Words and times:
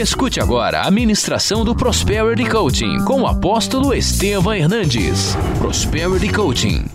Escute 0.00 0.40
agora 0.40 0.80
a 0.80 0.90
ministração 0.90 1.62
do 1.62 1.76
Prosperity 1.76 2.48
Coaching 2.48 3.04
com 3.04 3.20
o 3.20 3.26
apóstolo 3.26 3.92
Estevam 3.92 4.54
Hernandes. 4.54 5.36
Prosperity 5.58 6.32
Coaching. 6.32 6.86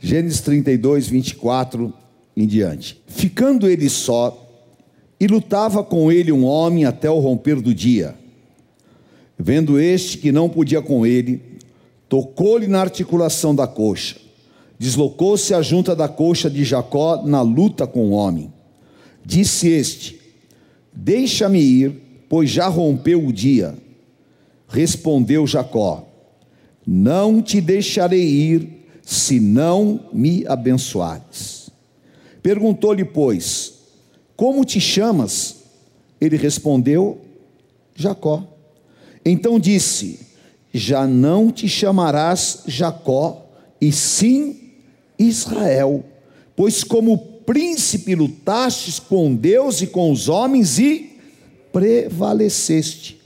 Gênesis 0.00 0.40
32, 0.40 1.06
24 1.06 1.94
em 2.36 2.44
diante. 2.44 3.00
Ficando 3.06 3.68
ele 3.68 3.88
só, 3.88 4.36
e 5.20 5.28
lutava 5.28 5.84
com 5.84 6.10
ele 6.10 6.32
um 6.32 6.44
homem 6.44 6.86
até 6.86 7.08
o 7.08 7.20
romper 7.20 7.60
do 7.60 7.72
dia. 7.72 8.16
Vendo 9.38 9.78
este 9.78 10.18
que 10.18 10.32
não 10.32 10.48
podia 10.48 10.82
com 10.82 11.06
ele, 11.06 11.40
tocou-lhe 12.08 12.66
na 12.66 12.80
articulação 12.80 13.54
da 13.54 13.68
coxa. 13.68 14.16
Deslocou-se 14.76 15.54
a 15.54 15.62
junta 15.62 15.94
da 15.94 16.08
coxa 16.08 16.50
de 16.50 16.64
Jacó 16.64 17.22
na 17.24 17.42
luta 17.42 17.86
com 17.86 18.08
o 18.08 18.10
homem. 18.10 18.52
Disse 19.24 19.68
este: 19.68 20.21
Deixa-me 20.92 21.60
ir, 21.60 21.92
pois 22.28 22.50
já 22.50 22.68
rompeu 22.68 23.26
o 23.26 23.32
dia. 23.32 23.74
Respondeu 24.68 25.46
Jacó: 25.46 26.06
Não 26.86 27.40
te 27.40 27.60
deixarei 27.60 28.24
ir, 28.24 28.86
se 29.02 29.40
não 29.40 30.08
me 30.12 30.46
abençoares. 30.46 31.70
Perguntou-lhe, 32.42 33.04
pois, 33.04 33.74
Como 34.36 34.64
te 34.64 34.80
chamas? 34.80 35.56
Ele 36.20 36.36
respondeu: 36.36 37.20
Jacó. 37.94 38.46
Então 39.24 39.58
disse: 39.58 40.20
Já 40.72 41.06
não 41.06 41.50
te 41.50 41.68
chamarás 41.68 42.64
Jacó, 42.66 43.46
e 43.80 43.92
sim 43.92 44.72
Israel, 45.18 46.04
pois 46.56 46.82
como 46.82 47.31
príncipe 47.46 48.14
lutastes 48.14 48.98
com 48.98 49.34
Deus 49.34 49.80
e 49.80 49.86
com 49.86 50.10
os 50.10 50.28
homens 50.28 50.78
e 50.78 51.12
prevaleceste. 51.72 53.20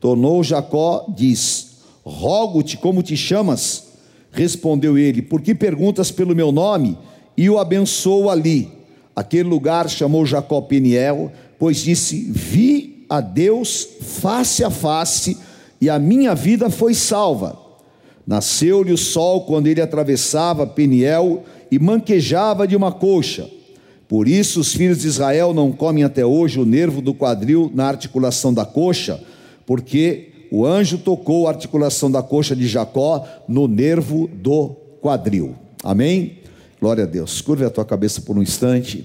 Tornou 0.00 0.42
Jacó, 0.42 1.06
diz: 1.16 1.78
Rogo-te, 2.04 2.76
como 2.76 3.02
te 3.02 3.16
chamas? 3.16 3.84
Respondeu 4.30 4.98
ele: 4.98 5.22
Por 5.22 5.40
que 5.40 5.54
perguntas 5.54 6.10
pelo 6.10 6.34
meu 6.34 6.52
nome? 6.52 6.98
E 7.36 7.48
o 7.48 7.58
abençoou 7.58 8.30
ali. 8.30 8.70
Aquele 9.16 9.48
lugar 9.48 9.88
chamou 9.88 10.26
Jacó 10.26 10.60
Peniel, 10.60 11.32
pois 11.58 11.78
disse: 11.78 12.30
Vi 12.30 13.06
a 13.08 13.20
Deus 13.20 13.88
face 14.00 14.64
a 14.64 14.70
face, 14.70 15.38
e 15.80 15.88
a 15.88 15.98
minha 15.98 16.34
vida 16.34 16.68
foi 16.68 16.94
salva. 16.94 17.58
Nasceu-lhe 18.26 18.92
o 18.92 18.98
sol 18.98 19.42
quando 19.42 19.66
ele 19.66 19.80
atravessava 19.80 20.66
Peniel 20.66 21.44
e 21.74 21.78
manquejava 21.80 22.68
de 22.68 22.76
uma 22.76 22.92
coxa. 22.92 23.50
Por 24.06 24.28
isso 24.28 24.60
os 24.60 24.72
filhos 24.72 25.00
de 25.00 25.08
Israel 25.08 25.52
não 25.52 25.72
comem 25.72 26.04
até 26.04 26.24
hoje 26.24 26.60
o 26.60 26.64
nervo 26.64 27.02
do 27.02 27.12
quadril 27.12 27.68
na 27.74 27.86
articulação 27.86 28.54
da 28.54 28.64
coxa, 28.64 29.20
porque 29.66 30.46
o 30.52 30.64
anjo 30.64 30.98
tocou 30.98 31.48
a 31.48 31.50
articulação 31.50 32.08
da 32.08 32.22
coxa 32.22 32.54
de 32.54 32.68
Jacó 32.68 33.26
no 33.48 33.66
nervo 33.66 34.30
do 34.32 34.68
quadril. 35.00 35.56
Amém? 35.82 36.38
Glória 36.80 37.02
a 37.02 37.06
Deus. 37.08 37.40
Curve 37.40 37.64
a 37.64 37.70
tua 37.70 37.84
cabeça 37.84 38.20
por 38.20 38.38
um 38.38 38.42
instante. 38.42 39.04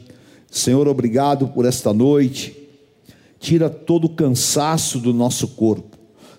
Senhor, 0.51 0.87
obrigado 0.87 1.47
por 1.47 1.65
esta 1.65 1.91
noite. 1.91 2.55
Tira 3.39 3.67
todo 3.67 4.05
o 4.05 4.09
cansaço 4.09 4.99
do 4.99 5.11
nosso 5.11 5.47
corpo, 5.47 5.97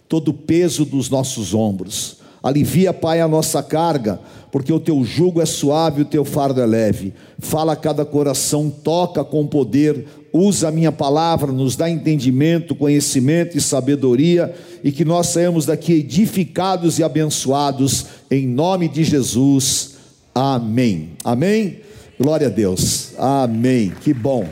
todo 0.08 0.28
o 0.28 0.34
peso 0.34 0.84
dos 0.84 1.10
nossos 1.10 1.54
ombros. 1.54 2.18
Alivia, 2.40 2.92
Pai, 2.92 3.20
a 3.20 3.26
nossa 3.26 3.64
carga 3.64 4.20
porque 4.50 4.72
o 4.72 4.80
teu 4.80 5.04
jugo 5.04 5.40
é 5.40 5.46
suave, 5.46 6.02
o 6.02 6.04
teu 6.04 6.24
fardo 6.24 6.60
é 6.60 6.66
leve. 6.66 7.14
Fala 7.38 7.72
a 7.72 7.76
cada 7.76 8.04
coração, 8.04 8.70
toca 8.70 9.24
com 9.24 9.46
poder, 9.46 10.06
usa 10.32 10.68
a 10.68 10.72
minha 10.72 10.90
palavra, 10.90 11.52
nos 11.52 11.76
dá 11.76 11.88
entendimento, 11.88 12.74
conhecimento 12.74 13.56
e 13.56 13.60
sabedoria, 13.60 14.54
e 14.82 14.90
que 14.90 15.04
nós 15.04 15.28
saímos 15.28 15.66
daqui 15.66 15.94
edificados 15.94 16.98
e 16.98 17.04
abençoados, 17.04 18.06
em 18.30 18.46
nome 18.46 18.88
de 18.88 19.04
Jesus. 19.04 19.96
Amém. 20.34 21.10
Amém? 21.24 21.80
Glória 22.18 22.48
a 22.48 22.50
Deus. 22.50 23.12
Amém. 23.18 23.92
Que 24.00 24.12
bom. 24.12 24.46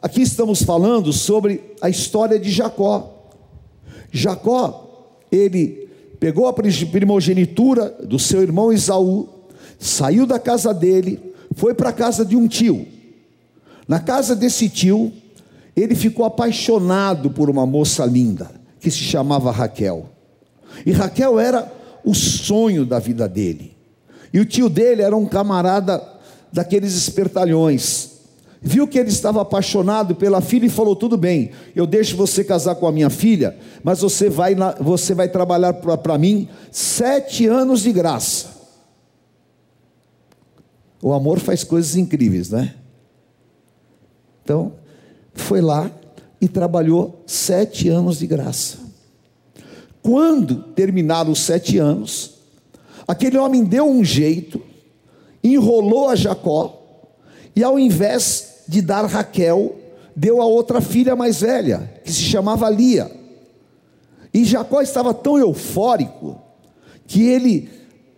Aqui 0.00 0.22
estamos 0.22 0.62
falando 0.62 1.12
sobre 1.12 1.60
a 1.80 1.88
história 1.88 2.38
de 2.38 2.50
Jacó. 2.50 3.32
Jacó, 4.12 5.18
ele 5.32 5.85
pegou 6.18 6.46
a 6.46 6.52
primogenitura 6.52 7.90
do 8.02 8.18
seu 8.18 8.42
irmão 8.42 8.72
Isaú, 8.72 9.28
saiu 9.78 10.26
da 10.26 10.38
casa 10.38 10.72
dele, 10.72 11.20
foi 11.54 11.74
para 11.74 11.90
a 11.90 11.92
casa 11.92 12.24
de 12.24 12.36
um 12.36 12.48
tio. 12.48 12.86
Na 13.86 14.00
casa 14.00 14.34
desse 14.34 14.68
tio, 14.68 15.12
ele 15.76 15.94
ficou 15.94 16.24
apaixonado 16.24 17.30
por 17.30 17.50
uma 17.50 17.66
moça 17.66 18.04
linda, 18.04 18.50
que 18.80 18.90
se 18.90 18.98
chamava 18.98 19.50
Raquel. 19.50 20.10
E 20.84 20.92
Raquel 20.92 21.38
era 21.38 21.70
o 22.04 22.14
sonho 22.14 22.84
da 22.84 22.98
vida 22.98 23.28
dele. 23.28 23.76
E 24.32 24.40
o 24.40 24.44
tio 24.44 24.68
dele 24.68 25.02
era 25.02 25.16
um 25.16 25.26
camarada 25.26 26.02
daqueles 26.52 26.94
espertalhões, 26.94 28.15
viu 28.60 28.86
que 28.88 28.98
ele 28.98 29.08
estava 29.08 29.40
apaixonado 29.42 30.14
pela 30.14 30.40
filha 30.40 30.66
e 30.66 30.70
falou: 30.70 30.96
Tudo 30.96 31.16
bem, 31.16 31.50
eu 31.74 31.86
deixo 31.86 32.16
você 32.16 32.42
casar 32.42 32.74
com 32.76 32.86
a 32.86 32.92
minha 32.92 33.10
filha, 33.10 33.56
mas 33.82 34.00
você 34.00 34.28
vai, 34.28 34.54
você 34.80 35.14
vai 35.14 35.28
trabalhar 35.28 35.74
para 35.74 36.18
mim 36.18 36.48
sete 36.70 37.46
anos 37.46 37.82
de 37.82 37.92
graça. 37.92 38.56
O 41.02 41.12
amor 41.12 41.38
faz 41.38 41.62
coisas 41.62 41.96
incríveis, 41.96 42.50
né? 42.50 42.74
Então, 44.42 44.72
foi 45.34 45.60
lá 45.60 45.90
e 46.40 46.48
trabalhou 46.48 47.22
sete 47.26 47.88
anos 47.88 48.18
de 48.18 48.26
graça. 48.26 48.78
Quando 50.02 50.62
terminaram 50.74 51.32
os 51.32 51.40
sete 51.40 51.78
anos, 51.78 52.34
aquele 53.06 53.36
homem 53.36 53.64
deu 53.64 53.88
um 53.88 54.04
jeito, 54.04 54.62
enrolou 55.42 56.08
a 56.08 56.14
Jacó, 56.14 56.85
e 57.56 57.64
ao 57.64 57.78
invés 57.78 58.64
de 58.68 58.82
dar 58.82 59.06
Raquel, 59.06 59.76
deu 60.14 60.42
a 60.42 60.44
outra 60.44 60.82
filha 60.82 61.16
mais 61.16 61.40
velha, 61.40 61.90
que 62.04 62.12
se 62.12 62.20
chamava 62.20 62.68
Lia. 62.68 63.10
E 64.32 64.44
Jacó 64.44 64.82
estava 64.82 65.14
tão 65.14 65.38
eufórico 65.38 66.38
que 67.06 67.26
ele 67.26 67.70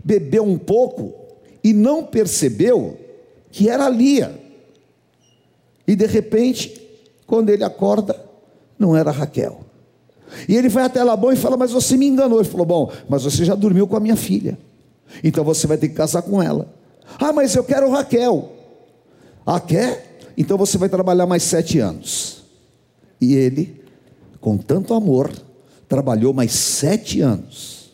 bebeu 0.04 0.42
um 0.42 0.58
pouco 0.58 1.14
e 1.62 1.72
não 1.72 2.02
percebeu 2.02 2.98
que 3.52 3.68
era 3.68 3.88
Lia. 3.88 4.36
E 5.86 5.94
de 5.94 6.06
repente, 6.06 6.80
quando 7.24 7.50
ele 7.50 7.62
acorda, 7.62 8.20
não 8.76 8.96
era 8.96 9.12
Raquel. 9.12 9.60
E 10.48 10.56
ele 10.56 10.68
vai 10.68 10.84
até 10.84 11.02
Labão 11.04 11.32
e 11.32 11.36
fala: 11.36 11.56
Mas 11.56 11.70
você 11.70 11.96
me 11.96 12.06
enganou. 12.06 12.40
Ele 12.40 12.48
falou: 12.48 12.66
Bom, 12.66 12.92
mas 13.08 13.22
você 13.22 13.44
já 13.44 13.54
dormiu 13.54 13.86
com 13.86 13.96
a 13.96 14.00
minha 14.00 14.16
filha, 14.16 14.58
então 15.22 15.44
você 15.44 15.66
vai 15.66 15.78
ter 15.78 15.88
que 15.88 15.94
casar 15.94 16.22
com 16.22 16.42
ela. 16.42 16.74
Ah, 17.18 17.32
mas 17.32 17.54
eu 17.54 17.64
quero 17.64 17.90
Raquel. 17.90 18.57
Ah, 19.50 19.58
quer? 19.58 20.20
Então 20.36 20.58
você 20.58 20.76
vai 20.76 20.90
trabalhar 20.90 21.24
mais 21.24 21.42
sete 21.42 21.78
anos. 21.78 22.42
E 23.18 23.34
ele, 23.34 23.82
com 24.42 24.58
tanto 24.58 24.92
amor, 24.92 25.32
trabalhou 25.88 26.34
mais 26.34 26.52
sete 26.52 27.22
anos. 27.22 27.92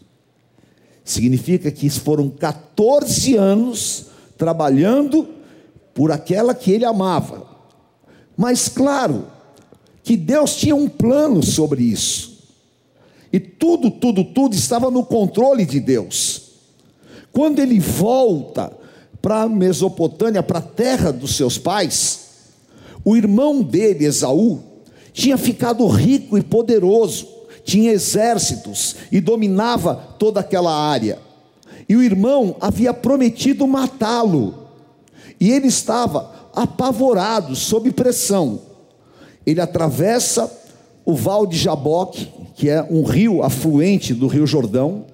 Significa 1.05 1.71
que 1.71 1.89
foram 1.89 2.29
14 2.29 3.37
anos 3.37 4.07
trabalhando 4.37 5.29
por 5.95 6.11
aquela 6.11 6.57
que 6.57 6.73
ele 6.73 6.85
amava. 6.85 7.47
Mas 8.37 8.69
claro, 8.69 9.29
que 10.03 10.17
Deus 10.17 10.57
tinha 10.57 10.75
um 10.75 10.89
plano 10.89 11.41
sobre 11.41 11.85
isso. 11.85 12.37
E 13.33 13.39
tudo, 13.39 13.93
tudo, 13.93 14.25
tudo 14.25 14.57
estava 14.57 14.91
no 14.91 15.05
controle 15.05 15.65
de 15.65 15.79
Deus. 15.79 16.51
Quando 17.33 17.61
ele 17.61 17.79
volta 17.79 18.73
para 19.25 19.45
a 19.45 19.49
Mesopotâmia, 19.49 20.43
para 20.43 20.59
a 20.59 20.62
terra 20.62 21.11
dos 21.11 21.35
seus 21.35 21.57
pais, 21.57 22.27
o 23.03 23.17
irmão 23.17 23.62
dele, 23.62 24.05
Esaú, 24.05 24.61
tinha 25.15 25.38
ficado 25.38 25.87
rico 25.87 26.37
e 26.37 26.43
poderoso, 26.43 27.26
tinha 27.65 27.91
exércitos 27.91 28.97
e 29.11 29.23
dominava 29.23 29.94
toda 30.19 30.41
aquela 30.41 30.71
área. 30.76 31.19
E 31.88 31.97
o 31.97 32.03
irmão 32.03 32.56
havia 32.61 32.93
prometido 32.93 33.67
matá-lo. 33.67 34.69
E 35.41 35.50
ele 35.50 35.69
estava 35.69 36.50
apavorado, 36.55 37.56
sob 37.56 37.91
pressão. 37.93 38.61
Ele 39.47 39.61
atravessa 39.62 40.53
o 41.03 41.15
Val 41.15 41.47
de 41.47 41.56
Jaboque, 41.56 42.29
que 42.55 42.69
é 42.69 42.87
um 42.91 43.03
rio 43.03 43.43
afluente 43.43 44.12
do 44.12 44.26
Rio 44.26 44.47
Jordão, 44.47 45.06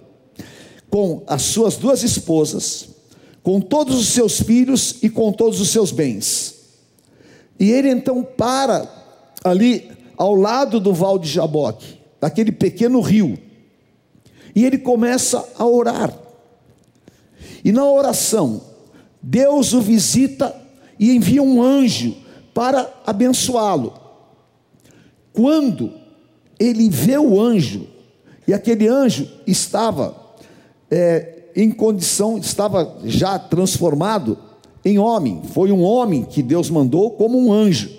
com 0.90 1.22
as 1.28 1.42
suas 1.42 1.76
duas 1.76 2.02
esposas, 2.02 2.89
com 3.42 3.60
todos 3.60 3.98
os 3.98 4.08
seus 4.08 4.40
filhos 4.40 4.96
e 5.02 5.08
com 5.08 5.32
todos 5.32 5.60
os 5.60 5.70
seus 5.70 5.90
bens. 5.90 6.56
E 7.58 7.70
ele 7.70 7.90
então 7.90 8.22
para 8.22 8.88
ali 9.42 9.90
ao 10.16 10.34
lado 10.34 10.78
do 10.78 10.92
Val 10.92 11.18
de 11.18 11.28
Jaboque, 11.28 11.98
daquele 12.20 12.52
pequeno 12.52 13.00
rio, 13.00 13.38
e 14.54 14.64
ele 14.64 14.78
começa 14.78 15.46
a 15.58 15.66
orar. 15.66 16.12
E 17.64 17.72
na 17.72 17.84
oração, 17.84 18.60
Deus 19.22 19.72
o 19.72 19.80
visita 19.80 20.54
e 20.98 21.14
envia 21.14 21.42
um 21.42 21.62
anjo 21.62 22.16
para 22.52 22.92
abençoá-lo. 23.06 23.98
quando 25.32 25.92
ele 26.58 26.90
vê 26.90 27.16
o 27.16 27.40
anjo, 27.40 27.86
e 28.46 28.52
aquele 28.52 28.86
anjo 28.86 29.26
estava 29.46 30.14
é, 30.90 31.39
em 31.54 31.70
condição, 31.70 32.38
estava 32.38 32.98
já 33.04 33.38
transformado 33.38 34.38
em 34.84 34.98
homem, 34.98 35.42
foi 35.52 35.70
um 35.70 35.82
homem 35.82 36.24
que 36.24 36.42
Deus 36.42 36.70
mandou 36.70 37.10
como 37.12 37.38
um 37.38 37.52
anjo. 37.52 37.90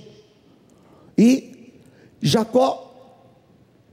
E 1.18 1.74
Jacó 2.22 2.92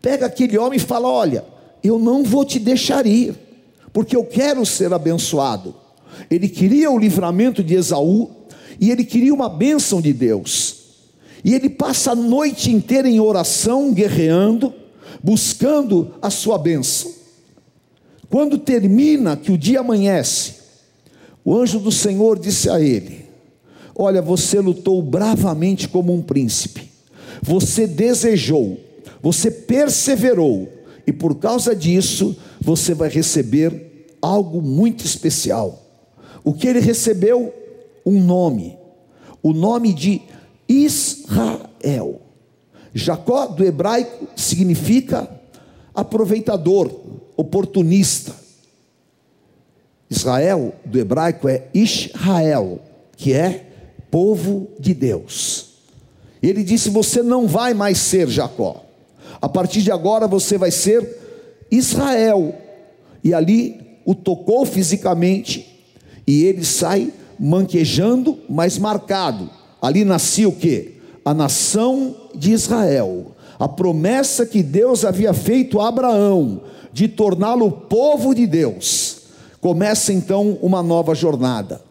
pega 0.00 0.26
aquele 0.26 0.56
homem 0.56 0.78
e 0.78 0.82
fala: 0.82 1.08
Olha, 1.08 1.44
eu 1.82 1.98
não 1.98 2.22
vou 2.22 2.44
te 2.44 2.58
deixar 2.58 3.06
ir, 3.06 3.34
porque 3.92 4.16
eu 4.16 4.24
quero 4.24 4.64
ser 4.64 4.92
abençoado. 4.92 5.74
Ele 6.30 6.48
queria 6.48 6.90
o 6.90 6.98
livramento 6.98 7.62
de 7.62 7.74
Esaú 7.74 8.30
e 8.80 8.90
ele 8.90 9.04
queria 9.04 9.34
uma 9.34 9.48
bênção 9.48 10.00
de 10.00 10.12
Deus. 10.12 10.76
E 11.44 11.54
ele 11.54 11.68
passa 11.68 12.12
a 12.12 12.16
noite 12.16 12.72
inteira 12.72 13.08
em 13.08 13.20
oração, 13.20 13.92
guerreando, 13.92 14.72
buscando 15.22 16.14
a 16.20 16.30
sua 16.30 16.58
bênção. 16.58 17.17
Quando 18.30 18.58
termina, 18.58 19.36
que 19.36 19.50
o 19.50 19.58
dia 19.58 19.80
amanhece, 19.80 20.54
o 21.44 21.56
anjo 21.56 21.78
do 21.78 21.90
Senhor 21.90 22.38
disse 22.38 22.68
a 22.68 22.80
ele: 22.80 23.24
Olha, 23.94 24.20
você 24.20 24.60
lutou 24.60 25.02
bravamente 25.02 25.88
como 25.88 26.12
um 26.12 26.22
príncipe, 26.22 26.90
você 27.42 27.86
desejou, 27.86 28.78
você 29.22 29.50
perseverou, 29.50 30.68
e 31.06 31.12
por 31.12 31.36
causa 31.36 31.74
disso, 31.74 32.36
você 32.60 32.92
vai 32.92 33.08
receber 33.08 34.06
algo 34.20 34.60
muito 34.60 35.04
especial. 35.04 35.82
O 36.44 36.52
que 36.52 36.66
ele 36.66 36.80
recebeu? 36.80 37.54
Um 38.04 38.22
nome, 38.22 38.76
o 39.42 39.52
nome 39.52 39.92
de 39.92 40.22
Israel. 40.68 42.20
Jacó 42.94 43.46
do 43.46 43.64
hebraico 43.64 44.26
significa 44.36 45.28
aproveitador, 45.94 46.90
oportunista. 47.38 48.34
Israel 50.10 50.74
do 50.84 50.98
hebraico 50.98 51.48
é 51.48 51.68
Israel, 51.72 52.80
que 53.16 53.32
é 53.32 53.66
povo 54.10 54.68
de 54.80 54.92
Deus. 54.92 55.68
Ele 56.42 56.64
disse: 56.64 56.90
Você 56.90 57.22
não 57.22 57.46
vai 57.46 57.72
mais 57.72 57.98
ser 57.98 58.28
Jacó, 58.28 58.84
a 59.40 59.48
partir 59.48 59.82
de 59.82 59.92
agora 59.92 60.26
você 60.26 60.58
vai 60.58 60.72
ser 60.72 61.66
Israel. 61.70 62.54
E 63.22 63.32
ali 63.32 64.00
o 64.04 64.14
tocou 64.14 64.66
fisicamente, 64.66 65.86
e 66.26 66.44
ele 66.44 66.64
sai 66.64 67.12
manquejando, 67.38 68.38
mas 68.48 68.78
marcado. 68.78 69.48
Ali 69.80 70.04
nascia 70.04 70.48
o 70.48 70.52
que? 70.52 70.96
A 71.24 71.32
nação 71.32 72.16
de 72.34 72.52
Israel. 72.52 73.32
A 73.58 73.68
promessa 73.68 74.46
que 74.46 74.62
Deus 74.62 75.04
havia 75.04 75.32
feito 75.32 75.80
a 75.80 75.88
Abraão 75.88 76.62
de 76.92 77.08
torná-lo 77.08 77.70
povo 77.70 78.34
de 78.34 78.46
Deus. 78.46 79.18
Começa 79.60 80.12
então 80.12 80.58
uma 80.62 80.82
nova 80.82 81.14
jornada. 81.14 81.82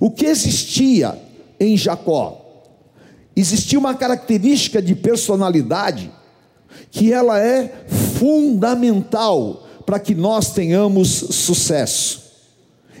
O 0.00 0.10
que 0.10 0.26
existia 0.26 1.16
em 1.58 1.76
Jacó? 1.76 2.40
Existia 3.34 3.78
uma 3.78 3.94
característica 3.94 4.82
de 4.82 4.94
personalidade 4.94 6.10
que 6.90 7.12
ela 7.12 7.38
é 7.38 7.86
fundamental 8.18 9.66
para 9.86 9.98
que 9.98 10.14
nós 10.14 10.52
tenhamos 10.52 11.08
sucesso. 11.08 12.22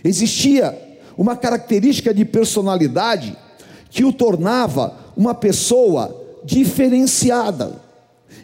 Existia 0.04 0.76
uma 1.16 1.36
característica 1.36 2.12
de 2.14 2.24
personalidade 2.24 3.36
que 3.90 4.04
o 4.04 4.12
tornava 4.12 4.96
uma 5.16 5.34
pessoa 5.34 6.16
diferenciada. 6.44 7.80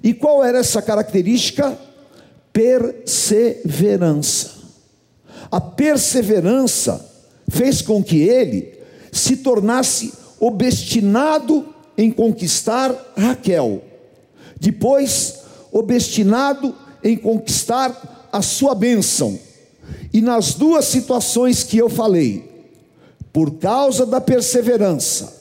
E 0.03 0.13
qual 0.15 0.45
era 0.45 0.59
essa 0.59 0.83
característica? 0.83 1.79
Perseverança. 2.53 4.51
A 5.51 5.61
perseverança 5.61 7.05
fez 7.49 7.81
com 7.83 8.03
que 8.03 8.19
ele 8.21 8.79
se 9.13 9.37
tornasse 9.39 10.13
obstinado 10.41 11.75
em 11.97 12.11
conquistar 12.11 12.95
Raquel, 13.17 13.83
depois 14.61 15.39
obstinado 15.73 16.75
em 17.03 17.17
conquistar 17.17 18.29
a 18.33 18.43
sua 18.43 18.75
bênção. 18.75 19.39
E 20.13 20.21
nas 20.21 20.55
duas 20.55 20.85
situações 20.85 21.65
que 21.65 21.79
eu 21.79 21.89
falei, 21.89 22.49
por 23.33 23.53
causa 23.59 24.07
da 24.07 24.21
perseverança, 24.21 25.33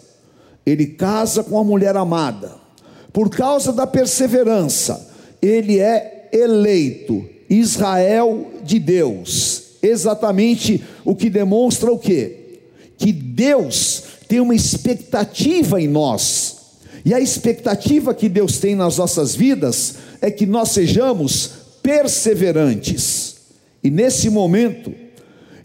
ele 0.65 0.87
casa 0.87 1.43
com 1.43 1.57
a 1.57 1.63
mulher 1.63 1.95
amada. 1.95 2.66
Por 3.11 3.29
causa 3.29 3.71
da 3.71 3.87
perseverança, 3.87 5.09
ele 5.41 5.79
é 5.79 6.29
eleito 6.31 7.25
Israel 7.49 8.51
de 8.63 8.79
Deus. 8.79 9.63
Exatamente 9.81 10.83
o 11.05 11.15
que 11.15 11.29
demonstra 11.29 11.91
o 11.91 11.97
quê? 11.97 12.59
Que 12.97 13.11
Deus 13.11 14.03
tem 14.27 14.39
uma 14.39 14.55
expectativa 14.55 15.81
em 15.81 15.87
nós. 15.87 16.57
E 17.05 17.13
a 17.13 17.19
expectativa 17.21 18.13
que 18.13 18.27
Deus 18.27 18.57
tem 18.57 18.75
nas 18.75 18.97
nossas 18.97 19.33
vidas 19.33 19.95
é 20.21 20.29
que 20.29 20.45
nós 20.45 20.71
sejamos 20.71 21.51
perseverantes. 21.81 23.35
E 23.83 23.89
nesse 23.89 24.29
momento 24.29 24.93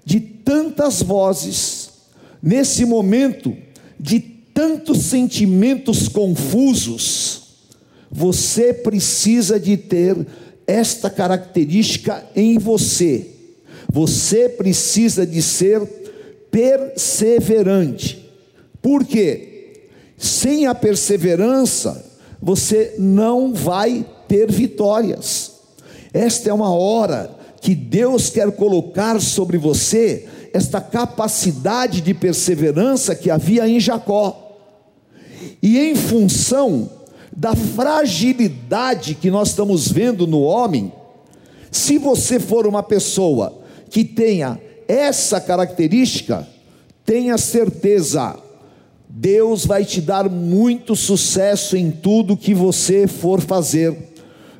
de 0.05 0.21
tantas 0.21 1.03
vozes, 1.03 1.91
nesse 2.43 2.85
momento 2.85 3.57
de 3.99 4.21
tantos 4.55 4.99
sentimentos 5.05 6.09
confusos, 6.09 7.43
você 8.11 8.75
precisa 8.75 9.59
de 9.59 9.77
ter 9.77 10.27
esta 10.67 11.09
característica 11.09 12.25
em 12.37 12.59
você. 12.59 13.27
Você 13.91 14.49
precisa 14.49 15.27
de 15.27 15.43
ser 15.43 15.81
perseverante. 16.51 18.29
Por 18.81 19.05
quê? 19.05 19.89
Sem 20.17 20.67
a 20.67 20.75
perseverança, 20.75 22.05
você 22.41 22.95
não 22.99 23.53
vai 23.53 24.05
ter 24.29 24.51
vitórias. 24.51 25.53
Esta 26.13 26.51
é 26.51 26.53
uma 26.53 26.73
hora 26.73 27.31
que 27.61 27.75
Deus 27.75 28.29
quer 28.29 28.51
colocar 28.53 29.21
sobre 29.21 29.57
você 29.57 30.29
esta 30.53 30.81
capacidade 30.81 32.01
de 32.01 32.13
perseverança 32.13 33.15
que 33.15 33.31
havia 33.31 33.67
em 33.67 33.81
Jacó. 33.81 34.42
E 35.63 35.79
em 35.79 35.95
função 35.95 36.91
da 37.35 37.55
fragilidade 37.55 39.15
que 39.15 39.31
nós 39.31 39.51
estamos 39.51 39.91
vendo 39.91 40.27
no 40.27 40.43
homem, 40.43 40.93
se 41.71 41.97
você 41.97 42.41
for 42.41 42.67
uma 42.67 42.83
pessoa 42.83 43.63
que 43.89 44.05
tenha 44.05 44.61
essa 44.89 45.41
característica, 45.41 46.47
tenha 47.07 47.39
certeza, 47.39 48.37
Deus 49.09 49.65
vai 49.65 49.85
te 49.85 50.01
dar 50.01 50.29
muito 50.29 50.97
sucesso 50.97 51.77
em 51.77 51.91
tudo 51.91 52.37
que 52.37 52.53
você 52.53 53.07
for 53.07 53.41
fazer. 53.41 53.97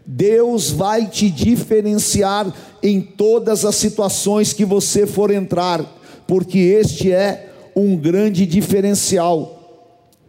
Deus 0.07 0.71
vai 0.71 1.07
te 1.07 1.31
diferenciar 1.31 2.53
em 2.83 3.01
todas 3.01 3.65
as 3.65 3.77
situações 3.77 4.53
que 4.53 4.65
você 4.65 5.07
for 5.07 5.31
entrar, 5.31 5.85
porque 6.27 6.59
este 6.59 7.13
é 7.13 7.51
um 7.75 7.97
grande 7.97 8.47
diferencial. 8.47 9.62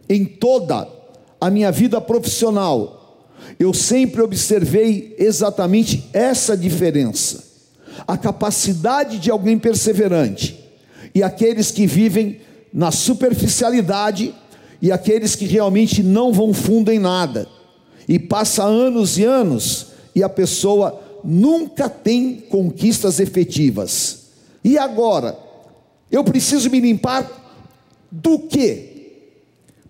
Em 0.08 0.24
toda 0.24 0.88
a 1.40 1.50
minha 1.50 1.70
vida 1.70 2.00
profissional, 2.00 3.26
eu 3.58 3.72
sempre 3.72 4.22
observei 4.22 5.14
exatamente 5.18 6.08
essa 6.12 6.56
diferença. 6.56 7.44
A 8.06 8.16
capacidade 8.16 9.18
de 9.18 9.30
alguém 9.30 9.58
perseverante 9.58 10.58
e 11.14 11.22
aqueles 11.22 11.70
que 11.70 11.86
vivem 11.86 12.40
na 12.72 12.90
superficialidade 12.90 14.34
e 14.82 14.90
aqueles 14.90 15.36
que 15.36 15.44
realmente 15.44 16.02
não 16.02 16.32
vão 16.32 16.52
fundo 16.52 16.90
em 16.90 16.98
nada. 16.98 17.46
E 18.08 18.18
passa 18.18 18.64
anos 18.64 19.16
e 19.16 19.24
anos 19.24 19.86
e 20.14 20.22
a 20.22 20.28
pessoa 20.28 21.00
nunca 21.22 21.88
tem 21.88 22.34
conquistas 22.34 23.20
efetivas. 23.20 24.24
E 24.62 24.76
agora? 24.76 25.38
Eu 26.10 26.22
preciso 26.22 26.68
me 26.70 26.80
limpar 26.80 27.28
do 28.10 28.38
que? 28.38 28.93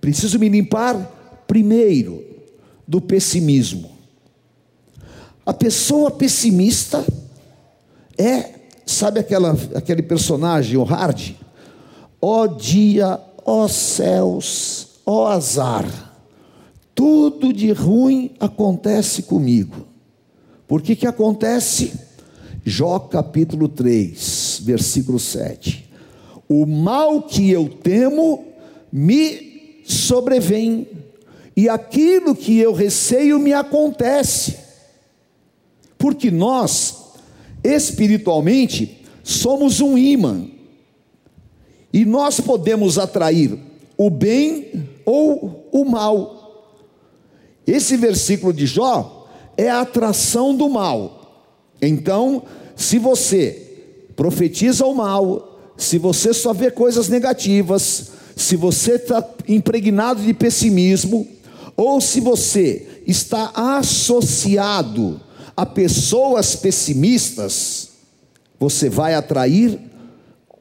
Preciso 0.05 0.39
me 0.39 0.51
limpar 0.51 1.43
primeiro 1.47 2.23
do 2.87 3.01
pessimismo. 3.01 3.91
A 5.47 5.55
pessoa 5.55 6.11
pessimista 6.11 7.03
é, 8.19 8.51
sabe 8.85 9.21
aquela, 9.21 9.57
aquele 9.75 10.03
personagem, 10.03 10.77
o 10.77 10.83
Hard? 10.83 11.31
Ó 12.21 12.47
dia, 12.47 13.19
ó 13.47 13.67
céus, 13.67 14.89
ó 15.07 15.27
azar, 15.27 15.87
tudo 16.95 17.51
de 17.51 17.73
ruim 17.73 18.33
acontece 18.39 19.23
comigo. 19.23 19.87
Por 20.69 20.83
que 20.83 20.95
que 20.95 21.07
acontece? 21.07 21.95
Jó 22.63 22.99
capítulo 22.99 23.69
3, 23.69 24.61
versículo 24.65 25.19
7. 25.19 25.89
O 26.47 26.67
mal 26.67 27.23
que 27.23 27.49
eu 27.49 27.71
temo 27.71 28.45
me 28.93 29.54
sobrevém, 29.85 30.89
e 31.57 31.69
aquilo 31.69 32.35
que 32.35 32.59
eu 32.59 32.73
receio 32.73 33.39
me 33.39 33.53
acontece. 33.53 34.59
Porque 35.97 36.31
nós, 36.31 36.97
espiritualmente, 37.63 39.05
somos 39.23 39.81
um 39.81 39.97
imã. 39.97 40.47
E 41.93 42.05
nós 42.05 42.41
podemos 42.41 42.99
atrair 42.99 43.57
o 43.97 44.11
bem 44.11 44.89
ou 45.05 45.69
o 45.71 45.85
mal. 45.85 46.67
Esse 47.67 47.97
versículo 47.97 48.53
de 48.53 48.67
Jó 48.67 49.29
é 49.57 49.71
a 49.71 49.81
atração 49.81 50.55
do 50.55 50.69
mal. 50.69 51.45
Então, 51.81 52.43
se 52.75 52.99
você 52.99 53.61
profetiza 54.17 54.85
o 54.85 54.95
mal, 54.95 55.73
se 55.77 55.99
você 55.99 56.33
só 56.33 56.53
vê 56.53 56.71
coisas 56.71 57.09
negativas, 57.09 58.13
se 58.37 58.57
você 58.57 58.93
está 58.93 59.25
impregnado 59.49 60.23
de 60.23 60.35
pessimismo, 60.35 61.27
ou 61.77 62.01
se 62.01 62.21
você 62.21 63.03
está 63.07 63.53
associado 63.55 65.21
a 65.57 65.65
pessoas 65.65 66.57
pessimistas, 66.57 67.91
você 68.59 68.89
vai 68.89 69.15
atrair 69.15 69.79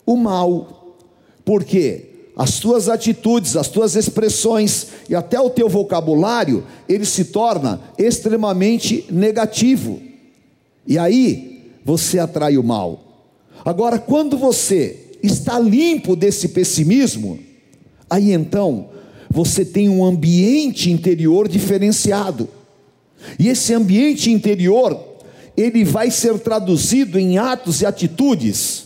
o 0.05 0.15
mal. 0.15 0.97
Porque 1.45 2.09
as 2.35 2.59
tuas 2.59 2.89
atitudes, 2.89 3.55
as 3.55 3.67
tuas 3.67 3.95
expressões 3.95 4.87
e 5.09 5.15
até 5.15 5.39
o 5.39 5.49
teu 5.49 5.69
vocabulário, 5.69 6.65
ele 6.89 7.05
se 7.05 7.25
torna 7.25 7.81
extremamente 7.97 9.05
negativo. 9.09 10.01
E 10.85 10.97
aí 10.97 11.71
você 11.85 12.19
atrai 12.19 12.57
o 12.57 12.63
mal. 12.63 12.99
Agora, 13.63 13.99
quando 13.99 14.37
você 14.37 15.17
está 15.21 15.59
limpo 15.59 16.15
desse 16.15 16.49
pessimismo, 16.49 17.39
aí 18.13 18.31
então 18.31 18.89
você 19.27 19.65
tem 19.65 19.89
um 19.89 20.05
ambiente 20.05 20.91
interior 20.91 21.47
diferenciado. 21.47 22.47
E 23.39 23.47
esse 23.47 23.73
ambiente 23.73 24.29
interior, 24.29 25.03
ele 25.57 25.83
vai 25.83 26.11
ser 26.11 26.37
traduzido 26.37 27.17
em 27.17 27.39
atos 27.39 27.81
e 27.81 27.85
atitudes. 27.87 28.85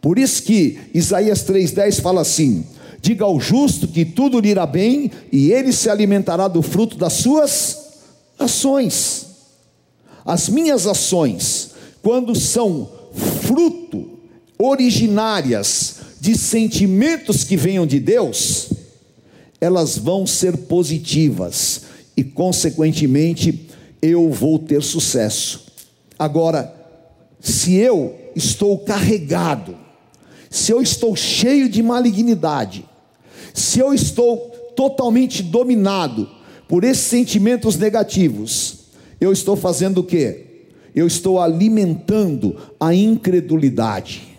Por 0.00 0.18
isso 0.18 0.42
que 0.42 0.78
Isaías 0.94 1.44
3:10 1.44 2.00
fala 2.00 2.22
assim: 2.22 2.64
Diga 3.02 3.26
ao 3.26 3.38
justo 3.38 3.86
que 3.86 4.06
tudo 4.06 4.40
lhe 4.40 4.48
irá 4.48 4.64
bem 4.64 5.10
e 5.30 5.52
ele 5.52 5.70
se 5.70 5.90
alimentará 5.90 6.48
do 6.48 6.62
fruto 6.62 6.96
das 6.96 7.12
suas 7.12 7.78
ações. 8.38 9.26
As 10.24 10.48
minhas 10.48 10.86
ações, 10.86 11.72
quando 12.02 12.34
são 12.34 12.88
fruto 13.42 14.18
originárias 14.58 15.93
de 16.24 16.38
sentimentos 16.38 17.44
que 17.44 17.54
venham 17.54 17.86
de 17.86 18.00
Deus, 18.00 18.70
elas 19.60 19.98
vão 19.98 20.26
ser 20.26 20.56
positivas 20.56 21.82
e, 22.16 22.24
consequentemente, 22.24 23.68
eu 24.00 24.30
vou 24.30 24.58
ter 24.58 24.82
sucesso. 24.82 25.66
Agora, 26.18 26.74
se 27.38 27.74
eu 27.74 28.14
estou 28.34 28.78
carregado, 28.78 29.76
se 30.48 30.72
eu 30.72 30.80
estou 30.80 31.14
cheio 31.14 31.68
de 31.68 31.82
malignidade, 31.82 32.86
se 33.52 33.78
eu 33.78 33.92
estou 33.92 34.38
totalmente 34.74 35.42
dominado 35.42 36.26
por 36.66 36.84
esses 36.84 37.04
sentimentos 37.04 37.76
negativos, 37.76 38.84
eu 39.20 39.30
estou 39.30 39.56
fazendo 39.56 39.98
o 39.98 40.04
quê? 40.04 40.46
Eu 40.94 41.06
estou 41.06 41.38
alimentando 41.38 42.56
a 42.80 42.94
incredulidade. 42.94 44.33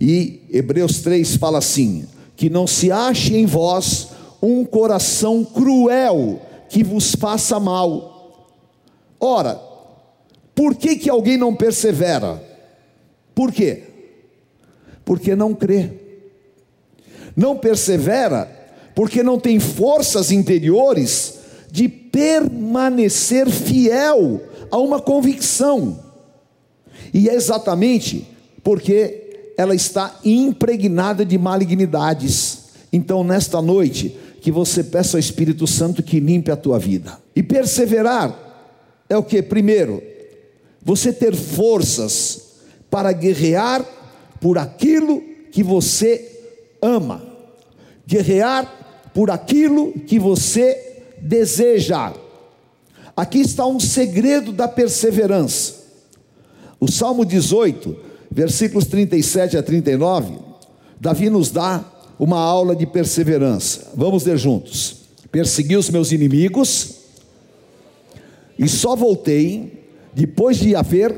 E 0.00 0.42
Hebreus 0.50 1.00
3 1.02 1.36
fala 1.36 1.58
assim: 1.58 2.06
que 2.36 2.48
não 2.48 2.66
se 2.66 2.90
ache 2.90 3.36
em 3.36 3.44
vós 3.44 4.08
um 4.42 4.64
coração 4.64 5.44
cruel 5.44 6.40
que 6.70 6.82
vos 6.82 7.14
faça 7.14 7.60
mal. 7.60 8.48
Ora, 9.20 9.60
por 10.54 10.74
que, 10.74 10.96
que 10.96 11.10
alguém 11.10 11.36
não 11.36 11.54
persevera? 11.54 12.42
Por 13.34 13.52
quê? 13.52 13.82
Porque 15.04 15.36
não 15.36 15.54
crê. 15.54 15.90
Não 17.36 17.56
persevera 17.56 18.50
porque 18.94 19.22
não 19.22 19.38
tem 19.38 19.60
forças 19.60 20.30
interiores 20.30 21.40
de 21.70 21.88
permanecer 21.88 23.48
fiel 23.48 24.40
a 24.70 24.78
uma 24.78 25.00
convicção. 25.00 25.98
E 27.12 27.28
é 27.28 27.34
exatamente 27.34 28.26
porque 28.62 29.19
ela 29.60 29.74
está 29.74 30.18
impregnada 30.24 31.22
de 31.22 31.36
malignidades. 31.36 32.60
Então, 32.90 33.22
nesta 33.22 33.60
noite, 33.60 34.18
que 34.40 34.50
você 34.50 34.82
peça 34.82 35.18
ao 35.18 35.20
Espírito 35.20 35.66
Santo 35.66 36.02
que 36.02 36.18
limpe 36.18 36.50
a 36.50 36.56
tua 36.56 36.78
vida. 36.78 37.18
E 37.36 37.42
perseverar 37.42 38.34
é 39.06 39.18
o 39.18 39.22
que? 39.22 39.42
Primeiro, 39.42 40.02
você 40.82 41.12
ter 41.12 41.36
forças 41.36 42.52
para 42.88 43.12
guerrear 43.12 43.84
por 44.40 44.56
aquilo 44.56 45.20
que 45.52 45.62
você 45.62 46.40
ama, 46.80 47.22
guerrear 48.06 49.10
por 49.12 49.30
aquilo 49.30 49.92
que 49.92 50.18
você 50.18 51.02
deseja. 51.20 52.14
Aqui 53.14 53.40
está 53.40 53.66
um 53.66 53.78
segredo 53.78 54.52
da 54.52 54.66
perseverança. 54.66 55.74
O 56.80 56.90
Salmo 56.90 57.26
18, 57.26 58.08
versículos 58.30 58.86
37 58.86 59.56
a 59.56 59.62
39, 59.62 60.38
Davi 61.00 61.28
nos 61.28 61.50
dá 61.50 61.84
uma 62.18 62.38
aula 62.38 62.76
de 62.76 62.86
perseverança. 62.86 63.92
Vamos 63.94 64.24
ler 64.24 64.38
juntos. 64.38 64.96
Persegui 65.32 65.76
os 65.76 65.90
meus 65.90 66.12
inimigos 66.12 66.96
e 68.58 68.68
só 68.68 68.94
voltei 68.94 69.84
depois 70.12 70.58
de 70.58 70.76
haver 70.76 71.14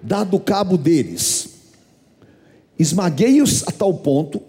dado 0.00 0.38
cabo 0.38 0.76
deles. 0.76 1.48
Esmaguei-os 2.78 3.66
a 3.66 3.72
tal 3.72 3.94
ponto 3.94 4.40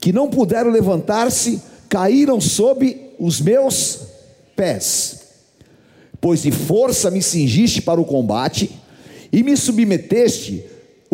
que 0.00 0.12
não 0.12 0.28
puderam 0.28 0.70
levantar-se, 0.70 1.62
caíram 1.88 2.40
sob 2.40 3.10
os 3.18 3.40
meus 3.40 4.00
pés. 4.56 5.20
Pois 6.20 6.42
de 6.42 6.50
força 6.50 7.10
me 7.10 7.22
cingiste 7.22 7.82
para 7.82 8.00
o 8.00 8.04
combate 8.04 8.70
e 9.32 9.42
me 9.42 9.56
submeteste 9.56 10.64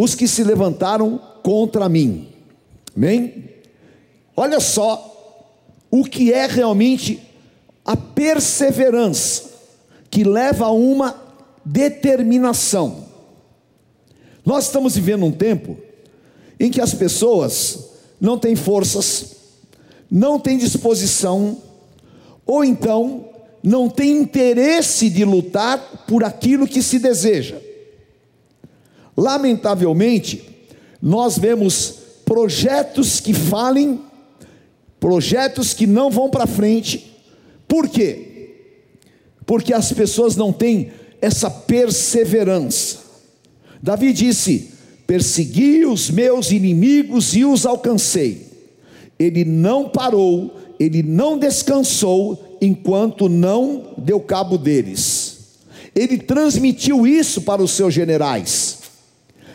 os 0.00 0.14
que 0.14 0.28
se 0.28 0.44
levantaram 0.44 1.20
contra 1.42 1.88
mim. 1.88 2.28
Amém? 2.96 3.46
Olha 4.36 4.60
só 4.60 5.44
o 5.90 6.04
que 6.04 6.32
é 6.32 6.46
realmente 6.46 7.20
a 7.84 7.96
perseverança 7.96 9.50
que 10.08 10.22
leva 10.22 10.66
a 10.66 10.70
uma 10.70 11.20
determinação. 11.64 13.08
Nós 14.46 14.66
estamos 14.66 14.94
vivendo 14.94 15.24
um 15.24 15.32
tempo 15.32 15.76
em 16.60 16.70
que 16.70 16.80
as 16.80 16.94
pessoas 16.94 17.88
não 18.20 18.38
têm 18.38 18.54
forças, 18.54 19.34
não 20.08 20.38
têm 20.38 20.58
disposição, 20.58 21.60
ou 22.46 22.64
então 22.64 23.30
não 23.64 23.88
têm 23.90 24.18
interesse 24.18 25.10
de 25.10 25.24
lutar 25.24 26.04
por 26.06 26.22
aquilo 26.22 26.68
que 26.68 26.84
se 26.84 27.00
deseja. 27.00 27.67
Lamentavelmente, 29.18 30.48
nós 31.02 31.36
vemos 31.36 31.94
projetos 32.24 33.18
que 33.18 33.34
falem 33.34 34.00
projetos 35.00 35.74
que 35.74 35.88
não 35.88 36.08
vão 36.08 36.30
para 36.30 36.46
frente. 36.46 37.16
Por 37.66 37.88
quê? 37.88 38.54
Porque 39.44 39.74
as 39.74 39.92
pessoas 39.92 40.36
não 40.36 40.52
têm 40.52 40.92
essa 41.20 41.50
perseverança. 41.50 42.98
Davi 43.82 44.12
disse: 44.12 44.70
Persegui 45.04 45.84
os 45.84 46.10
meus 46.12 46.52
inimigos 46.52 47.34
e 47.34 47.44
os 47.44 47.66
alcancei. 47.66 48.46
Ele 49.18 49.44
não 49.44 49.88
parou, 49.88 50.56
ele 50.78 51.02
não 51.02 51.36
descansou 51.36 52.56
enquanto 52.60 53.28
não 53.28 53.94
deu 53.98 54.20
cabo 54.20 54.56
deles. 54.56 55.38
Ele 55.92 56.18
transmitiu 56.18 57.04
isso 57.04 57.42
para 57.42 57.60
os 57.60 57.72
seus 57.72 57.92
generais. 57.92 58.77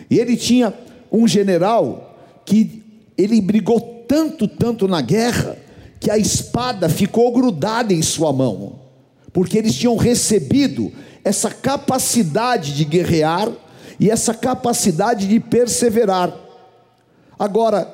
E 0.09 0.19
ele 0.19 0.35
tinha 0.35 0.73
um 1.11 1.27
general 1.27 2.17
que 2.45 2.83
ele 3.17 3.39
brigou 3.41 3.79
tanto, 4.07 4.47
tanto 4.47 4.87
na 4.87 5.01
guerra, 5.01 5.57
que 5.99 6.11
a 6.11 6.17
espada 6.17 6.89
ficou 6.89 7.31
grudada 7.31 7.93
em 7.93 8.01
sua 8.01 8.33
mão, 8.33 8.79
porque 9.31 9.57
eles 9.57 9.75
tinham 9.75 9.95
recebido 9.95 10.91
essa 11.23 11.49
capacidade 11.49 12.75
de 12.75 12.83
guerrear 12.83 13.49
e 13.99 14.09
essa 14.09 14.33
capacidade 14.33 15.27
de 15.27 15.39
perseverar. 15.39 16.33
Agora, 17.39 17.89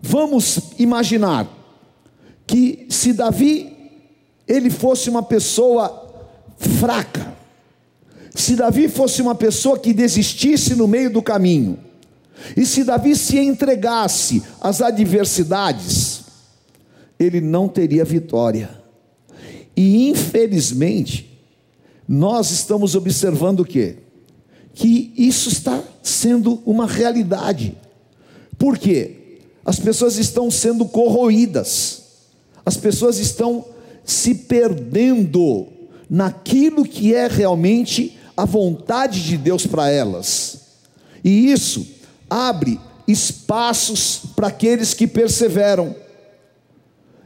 vamos 0.00 0.58
imaginar 0.78 1.46
que 2.46 2.86
se 2.88 3.12
Davi 3.12 3.76
ele 4.46 4.70
fosse 4.70 5.10
uma 5.10 5.22
pessoa 5.22 6.04
fraca, 6.56 7.35
se 8.36 8.54
Davi 8.54 8.88
fosse 8.88 9.22
uma 9.22 9.34
pessoa 9.34 9.78
que 9.78 9.94
desistisse 9.94 10.74
no 10.74 10.86
meio 10.86 11.10
do 11.10 11.22
caminho, 11.22 11.78
e 12.56 12.66
se 12.66 12.84
Davi 12.84 13.16
se 13.16 13.38
entregasse 13.38 14.42
às 14.60 14.82
adversidades, 14.82 16.20
ele 17.18 17.40
não 17.40 17.66
teria 17.66 18.04
vitória. 18.04 18.70
E 19.74 20.08
infelizmente, 20.10 21.38
nós 22.06 22.50
estamos 22.50 22.94
observando 22.94 23.60
o 23.60 23.64
quê? 23.64 23.96
Que 24.74 25.12
isso 25.16 25.48
está 25.48 25.82
sendo 26.02 26.62
uma 26.66 26.86
realidade. 26.86 27.74
Por 28.58 28.76
quê? 28.76 29.40
As 29.64 29.80
pessoas 29.80 30.18
estão 30.18 30.50
sendo 30.50 30.84
corroídas, 30.84 32.02
as 32.64 32.76
pessoas 32.76 33.18
estão 33.18 33.64
se 34.04 34.34
perdendo 34.34 35.66
naquilo 36.08 36.84
que 36.84 37.14
é 37.14 37.26
realmente 37.26 38.15
a 38.36 38.44
vontade 38.44 39.24
de 39.24 39.36
Deus 39.36 39.66
para 39.66 39.90
elas. 39.90 40.60
E 41.24 41.50
isso 41.50 41.86
abre 42.28 42.78
espaços 43.08 44.22
para 44.34 44.48
aqueles 44.48 44.92
que 44.92 45.06
perseveram. 45.06 45.94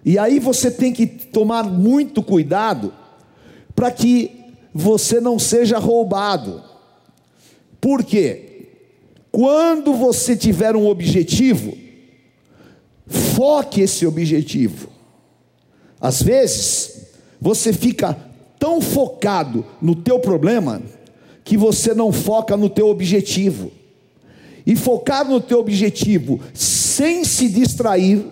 E 0.05 0.19
aí 0.19 0.38
você 0.38 0.71
tem 0.71 0.93
que 0.93 1.07
tomar 1.07 1.64
muito 1.64 2.23
cuidado 2.23 2.93
para 3.75 3.90
que 3.90 4.40
você 4.73 5.21
não 5.21 5.38
seja 5.38 5.79
roubado. 5.79 6.62
Por 7.81 8.05
quê? 8.05 8.69
Quando 9.33 9.95
você 9.95 10.37
tiver 10.37 10.76
um 10.76 10.87
objetivo, 10.87 11.76
foque 13.07 13.81
esse 13.81 14.07
objetivo. 14.07 14.88
Às 16.00 16.23
vezes, 16.23 17.07
você 17.40 17.73
fica 17.73 18.17
tão 18.59 18.81
focado 18.81 19.64
no 19.81 19.95
teu 19.95 20.19
problema 20.19 20.83
que 21.50 21.57
você 21.57 21.92
não 21.92 22.12
foca 22.12 22.57
no 22.57 22.71
teu 22.71 22.87
objetivo. 22.87 23.73
E 24.64 24.76
focar 24.76 25.28
no 25.28 25.40
teu 25.40 25.59
objetivo 25.59 26.38
sem 26.54 27.25
se 27.25 27.49
distrair, 27.49 28.25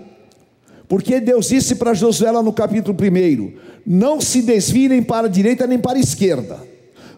porque 0.86 1.18
Deus 1.18 1.48
disse 1.48 1.74
para 1.74 1.94
Josué 1.94 2.30
lá 2.30 2.44
no 2.44 2.52
capítulo 2.52 2.96
1: 2.96 3.54
não 3.84 4.20
se 4.20 4.40
desvie 4.40 4.88
nem 4.88 5.02
para 5.02 5.26
a 5.26 5.28
direita 5.28 5.66
nem 5.66 5.80
para 5.80 5.98
a 5.98 6.00
esquerda. 6.00 6.64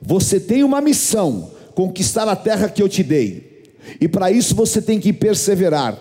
Você 0.00 0.40
tem 0.40 0.64
uma 0.64 0.80
missão, 0.80 1.50
conquistar 1.74 2.26
a 2.26 2.34
terra 2.34 2.70
que 2.70 2.82
eu 2.82 2.88
te 2.88 3.02
dei. 3.02 3.68
E 4.00 4.08
para 4.08 4.30
isso 4.30 4.54
você 4.54 4.80
tem 4.80 4.98
que 4.98 5.12
perseverar. 5.12 5.98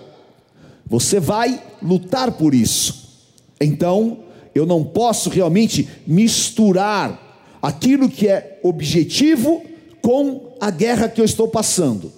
Você 0.88 1.20
vai 1.20 1.62
lutar 1.84 2.32
por 2.32 2.54
isso. 2.54 3.20
Então, 3.60 4.20
eu 4.56 4.66
não 4.66 4.82
posso 4.82 5.30
realmente 5.30 5.90
misturar 6.08 7.60
aquilo 7.62 8.08
que 8.08 8.30
é 8.30 8.62
objetivo 8.64 9.68
com 10.02 10.54
a 10.60 10.72
guerra 10.72 11.10
que 11.10 11.22
eu 11.22 11.26
estou 11.26 11.48
passando. 11.48 12.12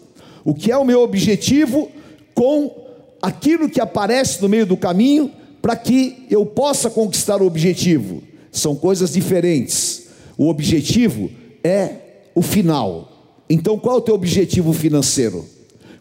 O 0.44 0.54
que 0.54 0.72
é 0.72 0.78
o 0.78 0.86
meu 0.86 1.02
objetivo 1.02 1.90
com 2.34 2.74
aquilo 3.22 3.70
que 3.70 3.80
aparece 3.80 4.42
no 4.42 4.50
meio 4.50 4.66
do 4.66 4.76
caminho 4.76 5.32
para 5.62 5.76
que 5.76 6.26
eu 6.30 6.46
possa 6.46 6.90
conquistar 6.90 7.42
o 7.42 7.46
objetivo. 7.46 8.24
São 8.52 8.76
coisas 8.76 9.14
diferentes. 9.14 10.08
O 10.38 10.48
objetivo 10.48 11.30
é 11.64 11.96
o 12.34 12.42
final. 12.42 13.10
Então, 13.50 13.78
qual 13.78 13.98
é 13.98 14.00
o 14.00 14.02
teu 14.02 14.16
objetivo 14.16 14.74
financeiro? 14.74 15.46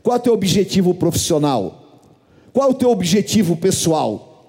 Qual 0.03 0.17
é 0.17 0.19
o 0.19 0.23
teu 0.23 0.33
objetivo 0.33 0.95
profissional? 0.95 2.01
Qual 2.53 2.69
é 2.69 2.71
o 2.71 2.75
teu 2.75 2.91
objetivo 2.91 3.57
pessoal? 3.57 4.49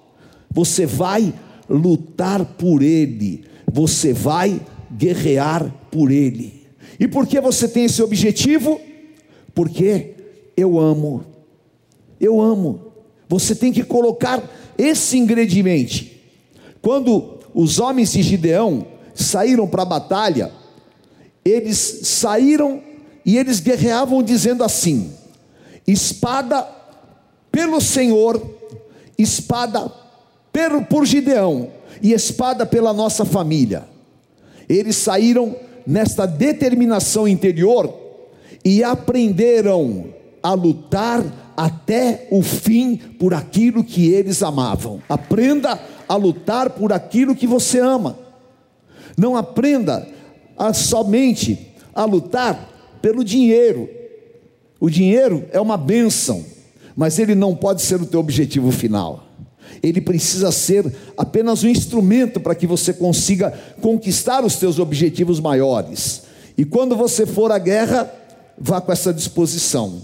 Você 0.50 0.86
vai 0.86 1.32
lutar 1.68 2.44
por 2.44 2.82
ele, 2.82 3.44
você 3.70 4.12
vai 4.12 4.60
guerrear 4.90 5.72
por 5.90 6.10
ele. 6.10 6.61
E 6.98 7.08
por 7.08 7.26
que 7.26 7.40
você 7.40 7.68
tem 7.68 7.84
esse 7.84 8.02
objetivo? 8.02 8.80
Porque 9.54 10.14
eu 10.56 10.78
amo. 10.78 11.24
Eu 12.20 12.40
amo. 12.40 12.92
Você 13.28 13.54
tem 13.54 13.72
que 13.72 13.82
colocar 13.82 14.42
esse 14.76 15.18
ingrediente. 15.18 16.20
Quando 16.80 17.38
os 17.54 17.78
homens 17.78 18.12
de 18.12 18.22
Gideão 18.22 18.86
saíram 19.14 19.66
para 19.66 19.82
a 19.82 19.86
batalha, 19.86 20.52
eles 21.44 22.00
saíram 22.04 22.82
e 23.24 23.36
eles 23.36 23.60
guerreavam 23.60 24.22
dizendo 24.22 24.64
assim: 24.64 25.12
espada 25.86 26.66
pelo 27.50 27.80
Senhor, 27.80 28.40
espada 29.18 29.92
por 30.88 31.06
Gideão 31.06 31.70
e 32.02 32.12
espada 32.12 32.66
pela 32.66 32.92
nossa 32.92 33.24
família. 33.24 33.88
Eles 34.68 34.96
saíram 34.96 35.56
nesta 35.86 36.26
determinação 36.26 37.26
interior 37.26 37.92
e 38.64 38.82
aprenderam 38.84 40.06
a 40.42 40.52
lutar 40.52 41.24
até 41.56 42.26
o 42.30 42.42
fim 42.42 42.96
por 42.96 43.34
aquilo 43.34 43.84
que 43.84 44.10
eles 44.10 44.42
amavam. 44.42 45.00
Aprenda 45.08 45.78
a 46.08 46.16
lutar 46.16 46.70
por 46.70 46.92
aquilo 46.92 47.34
que 47.34 47.46
você 47.46 47.78
ama. 47.78 48.18
Não 49.16 49.36
aprenda 49.36 50.06
a 50.56 50.72
somente 50.72 51.72
a 51.94 52.04
lutar 52.04 52.98
pelo 53.00 53.24
dinheiro. 53.24 53.88
O 54.80 54.88
dinheiro 54.88 55.44
é 55.52 55.60
uma 55.60 55.76
bênção, 55.76 56.44
mas 56.96 57.18
ele 57.18 57.34
não 57.34 57.54
pode 57.54 57.82
ser 57.82 58.00
o 58.00 58.06
teu 58.06 58.20
objetivo 58.20 58.70
final. 58.72 59.31
Ele 59.82 60.00
precisa 60.00 60.52
ser 60.52 60.92
apenas 61.16 61.64
um 61.64 61.68
instrumento 61.68 62.38
para 62.38 62.54
que 62.54 62.66
você 62.66 62.92
consiga 62.92 63.52
conquistar 63.80 64.44
os 64.44 64.56
teus 64.56 64.78
objetivos 64.78 65.40
maiores. 65.40 66.22
E 66.56 66.64
quando 66.64 66.96
você 66.96 67.26
for 67.26 67.50
à 67.50 67.58
guerra, 67.58 68.10
vá 68.56 68.80
com 68.80 68.92
essa 68.92 69.12
disposição. 69.12 70.02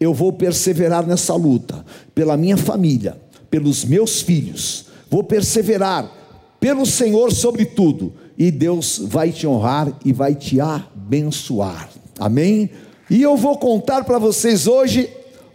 Eu 0.00 0.12
vou 0.12 0.32
perseverar 0.32 1.06
nessa 1.06 1.34
luta 1.34 1.84
pela 2.14 2.36
minha 2.36 2.56
família, 2.56 3.16
pelos 3.50 3.84
meus 3.84 4.20
filhos. 4.20 4.86
Vou 5.08 5.22
perseverar 5.22 6.10
pelo 6.58 6.84
Senhor 6.84 7.32
sobre 7.32 7.64
tudo, 7.64 8.12
e 8.36 8.50
Deus 8.50 8.98
vai 9.02 9.32
te 9.32 9.46
honrar 9.46 9.92
e 10.04 10.12
vai 10.12 10.34
te 10.34 10.60
abençoar. 10.60 11.88
Amém? 12.18 12.70
E 13.08 13.22
eu 13.22 13.36
vou 13.36 13.56
contar 13.58 14.04
para 14.04 14.18
vocês 14.18 14.66
hoje 14.66 15.08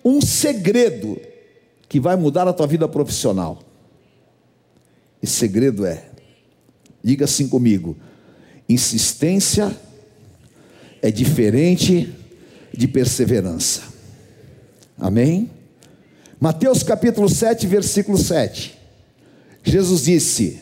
um 0.04 0.22
segredo 0.22 1.18
que 1.96 2.00
vai 2.02 2.18
mudar 2.18 2.46
a 2.46 2.52
tua 2.52 2.68
vida 2.68 2.90
profissional. 2.90 3.58
Esse 5.24 5.32
segredo 5.32 5.86
é, 5.86 6.04
diga 7.02 7.24
assim 7.24 7.48
comigo: 7.48 7.96
insistência 8.68 9.74
é 11.02 11.10
diferente 11.10 12.14
de 12.74 12.86
perseverança. 12.86 13.84
Amém? 14.98 15.50
Mateus 16.38 16.84
capítulo 16.84 17.30
7, 17.30 17.66
versículo 17.66 18.18
7. 18.18 18.78
Jesus 19.64 20.04
disse: 20.04 20.60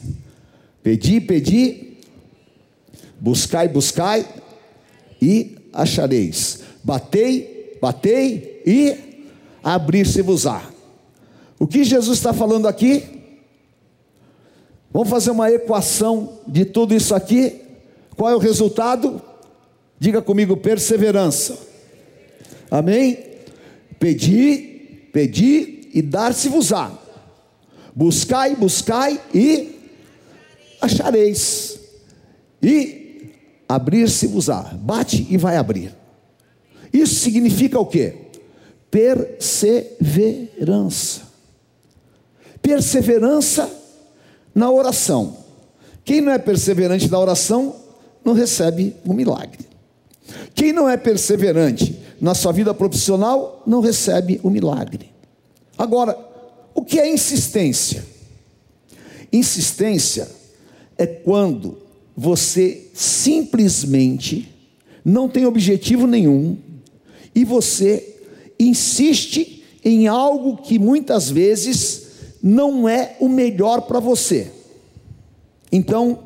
Pedi, 0.83 1.19
pedi, 1.19 1.97
buscai, 3.19 3.67
buscai 3.67 4.23
e 5.19 5.57
achareis. 5.73 6.59
Batei, 6.83 7.79
batei 7.81 8.61
e 8.67 9.23
abrir-se-vos-á. 9.63 10.72
O 11.63 11.65
que 11.65 11.81
Jesus 11.85 12.17
está 12.17 12.33
falando 12.33 12.67
aqui? 12.67 13.05
Vamos 14.91 15.07
fazer 15.07 15.31
uma 15.31 15.49
equação 15.49 16.41
de 16.45 16.65
tudo 16.65 16.93
isso 16.93 17.15
aqui. 17.15 17.61
Qual 18.17 18.29
é 18.29 18.35
o 18.35 18.37
resultado? 18.37 19.21
Diga 19.97 20.21
comigo: 20.21 20.57
perseverança. 20.57 21.57
Amém? 22.69 23.17
Pedi, 23.97 25.07
pedi 25.13 25.87
e 25.93 26.01
dar-se-vos-á. 26.01 26.91
Buscai, 27.95 28.57
buscai 28.57 29.21
e 29.33 29.79
achareis. 30.81 31.79
E 32.61 33.31
abrir-se-vos-á. 33.69 34.77
Bate 34.81 35.25
e 35.29 35.37
vai 35.37 35.55
abrir. 35.55 35.95
Isso 36.91 37.15
significa 37.15 37.79
o 37.79 37.85
quê? 37.85 38.15
Perseverança. 38.91 41.22
Perseverança 42.63 43.69
na 44.55 44.71
oração. 44.71 45.37
Quem 46.03 46.19
não 46.19 46.31
é 46.31 46.39
perseverante 46.39 47.07
na 47.07 47.19
oração 47.19 47.75
não 48.25 48.33
recebe 48.33 48.95
o 49.05 49.11
um 49.11 49.13
milagre. 49.13 49.59
Quem 50.55 50.73
não 50.73 50.89
é 50.89 50.97
perseverante 50.97 51.99
na 52.19 52.33
sua 52.33 52.51
vida 52.51 52.73
profissional 52.73 53.61
não 53.67 53.81
recebe 53.81 54.39
o 54.41 54.49
milagre. 54.49 55.11
Agora, 55.77 56.17
o 56.73 56.81
que 56.81 56.99
é 56.99 57.11
insistência? 57.11 58.03
Insistência 59.31 60.29
é 60.97 61.05
quando 61.05 61.77
você 62.15 62.89
simplesmente 62.93 64.49
não 65.03 65.27
tem 65.27 65.45
objetivo 65.45 66.07
nenhum 66.07 66.57
e 67.35 67.43
você 67.43 68.15
insiste 68.59 69.63
em 69.83 70.07
algo 70.07 70.57
que 70.57 70.79
muitas 70.79 71.29
vezes 71.29 72.02
não 72.43 72.87
é 72.87 73.15
o 73.19 73.29
melhor 73.29 73.83
para 73.83 73.99
você. 73.99 74.51
Então, 75.71 76.19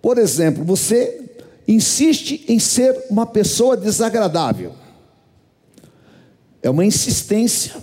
por 0.00 0.18
exemplo, 0.18 0.62
você 0.62 1.24
insiste 1.66 2.44
em 2.46 2.58
ser 2.58 3.06
uma 3.10 3.26
pessoa 3.26 3.76
desagradável 3.76 4.72
é 6.62 6.70
uma 6.70 6.84
insistência. 6.84 7.74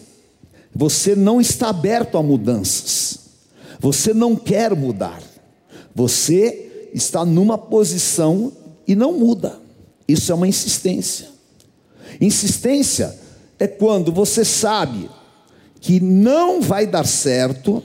Você 0.74 1.16
não 1.16 1.40
está 1.40 1.70
aberto 1.70 2.18
a 2.18 2.24
mudanças. 2.24 3.20
Você 3.80 4.14
não 4.14 4.36
quer 4.36 4.76
mudar. 4.76 5.22
Você 5.94 6.90
está 6.94 7.26
numa 7.26 7.58
posição 7.58 8.52
e 8.88 8.96
não 8.96 9.14
muda. 9.14 9.60
Isso 10.08 10.32
é 10.32 10.36
uma 10.36 10.48
insistência. 10.48 11.28
Insistência 12.20 13.18
é 13.58 13.68
quando 13.68 14.12
você 14.12 14.44
sabe 14.46 15.10
que 15.86 16.00
não 16.00 16.62
vai 16.62 16.88
dar 16.88 17.06
certo 17.06 17.84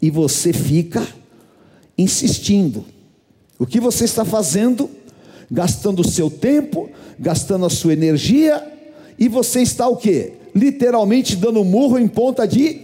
e 0.00 0.12
você 0.12 0.52
fica 0.52 1.04
insistindo. 1.98 2.84
O 3.58 3.66
que 3.66 3.80
você 3.80 4.04
está 4.04 4.24
fazendo? 4.24 4.88
Gastando 5.50 6.02
o 6.02 6.08
seu 6.08 6.30
tempo, 6.30 6.88
gastando 7.18 7.66
a 7.66 7.68
sua 7.68 7.94
energia, 7.94 8.64
e 9.18 9.26
você 9.26 9.60
está 9.60 9.88
o 9.88 9.96
quê? 9.96 10.34
Literalmente 10.54 11.34
dando 11.34 11.64
murro 11.64 11.98
em 11.98 12.06
ponta 12.06 12.46
de 12.46 12.80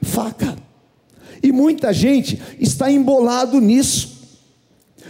faca. 0.00 0.56
E 1.42 1.52
muita 1.52 1.92
gente 1.92 2.40
está 2.58 2.90
embolado 2.90 3.60
nisso. 3.60 4.16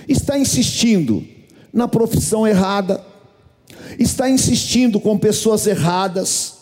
Está 0.09 0.37
insistindo 0.37 1.25
na 1.73 1.87
profissão 1.87 2.45
errada, 2.45 3.05
está 4.01 4.29
insistindo 4.29 4.99
com 4.99 5.17
pessoas 5.17 5.65
erradas, 5.65 6.58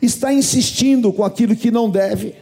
está 0.00 0.32
insistindo 0.32 1.12
com 1.12 1.24
aquilo 1.24 1.56
que 1.56 1.70
não 1.70 1.90
deve, 1.90 2.34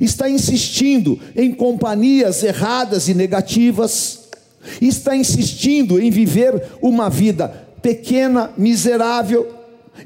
está 0.00 0.28
insistindo 0.28 1.18
em 1.36 1.52
companhias 1.54 2.42
erradas 2.42 3.08
e 3.08 3.14
negativas, 3.14 4.28
está 4.80 5.16
insistindo 5.16 6.00
em 6.00 6.10
viver 6.10 6.62
uma 6.82 7.08
vida 7.08 7.48
pequena, 7.80 8.50
miserável, 8.56 9.54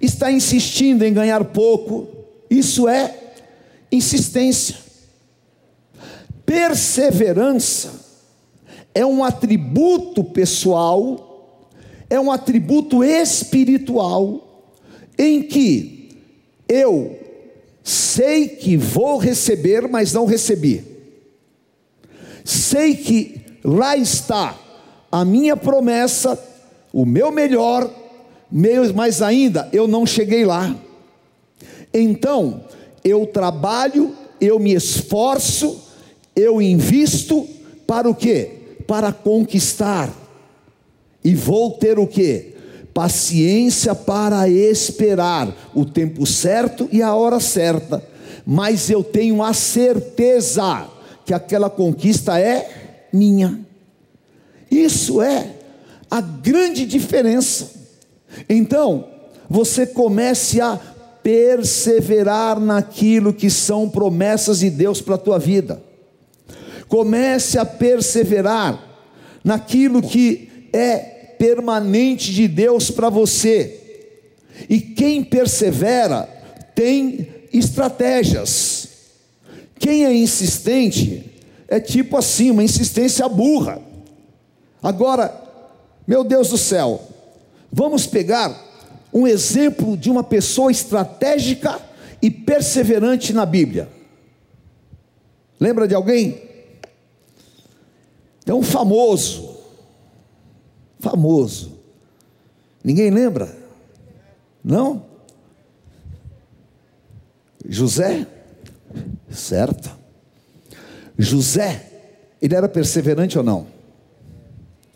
está 0.00 0.30
insistindo 0.30 1.04
em 1.04 1.12
ganhar 1.12 1.44
pouco. 1.46 2.06
Isso 2.50 2.88
é 2.88 3.14
insistência. 3.90 4.76
Perseverança 6.44 7.90
é 8.94 9.04
um 9.06 9.24
atributo 9.24 10.22
pessoal, 10.22 11.68
é 12.10 12.20
um 12.20 12.30
atributo 12.30 13.02
espiritual, 13.02 14.68
em 15.18 15.42
que 15.42 16.01
eu 16.72 17.18
sei 17.82 18.48
que 18.48 18.76
vou 18.76 19.18
receber, 19.18 19.86
mas 19.88 20.12
não 20.12 20.24
recebi. 20.24 20.84
Sei 22.44 22.96
que 22.96 23.40
lá 23.62 23.96
está 23.96 24.58
a 25.10 25.24
minha 25.24 25.56
promessa, 25.56 26.42
o 26.92 27.04
meu 27.04 27.30
melhor, 27.30 27.90
mas 28.94 29.20
ainda 29.20 29.68
eu 29.72 29.86
não 29.86 30.06
cheguei 30.06 30.44
lá. 30.44 30.74
Então, 31.92 32.64
eu 33.04 33.26
trabalho, 33.26 34.16
eu 34.40 34.58
me 34.58 34.72
esforço, 34.72 35.82
eu 36.34 36.62
invisto 36.62 37.46
para 37.86 38.08
o 38.08 38.14
quê? 38.14 38.50
Para 38.86 39.12
conquistar. 39.12 40.10
E 41.22 41.34
vou 41.34 41.72
ter 41.72 41.98
o 41.98 42.06
quê? 42.06 42.51
Paciência 42.94 43.94
para 43.94 44.48
esperar 44.48 45.52
o 45.74 45.84
tempo 45.84 46.26
certo 46.26 46.88
e 46.92 47.02
a 47.02 47.14
hora 47.14 47.40
certa. 47.40 48.02
Mas 48.46 48.90
eu 48.90 49.02
tenho 49.02 49.42
a 49.42 49.52
certeza 49.52 50.86
que 51.24 51.32
aquela 51.32 51.70
conquista 51.70 52.38
é 52.38 53.08
minha. 53.12 53.60
Isso 54.70 55.22
é 55.22 55.54
a 56.10 56.20
grande 56.20 56.84
diferença. 56.84 57.70
Então, 58.48 59.06
você 59.48 59.86
comece 59.86 60.60
a 60.60 60.78
perseverar 61.22 62.58
naquilo 62.58 63.32
que 63.32 63.48
são 63.48 63.88
promessas 63.88 64.58
de 64.58 64.70
Deus 64.70 65.00
para 65.00 65.14
a 65.14 65.18
tua 65.18 65.38
vida. 65.38 65.82
Comece 66.88 67.58
a 67.58 67.64
perseverar 67.64 68.82
naquilo 69.44 70.02
que 70.02 70.68
é 70.72 71.11
permanente 71.42 72.32
de 72.32 72.46
Deus 72.46 72.88
para 72.88 73.10
você. 73.10 73.80
E 74.68 74.80
quem 74.80 75.24
persevera 75.24 76.28
tem 76.72 77.26
estratégias. 77.52 78.88
Quem 79.76 80.06
é 80.06 80.14
insistente 80.14 81.42
é 81.66 81.80
tipo 81.80 82.16
assim, 82.16 82.52
uma 82.52 82.62
insistência 82.62 83.28
burra. 83.28 83.82
Agora, 84.80 85.34
meu 86.06 86.22
Deus 86.22 86.50
do 86.50 86.56
céu, 86.56 87.02
vamos 87.72 88.06
pegar 88.06 88.56
um 89.12 89.26
exemplo 89.26 89.96
de 89.96 90.08
uma 90.08 90.22
pessoa 90.22 90.70
estratégica 90.70 91.80
e 92.22 92.30
perseverante 92.30 93.32
na 93.32 93.44
Bíblia. 93.44 93.88
Lembra 95.58 95.88
de 95.88 95.94
alguém? 95.96 96.40
É 98.46 98.54
um 98.54 98.62
famoso, 98.62 99.51
famoso. 101.02 101.72
Ninguém 102.82 103.10
lembra? 103.10 103.54
Não? 104.64 105.04
José? 107.68 108.26
Certo. 109.30 109.90
José, 111.18 111.90
ele 112.40 112.54
era 112.54 112.68
perseverante 112.68 113.36
ou 113.36 113.44
não? 113.44 113.66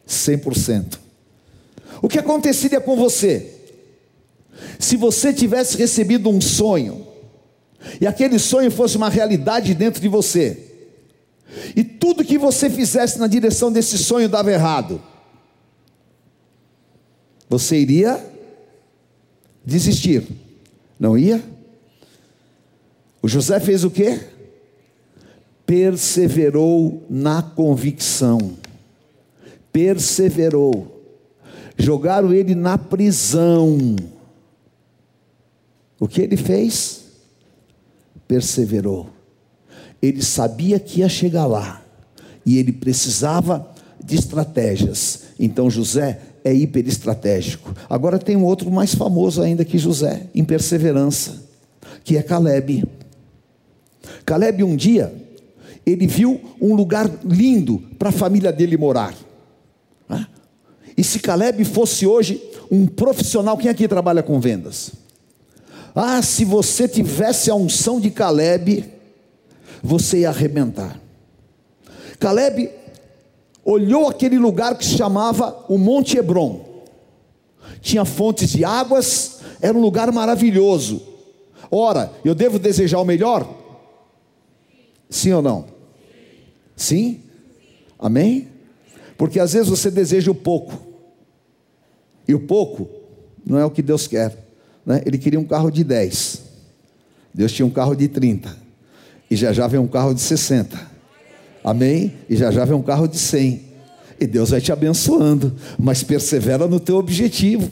100%. 0.08 0.98
O 2.00 2.08
que 2.08 2.18
aconteceria 2.18 2.80
com 2.80 2.96
você? 2.96 3.52
Se 4.78 4.96
você 4.96 5.32
tivesse 5.32 5.76
recebido 5.76 6.30
um 6.30 6.40
sonho, 6.40 7.06
e 8.00 8.06
aquele 8.06 8.38
sonho 8.38 8.70
fosse 8.70 8.96
uma 8.96 9.08
realidade 9.08 9.74
dentro 9.74 10.00
de 10.00 10.08
você, 10.08 10.62
e 11.74 11.82
tudo 11.82 12.24
que 12.24 12.38
você 12.38 12.70
fizesse 12.70 13.18
na 13.18 13.26
direção 13.26 13.72
desse 13.72 13.98
sonho 13.98 14.28
dava 14.28 14.52
errado, 14.52 15.02
você 17.48 17.78
iria 17.78 18.24
desistir, 19.64 20.26
não 20.98 21.16
ia? 21.16 21.42
O 23.22 23.28
José 23.28 23.58
fez 23.60 23.84
o 23.84 23.90
quê? 23.90 24.20
Perseverou 25.64 27.04
na 27.10 27.42
convicção, 27.42 28.56
perseverou. 29.72 30.94
Jogaram 31.78 32.32
ele 32.32 32.54
na 32.54 32.78
prisão. 32.78 33.96
O 36.00 36.08
que 36.08 36.22
ele 36.22 36.36
fez? 36.36 37.04
Perseverou. 38.26 39.10
Ele 40.00 40.22
sabia 40.22 40.78
que 40.78 41.00
ia 41.00 41.08
chegar 41.08 41.46
lá 41.46 41.82
e 42.44 42.58
ele 42.58 42.72
precisava 42.72 43.68
de 44.02 44.14
estratégias. 44.14 45.24
Então 45.38 45.68
José 45.68 46.20
é 46.46 46.54
hiperestratégico. 46.54 47.74
Agora 47.90 48.20
tem 48.20 48.36
um 48.36 48.44
outro 48.44 48.70
mais 48.70 48.94
famoso 48.94 49.42
ainda 49.42 49.64
que 49.64 49.78
José, 49.78 50.28
em 50.32 50.44
perseverança, 50.44 51.42
que 52.04 52.16
é 52.16 52.22
Caleb. 52.22 52.84
Caleb 54.24 54.62
um 54.62 54.76
dia 54.76 55.12
ele 55.84 56.06
viu 56.06 56.40
um 56.60 56.74
lugar 56.74 57.10
lindo 57.24 57.82
para 57.98 58.10
a 58.10 58.12
família 58.12 58.52
dele 58.52 58.76
morar. 58.76 59.14
E 60.96 61.04
se 61.04 61.18
Caleb 61.18 61.62
fosse 61.64 62.06
hoje 62.06 62.42
um 62.70 62.86
profissional, 62.86 63.58
quem 63.58 63.70
aqui 63.70 63.86
trabalha 63.86 64.22
com 64.22 64.40
vendas? 64.40 64.92
Ah, 65.94 66.22
se 66.22 66.44
você 66.44 66.88
tivesse 66.88 67.50
a 67.50 67.54
unção 67.54 68.00
de 68.00 68.10
Caleb, 68.10 68.84
você 69.82 70.20
ia 70.20 70.30
arrebentar. 70.30 70.98
Caleb 72.18 72.70
olhou 73.66 74.08
aquele 74.08 74.38
lugar 74.38 74.78
que 74.78 74.84
se 74.84 74.96
chamava 74.96 75.64
o 75.68 75.76
Monte 75.76 76.16
Hebron. 76.16 76.64
Tinha 77.80 78.04
fontes 78.04 78.50
de 78.50 78.64
águas, 78.64 79.40
era 79.60 79.76
um 79.76 79.80
lugar 79.80 80.12
maravilhoso. 80.12 81.02
Ora, 81.68 82.12
eu 82.24 82.32
devo 82.32 82.60
desejar 82.60 83.00
o 83.00 83.04
melhor? 83.04 83.52
Sim 85.10 85.32
ou 85.32 85.42
não? 85.42 85.64
Sim? 86.76 87.20
Amém? 87.98 88.48
Porque 89.18 89.40
às 89.40 89.52
vezes 89.52 89.68
você 89.68 89.90
deseja 89.90 90.30
o 90.30 90.34
pouco, 90.34 90.86
e 92.28 92.34
o 92.34 92.40
pouco 92.40 92.88
não 93.44 93.58
é 93.58 93.64
o 93.64 93.70
que 93.70 93.82
Deus 93.82 94.06
quer. 94.06 94.46
Né? 94.84 95.02
Ele 95.04 95.18
queria 95.18 95.40
um 95.40 95.44
carro 95.44 95.70
de 95.70 95.82
10, 95.82 96.42
Deus 97.34 97.52
tinha 97.52 97.66
um 97.66 97.70
carro 97.70 97.96
de 97.96 98.06
30 98.08 98.56
e 99.28 99.34
já 99.34 99.52
já 99.52 99.66
vem 99.66 99.80
um 99.80 99.88
carro 99.88 100.14
de 100.14 100.20
60. 100.20 100.95
Amém? 101.66 102.12
E 102.30 102.36
já 102.36 102.52
já 102.52 102.64
vem 102.64 102.76
um 102.76 102.82
carro 102.82 103.08
de 103.08 103.18
100. 103.18 103.60
E 104.20 104.26
Deus 104.28 104.50
vai 104.50 104.60
te 104.60 104.70
abençoando, 104.70 105.52
mas 105.76 106.00
persevera 106.04 106.68
no 106.68 106.78
teu 106.78 106.96
objetivo. 106.96 107.68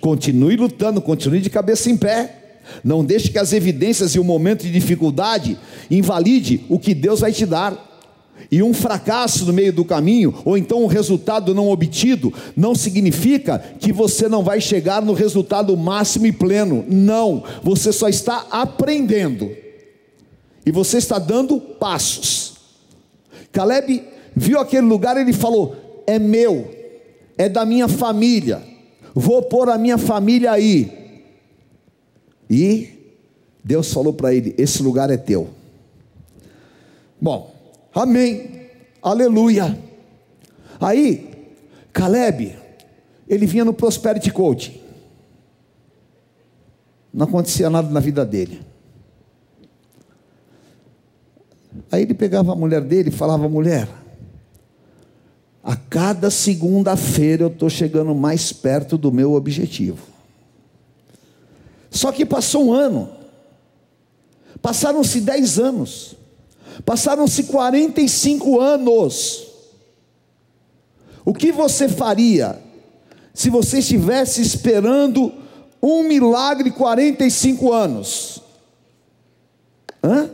Continue 0.00 0.56
lutando, 0.56 1.00
continue 1.00 1.40
de 1.40 1.48
cabeça 1.48 1.88
em 1.88 1.96
pé. 1.96 2.58
Não 2.82 3.04
deixe 3.04 3.30
que 3.30 3.38
as 3.38 3.52
evidências 3.52 4.16
e 4.16 4.18
o 4.18 4.24
momento 4.24 4.62
de 4.62 4.72
dificuldade 4.72 5.56
invalide 5.88 6.66
o 6.68 6.76
que 6.76 6.92
Deus 6.92 7.20
vai 7.20 7.30
te 7.30 7.46
dar. 7.46 7.88
E 8.50 8.64
um 8.64 8.74
fracasso 8.74 9.46
no 9.46 9.52
meio 9.52 9.72
do 9.72 9.84
caminho, 9.84 10.34
ou 10.44 10.58
então 10.58 10.82
um 10.82 10.88
resultado 10.88 11.54
não 11.54 11.68
obtido, 11.68 12.34
não 12.56 12.74
significa 12.74 13.60
que 13.78 13.92
você 13.92 14.28
não 14.28 14.42
vai 14.42 14.60
chegar 14.60 15.00
no 15.00 15.12
resultado 15.12 15.76
máximo 15.76 16.26
e 16.26 16.32
pleno. 16.32 16.84
Não, 16.88 17.44
você 17.62 17.92
só 17.92 18.08
está 18.08 18.44
aprendendo 18.50 19.52
e 20.66 20.72
você 20.72 20.98
está 20.98 21.20
dando 21.20 21.60
passos. 21.60 22.59
Caleb 23.52 24.04
viu 24.34 24.60
aquele 24.60 24.86
lugar 24.86 25.16
e 25.16 25.20
ele 25.20 25.32
falou: 25.32 26.02
é 26.06 26.18
meu, 26.18 26.70
é 27.36 27.48
da 27.48 27.64
minha 27.64 27.88
família. 27.88 28.62
Vou 29.14 29.42
pôr 29.42 29.68
a 29.68 29.78
minha 29.78 29.98
família 29.98 30.52
aí. 30.52 31.24
E 32.48 32.88
Deus 33.62 33.92
falou 33.92 34.12
para 34.12 34.34
ele: 34.34 34.54
Esse 34.58 34.82
lugar 34.82 35.10
é 35.10 35.16
teu. 35.16 35.48
Bom, 37.20 37.54
amém, 37.94 38.68
aleluia. 39.02 39.78
Aí, 40.80 41.28
Caleb, 41.92 42.56
ele 43.28 43.46
vinha 43.46 43.64
no 43.64 43.74
Prosperity 43.74 44.30
Coach. 44.30 44.80
Não 47.12 47.26
acontecia 47.26 47.68
nada 47.68 47.90
na 47.90 48.00
vida 48.00 48.24
dele. 48.24 48.60
Aí 51.90 52.02
ele 52.02 52.14
pegava 52.14 52.52
a 52.52 52.56
mulher 52.56 52.82
dele 52.82 53.08
e 53.08 53.12
falava: 53.12 53.48
mulher, 53.48 53.88
a 55.62 55.74
cada 55.74 56.30
segunda-feira 56.30 57.44
eu 57.44 57.48
estou 57.48 57.68
chegando 57.68 58.14
mais 58.14 58.52
perto 58.52 58.96
do 58.96 59.10
meu 59.10 59.34
objetivo. 59.34 60.08
Só 61.90 62.12
que 62.12 62.24
passou 62.24 62.66
um 62.66 62.72
ano, 62.72 63.08
passaram-se 64.62 65.20
dez 65.20 65.58
anos, 65.58 66.14
passaram-se 66.84 67.44
45 67.44 68.60
anos. 68.60 69.46
O 71.24 71.34
que 71.34 71.52
você 71.52 71.88
faria 71.88 72.58
se 73.34 73.50
você 73.50 73.78
estivesse 73.78 74.40
esperando 74.40 75.32
um 75.82 76.04
milagre 76.04 76.70
45 76.70 77.72
anos? 77.72 78.40
Hã? 80.02 80.30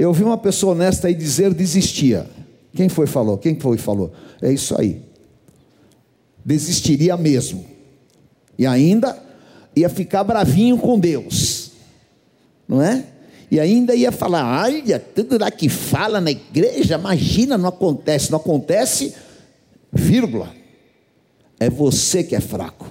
Eu 0.00 0.08
ouvi 0.08 0.24
uma 0.24 0.38
pessoa 0.38 0.72
honesta 0.72 1.08
aí 1.08 1.14
dizer 1.14 1.52
desistia. 1.52 2.26
Quem 2.74 2.88
foi 2.88 3.06
falou? 3.06 3.36
Quem 3.36 3.60
foi 3.60 3.76
falou? 3.76 4.10
É 4.40 4.50
isso 4.50 4.74
aí. 4.80 5.02
Desistiria 6.42 7.18
mesmo. 7.18 7.66
E 8.58 8.66
ainda 8.66 9.14
ia 9.76 9.90
ficar 9.90 10.24
bravinho 10.24 10.78
com 10.78 10.98
Deus. 10.98 11.72
Não 12.66 12.80
é? 12.80 13.04
E 13.50 13.60
ainda 13.60 13.94
ia 13.94 14.10
falar: 14.10 14.62
olha, 14.64 14.98
tudo 14.98 15.38
lá 15.38 15.50
que 15.50 15.68
fala 15.68 16.18
na 16.18 16.30
igreja, 16.30 16.94
imagina, 16.94 17.58
não 17.58 17.68
acontece. 17.68 18.30
Não 18.30 18.38
acontece, 18.38 19.14
vírgula. 19.92 20.50
É 21.58 21.68
você 21.68 22.24
que 22.24 22.34
é 22.34 22.40
fraco. 22.40 22.90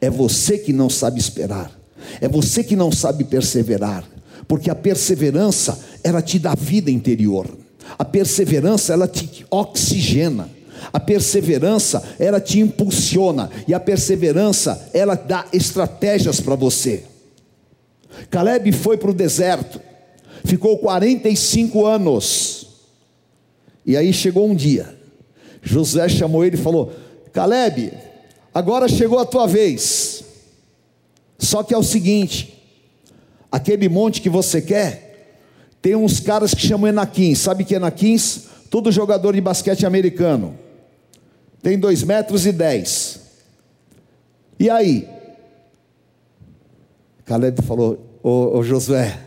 É 0.00 0.08
você 0.08 0.56
que 0.56 0.72
não 0.72 0.88
sabe 0.88 1.18
esperar. 1.18 1.76
É 2.20 2.28
você 2.28 2.62
que 2.62 2.76
não 2.76 2.92
sabe 2.92 3.24
perseverar. 3.24 4.08
Porque 4.46 4.70
a 4.70 4.74
perseverança, 4.74 5.78
ela 6.02 6.22
te 6.22 6.38
dá 6.38 6.54
vida 6.54 6.90
interior. 6.90 7.46
A 7.98 8.04
perseverança, 8.04 8.92
ela 8.92 9.08
te 9.08 9.44
oxigena. 9.50 10.48
A 10.92 10.98
perseverança, 10.98 12.02
ela 12.18 12.40
te 12.40 12.58
impulsiona. 12.58 13.50
E 13.66 13.74
a 13.74 13.80
perseverança, 13.80 14.90
ela 14.92 15.14
dá 15.14 15.46
estratégias 15.52 16.40
para 16.40 16.54
você. 16.54 17.04
Caleb 18.30 18.72
foi 18.72 18.96
para 18.96 19.10
o 19.10 19.14
deserto, 19.14 19.80
ficou 20.44 20.78
45 20.78 21.86
anos. 21.86 22.66
E 23.84 23.96
aí 23.96 24.12
chegou 24.12 24.48
um 24.48 24.54
dia, 24.54 24.96
José 25.62 26.08
chamou 26.08 26.44
ele 26.44 26.56
e 26.56 26.60
falou: 26.60 26.92
Caleb, 27.32 27.92
agora 28.54 28.88
chegou 28.88 29.18
a 29.18 29.26
tua 29.26 29.46
vez. 29.46 30.24
Só 31.38 31.62
que 31.62 31.74
é 31.74 31.78
o 31.78 31.82
seguinte: 31.82 32.62
aquele 33.50 33.88
monte 33.88 34.20
que 34.20 34.28
você 34.28 34.60
quer, 34.60 35.11
tem 35.82 35.96
uns 35.96 36.20
caras 36.20 36.54
que 36.54 36.64
chamam 36.64 36.88
Enaquins. 36.88 37.40
Sabe 37.40 37.64
que 37.64 37.74
Enaquins? 37.74 38.44
Todo 38.70 38.92
jogador 38.92 39.34
de 39.34 39.40
basquete 39.40 39.84
americano. 39.84 40.56
Tem 41.60 41.76
dois 41.76 42.04
metros 42.04 42.46
e 42.46 42.52
dez. 42.52 43.20
E 44.60 44.70
aí? 44.70 45.08
Caleb 47.24 47.62
falou, 47.62 47.98
ô, 48.22 48.58
ô 48.58 48.62
Josué, 48.62 49.18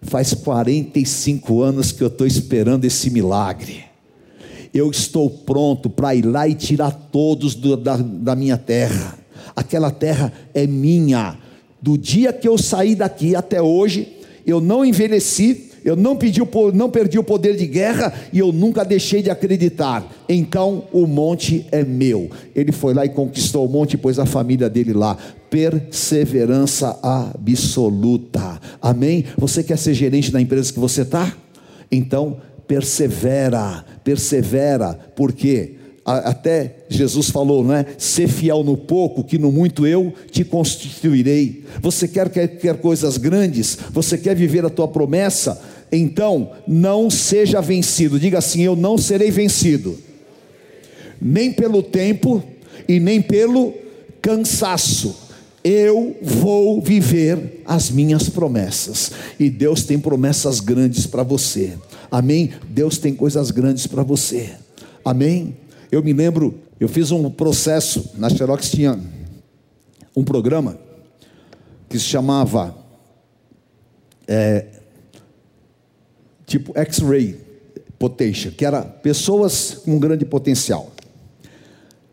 faz 0.00 0.32
45 0.32 1.62
anos 1.62 1.92
que 1.92 2.02
eu 2.02 2.08
estou 2.08 2.26
esperando 2.26 2.86
esse 2.86 3.10
milagre. 3.10 3.84
Eu 4.72 4.90
estou 4.90 5.28
pronto 5.28 5.90
para 5.90 6.14
ir 6.14 6.24
lá 6.24 6.48
e 6.48 6.54
tirar 6.54 6.90
todos 6.90 7.54
do, 7.54 7.76
da, 7.76 7.96
da 7.96 8.34
minha 8.34 8.56
terra. 8.56 9.18
Aquela 9.54 9.90
terra 9.90 10.32
é 10.54 10.66
minha. 10.66 11.36
Do 11.80 11.98
dia 11.98 12.32
que 12.32 12.48
eu 12.48 12.56
saí 12.56 12.94
daqui 12.94 13.36
até 13.36 13.60
hoje, 13.60 14.17
eu 14.50 14.60
não 14.60 14.82
envelheci, 14.84 15.68
eu 15.84 15.94
não, 15.94 16.16
pedi, 16.16 16.40
não 16.74 16.90
perdi 16.90 17.18
o 17.18 17.24
poder 17.24 17.54
de 17.56 17.66
guerra 17.66 18.12
e 18.32 18.38
eu 18.38 18.50
nunca 18.50 18.84
deixei 18.84 19.22
de 19.22 19.30
acreditar. 19.30 20.10
Então 20.28 20.84
o 20.92 21.06
monte 21.06 21.66
é 21.70 21.84
meu. 21.84 22.30
Ele 22.54 22.72
foi 22.72 22.94
lá 22.94 23.04
e 23.04 23.10
conquistou 23.10 23.66
o 23.66 23.70
monte 23.70 23.94
e 23.94 23.98
pôs 23.98 24.18
a 24.18 24.26
família 24.26 24.68
dele 24.68 24.92
lá. 24.92 25.16
Perseverança 25.50 26.98
absoluta. 27.02 28.60
Amém? 28.80 29.24
Você 29.36 29.62
quer 29.62 29.76
ser 29.76 29.94
gerente 29.94 30.32
da 30.32 30.40
empresa 30.40 30.72
que 30.72 30.80
você 30.80 31.02
está? 31.02 31.32
Então 31.90 32.38
persevera, 32.66 33.84
persevera, 34.04 34.98
porque 35.16 35.77
até 36.16 36.76
Jesus 36.88 37.28
falou, 37.28 37.62
não 37.62 37.74
é? 37.74 37.84
Ser 37.98 38.28
fiel 38.28 38.64
no 38.64 38.76
pouco, 38.76 39.22
que 39.22 39.36
no 39.36 39.52
muito 39.52 39.86
eu 39.86 40.12
te 40.30 40.44
constituirei. 40.44 41.64
Você 41.82 42.08
quer, 42.08 42.30
quer, 42.30 42.48
quer 42.48 42.76
coisas 42.78 43.18
grandes? 43.18 43.76
Você 43.90 44.16
quer 44.16 44.34
viver 44.34 44.64
a 44.64 44.70
tua 44.70 44.88
promessa? 44.88 45.60
Então, 45.92 46.52
não 46.66 47.10
seja 47.10 47.60
vencido. 47.60 48.18
Diga 48.18 48.38
assim: 48.38 48.62
Eu 48.62 48.74
não 48.74 48.96
serei 48.96 49.30
vencido, 49.30 49.98
nem 51.20 51.52
pelo 51.52 51.82
tempo 51.82 52.42
e 52.88 52.98
nem 52.98 53.20
pelo 53.20 53.74
cansaço. 54.22 55.28
Eu 55.62 56.16
vou 56.22 56.80
viver 56.80 57.62
as 57.66 57.90
minhas 57.90 58.28
promessas, 58.28 59.10
e 59.38 59.50
Deus 59.50 59.84
tem 59.84 59.98
promessas 59.98 60.60
grandes 60.60 61.06
para 61.06 61.22
você, 61.22 61.74
amém? 62.10 62.52
Deus 62.70 62.96
tem 62.96 63.12
coisas 63.12 63.50
grandes 63.50 63.86
para 63.86 64.02
você, 64.02 64.52
amém? 65.04 65.54
Eu 65.90 66.02
me 66.02 66.12
lembro, 66.12 66.60
eu 66.78 66.88
fiz 66.88 67.10
um 67.10 67.30
processo, 67.30 68.10
na 68.14 68.28
Xerox 68.28 68.70
tinha 68.70 68.98
um 70.14 70.22
programa 70.22 70.78
que 71.88 71.98
se 71.98 72.04
chamava 72.04 72.76
é, 74.26 74.66
tipo 76.44 76.78
X-Ray 76.78 77.40
Potential, 77.98 78.52
que 78.52 78.64
era 78.64 78.82
pessoas 78.82 79.80
com 79.84 79.98
grande 79.98 80.24
potencial. 80.24 80.92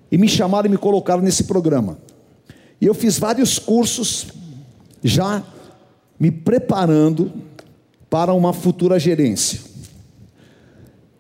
E 0.10 0.18
me 0.18 0.30
chamaram 0.30 0.68
e 0.68 0.70
me 0.70 0.78
colocaram 0.78 1.22
nesse 1.22 1.44
programa. 1.44 1.98
E 2.80 2.86
eu 2.86 2.94
fiz 2.94 3.20
vários 3.20 3.60
cursos 3.60 4.28
já 5.04 5.44
me 6.18 6.32
preparando 6.32 7.32
para 8.10 8.34
uma 8.34 8.54
futura 8.54 8.98
gerência. 8.98 9.60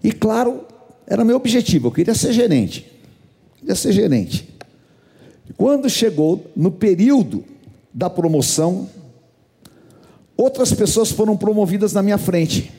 E 0.01 0.11
claro, 0.11 0.65
era 1.07 1.23
meu 1.23 1.35
objetivo, 1.35 1.87
eu 1.87 1.91
queria 1.91 2.15
ser 2.15 2.33
gerente. 2.33 2.91
Queria 3.57 3.75
ser 3.75 3.91
gerente. 3.91 4.49
Quando 5.55 5.89
chegou 5.89 6.45
no 6.55 6.71
período 6.71 7.43
da 7.93 8.09
promoção, 8.09 8.89
outras 10.35 10.73
pessoas 10.73 11.11
foram 11.11 11.37
promovidas 11.37 11.93
na 11.93 12.01
minha 12.01 12.17
frente. 12.17 12.71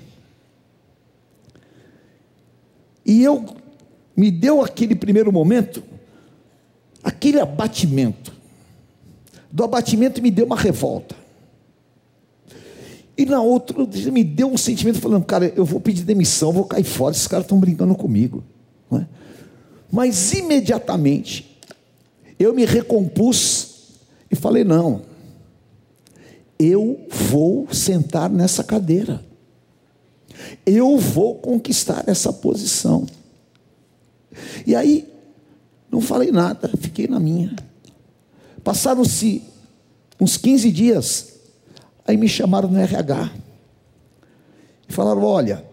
E 3.04 3.22
eu 3.22 3.44
me 4.16 4.30
deu 4.30 4.62
aquele 4.62 4.96
primeiro 4.96 5.32
momento, 5.32 5.82
aquele 7.04 7.40
abatimento. 7.40 8.32
Do 9.52 9.62
abatimento 9.62 10.20
me 10.20 10.30
deu 10.30 10.46
uma 10.46 10.56
revolta. 10.56 11.14
E 13.16 13.24
na 13.24 13.40
outra, 13.40 13.76
me 14.12 14.22
deu 14.22 14.48
um 14.48 14.58
sentimento 14.58 15.00
falando, 15.00 15.24
cara, 15.24 15.52
eu 15.56 15.64
vou 15.64 15.80
pedir 15.80 16.02
demissão, 16.02 16.52
vou 16.52 16.64
cair 16.64 16.84
fora, 16.84 17.14
esses 17.14 17.26
caras 17.26 17.46
estão 17.46 17.58
brincando 17.58 17.94
comigo. 17.94 18.44
É? 18.92 19.06
Mas 19.90 20.32
imediatamente, 20.32 21.58
eu 22.38 22.52
me 22.52 22.64
recompus 22.66 23.94
e 24.30 24.36
falei: 24.36 24.64
não, 24.64 25.02
eu 26.58 27.06
vou 27.08 27.72
sentar 27.72 28.28
nessa 28.28 28.62
cadeira, 28.62 29.24
eu 30.66 30.98
vou 30.98 31.36
conquistar 31.36 32.04
essa 32.06 32.32
posição. 32.32 33.06
E 34.66 34.74
aí, 34.74 35.10
não 35.90 36.02
falei 36.02 36.30
nada, 36.30 36.70
fiquei 36.78 37.06
na 37.06 37.18
minha. 37.18 37.56
Passaram-se 38.62 39.42
uns 40.20 40.36
15 40.36 40.70
dias, 40.70 41.35
Aí 42.06 42.16
me 42.16 42.28
chamaram 42.28 42.68
no 42.68 42.78
RH 42.78 43.30
e 44.88 44.92
falaram: 44.92 45.24
Olha, 45.24 45.64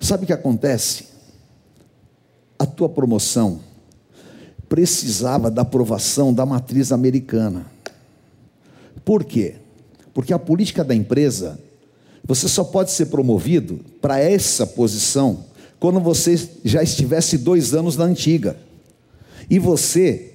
sabe 0.00 0.24
o 0.24 0.26
que 0.26 0.32
acontece? 0.32 1.06
A 2.58 2.66
tua 2.66 2.88
promoção 2.88 3.60
precisava 4.68 5.50
da 5.50 5.62
aprovação 5.62 6.34
da 6.34 6.44
matriz 6.44 6.90
americana. 6.90 7.66
Por 9.04 9.22
quê? 9.22 9.56
Porque 10.12 10.32
a 10.32 10.38
política 10.38 10.82
da 10.82 10.94
empresa, 10.94 11.60
você 12.24 12.48
só 12.48 12.64
pode 12.64 12.90
ser 12.90 13.06
promovido 13.06 13.80
para 14.00 14.18
essa 14.18 14.66
posição 14.66 15.44
quando 15.78 16.00
você 16.00 16.36
já 16.64 16.82
estivesse 16.82 17.38
dois 17.38 17.74
anos 17.74 17.96
na 17.96 18.04
antiga. 18.04 18.56
E 19.48 19.58
você 19.58 20.32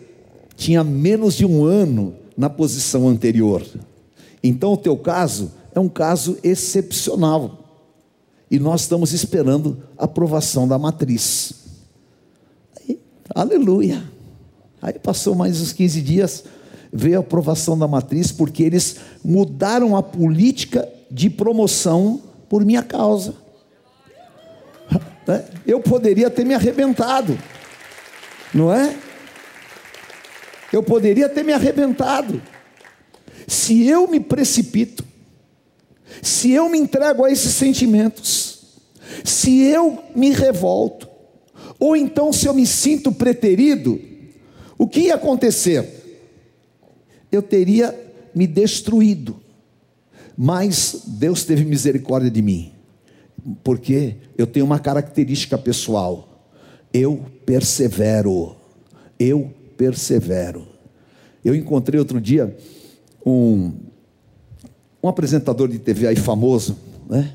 tinha 0.55 0.83
menos 0.83 1.35
de 1.35 1.45
um 1.45 1.65
ano 1.65 2.15
na 2.37 2.49
posição 2.49 3.09
anterior. 3.09 3.65
Então 4.43 4.73
o 4.73 4.77
teu 4.77 4.97
caso 4.97 5.51
é 5.73 5.79
um 5.79 5.89
caso 5.89 6.37
excepcional. 6.43 7.59
E 8.49 8.59
nós 8.59 8.81
estamos 8.81 9.13
esperando 9.13 9.81
a 9.97 10.05
aprovação 10.05 10.67
da 10.67 10.77
matriz. 10.77 11.53
Aí, 12.77 12.99
aleluia. 13.33 14.03
Aí 14.81 14.99
passou 14.99 15.35
mais 15.35 15.61
uns 15.61 15.71
15 15.71 16.01
dias, 16.01 16.43
veio 16.91 17.17
a 17.17 17.19
aprovação 17.21 17.77
da 17.77 17.87
matriz, 17.87 18.31
porque 18.31 18.63
eles 18.63 18.97
mudaram 19.23 19.95
a 19.95 20.03
política 20.03 20.89
de 21.09 21.29
promoção 21.29 22.21
por 22.49 22.65
minha 22.65 22.83
causa. 22.83 23.35
Né? 25.27 25.45
Eu 25.65 25.79
poderia 25.79 26.29
ter 26.29 26.43
me 26.43 26.53
arrebentado, 26.53 27.37
não 28.53 28.73
é? 28.73 28.97
Eu 30.73 30.81
poderia 30.81 31.29
ter 31.29 31.43
me 31.43 31.53
arrebentado. 31.53 32.41
Se 33.51 33.85
eu 33.85 34.07
me 34.07 34.21
precipito, 34.21 35.03
se 36.21 36.51
eu 36.51 36.69
me 36.69 36.77
entrego 36.77 37.25
a 37.25 37.29
esses 37.29 37.53
sentimentos, 37.53 38.79
se 39.25 39.63
eu 39.63 40.01
me 40.15 40.29
revolto, 40.29 41.05
ou 41.77 41.93
então 41.93 42.31
se 42.31 42.47
eu 42.47 42.53
me 42.53 42.65
sinto 42.65 43.11
preterido, 43.11 43.99
o 44.77 44.87
que 44.87 45.01
ia 45.01 45.15
acontecer? 45.15 45.85
Eu 47.29 47.41
teria 47.41 47.93
me 48.33 48.47
destruído, 48.47 49.35
mas 50.37 51.01
Deus 51.05 51.43
teve 51.43 51.65
misericórdia 51.65 52.31
de 52.31 52.41
mim, 52.41 52.71
porque 53.65 54.15
eu 54.37 54.47
tenho 54.47 54.65
uma 54.65 54.79
característica 54.79 55.57
pessoal, 55.57 56.47
eu 56.93 57.25
persevero, 57.45 58.55
eu 59.19 59.53
persevero. 59.75 60.65
Eu 61.43 61.53
encontrei 61.53 61.99
outro 61.99 62.21
dia 62.21 62.55
um, 63.25 63.71
um 65.03 65.07
apresentador 65.07 65.67
de 65.67 65.79
TV 65.79 66.07
aí 66.07 66.15
famoso, 66.15 66.77
né? 67.09 67.33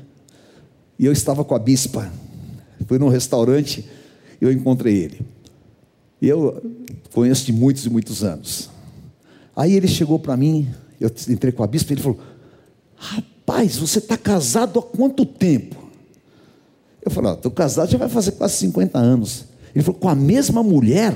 E 0.97 1.05
eu 1.05 1.11
estava 1.11 1.43
com 1.43 1.53
a 1.53 1.59
bispa. 1.59 2.11
Fui 2.87 2.97
num 2.97 3.09
restaurante 3.09 3.85
e 4.41 4.45
eu 4.45 4.51
encontrei 4.51 4.97
ele. 4.97 5.21
E 6.21 6.27
eu 6.27 6.61
conheço 7.13 7.45
de 7.45 7.53
muitos 7.53 7.85
e 7.85 7.89
muitos 7.89 8.23
anos. 8.23 8.69
Aí 9.55 9.73
ele 9.73 9.87
chegou 9.87 10.17
para 10.19 10.37
mim, 10.37 10.67
eu 10.99 11.11
entrei 11.29 11.51
com 11.51 11.63
a 11.63 11.67
bispa, 11.67 11.91
e 11.91 11.95
ele 11.95 12.01
falou: 12.01 12.19
Rapaz, 12.95 13.77
você 13.77 13.99
está 13.99 14.17
casado 14.17 14.79
há 14.79 14.83
quanto 14.83 15.25
tempo? 15.25 15.75
Eu 17.01 17.11
falei: 17.11 17.33
Estou 17.33 17.51
casado 17.51 17.89
já 17.89 17.97
vai 17.97 18.09
fazer 18.09 18.31
quase 18.33 18.55
50 18.55 18.97
anos. 18.97 19.45
Ele 19.75 19.83
falou: 19.83 19.99
Com 19.99 20.09
a 20.09 20.15
mesma 20.15 20.63
mulher? 20.63 21.15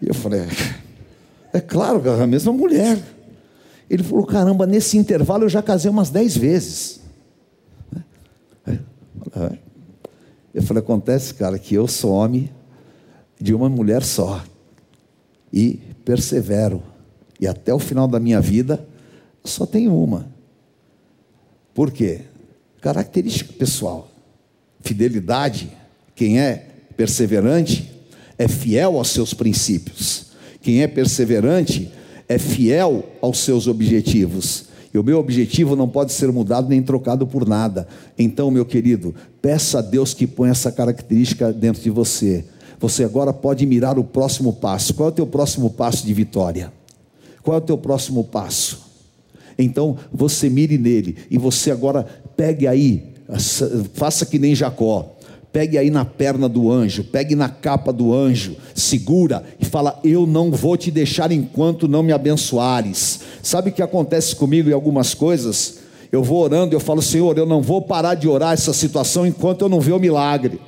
E 0.00 0.08
eu 0.08 0.14
falei: 0.14 0.42
É 1.54 1.60
claro, 1.60 2.02
a 2.10 2.26
mesma 2.26 2.52
mulher. 2.52 2.98
Ele 3.88 4.02
falou: 4.02 4.26
caramba, 4.26 4.66
nesse 4.66 4.98
intervalo 4.98 5.44
eu 5.44 5.48
já 5.48 5.62
casei 5.62 5.88
umas 5.88 6.10
dez 6.10 6.36
vezes. 6.36 7.00
Eu 10.52 10.62
falei: 10.64 10.82
acontece, 10.82 11.32
cara, 11.32 11.56
que 11.56 11.76
eu 11.76 11.86
sou 11.86 12.10
homem 12.10 12.50
de 13.40 13.54
uma 13.54 13.68
mulher 13.68 14.02
só. 14.02 14.42
E 15.52 15.74
persevero. 16.04 16.82
E 17.38 17.46
até 17.46 17.72
o 17.72 17.78
final 17.78 18.08
da 18.08 18.18
minha 18.18 18.40
vida, 18.40 18.84
só 19.44 19.64
tenho 19.64 19.96
uma. 19.96 20.26
Por 21.72 21.92
quê? 21.92 22.22
Característica 22.80 23.52
pessoal. 23.52 24.08
Fidelidade. 24.80 25.70
Quem 26.16 26.40
é 26.40 26.68
perseverante 26.96 27.92
é 28.36 28.48
fiel 28.48 28.98
aos 28.98 29.10
seus 29.10 29.32
princípios. 29.32 30.33
Quem 30.64 30.82
é 30.82 30.88
perseverante 30.88 31.92
é 32.26 32.38
fiel 32.38 33.04
aos 33.20 33.40
seus 33.40 33.66
objetivos. 33.66 34.64
E 34.94 34.98
o 34.98 35.04
meu 35.04 35.18
objetivo 35.18 35.76
não 35.76 35.86
pode 35.86 36.10
ser 36.10 36.32
mudado 36.32 36.70
nem 36.70 36.82
trocado 36.82 37.26
por 37.26 37.46
nada. 37.46 37.86
Então, 38.18 38.50
meu 38.50 38.64
querido, 38.64 39.14
peça 39.42 39.80
a 39.80 39.82
Deus 39.82 40.14
que 40.14 40.26
ponha 40.26 40.52
essa 40.52 40.72
característica 40.72 41.52
dentro 41.52 41.82
de 41.82 41.90
você. 41.90 42.46
Você 42.80 43.04
agora 43.04 43.30
pode 43.30 43.66
mirar 43.66 43.98
o 43.98 44.04
próximo 44.04 44.54
passo. 44.54 44.94
Qual 44.94 45.10
é 45.10 45.12
o 45.12 45.14
teu 45.14 45.26
próximo 45.26 45.68
passo 45.68 46.06
de 46.06 46.14
vitória? 46.14 46.72
Qual 47.42 47.54
é 47.54 47.58
o 47.58 47.64
teu 47.64 47.76
próximo 47.76 48.24
passo? 48.24 48.86
Então, 49.58 49.98
você 50.10 50.48
mire 50.48 50.78
nele 50.78 51.14
e 51.30 51.36
você 51.36 51.70
agora 51.70 52.06
pegue 52.34 52.66
aí, 52.66 53.12
faça 53.92 54.24
que 54.24 54.38
nem 54.38 54.54
Jacó 54.54 55.13
pegue 55.54 55.78
aí 55.78 55.88
na 55.88 56.04
perna 56.04 56.48
do 56.48 56.68
anjo, 56.68 57.04
pegue 57.04 57.36
na 57.36 57.48
capa 57.48 57.92
do 57.92 58.12
anjo, 58.12 58.56
segura 58.74 59.44
e 59.60 59.64
fala: 59.64 60.00
Eu 60.02 60.26
não 60.26 60.50
vou 60.50 60.76
te 60.76 60.90
deixar 60.90 61.30
enquanto 61.30 61.86
não 61.86 62.02
me 62.02 62.12
abençoares. 62.12 63.20
Sabe 63.40 63.70
o 63.70 63.72
que 63.72 63.80
acontece 63.80 64.34
comigo 64.34 64.68
em 64.68 64.72
algumas 64.72 65.14
coisas? 65.14 65.78
Eu 66.10 66.24
vou 66.24 66.42
orando, 66.42 66.74
eu 66.74 66.80
falo: 66.80 67.00
Senhor, 67.00 67.38
eu 67.38 67.46
não 67.46 67.62
vou 67.62 67.80
parar 67.80 68.14
de 68.14 68.26
orar 68.26 68.52
essa 68.52 68.72
situação 68.72 69.24
enquanto 69.24 69.62
eu 69.62 69.68
não 69.68 69.80
ver 69.80 69.92
o 69.92 70.00
milagre. 70.00 70.60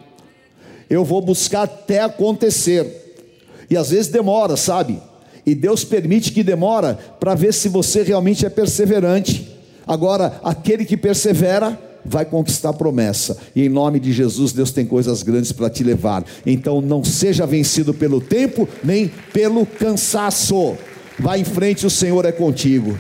Eu 0.89 1.05
vou 1.05 1.21
buscar 1.21 1.63
até 1.63 2.03
acontecer. 2.03 3.27
E 3.69 3.77
às 3.77 3.91
vezes 3.91 4.07
demora, 4.07 4.57
sabe? 4.57 5.03
E 5.45 5.53
Deus 5.53 5.83
permite 5.83 6.31
que 6.31 6.45
demora 6.45 6.97
para 7.19 7.35
ver 7.35 7.53
se 7.53 7.69
você 7.69 8.05
realmente 8.05 8.47
é 8.47 8.49
perseverante. 8.49 9.53
Agora, 9.85 10.41
aquele 10.45 10.85
que 10.85 10.97
persevera, 10.97 11.77
vai 12.09 12.25
conquistar 12.25 12.71
a 12.71 12.73
promessa. 12.73 13.37
E 13.55 13.65
em 13.65 13.69
nome 13.69 14.01
de 14.01 14.13
Jesus, 14.13 14.53
Deus 14.53 14.71
tem 14.71 14.87
coisas 14.87 15.23
grandes 15.23 15.53
para 15.53 15.69
te 15.69 15.83
levar. 15.83 16.25
Então 16.45 16.81
não 16.81 17.05
seja 17.05 17.47
vencido 17.47 17.93
pelo 17.93 18.21
tempo, 18.21 18.69
nem 18.83 19.09
pelo 19.33 19.67
cansaço. 19.67 20.77
Vá 21.19 21.39
em 21.39 21.45
frente, 21.45 21.87
o 21.87 21.91
Senhor 21.91 22.25
é 22.25 22.33
contigo. 22.33 22.97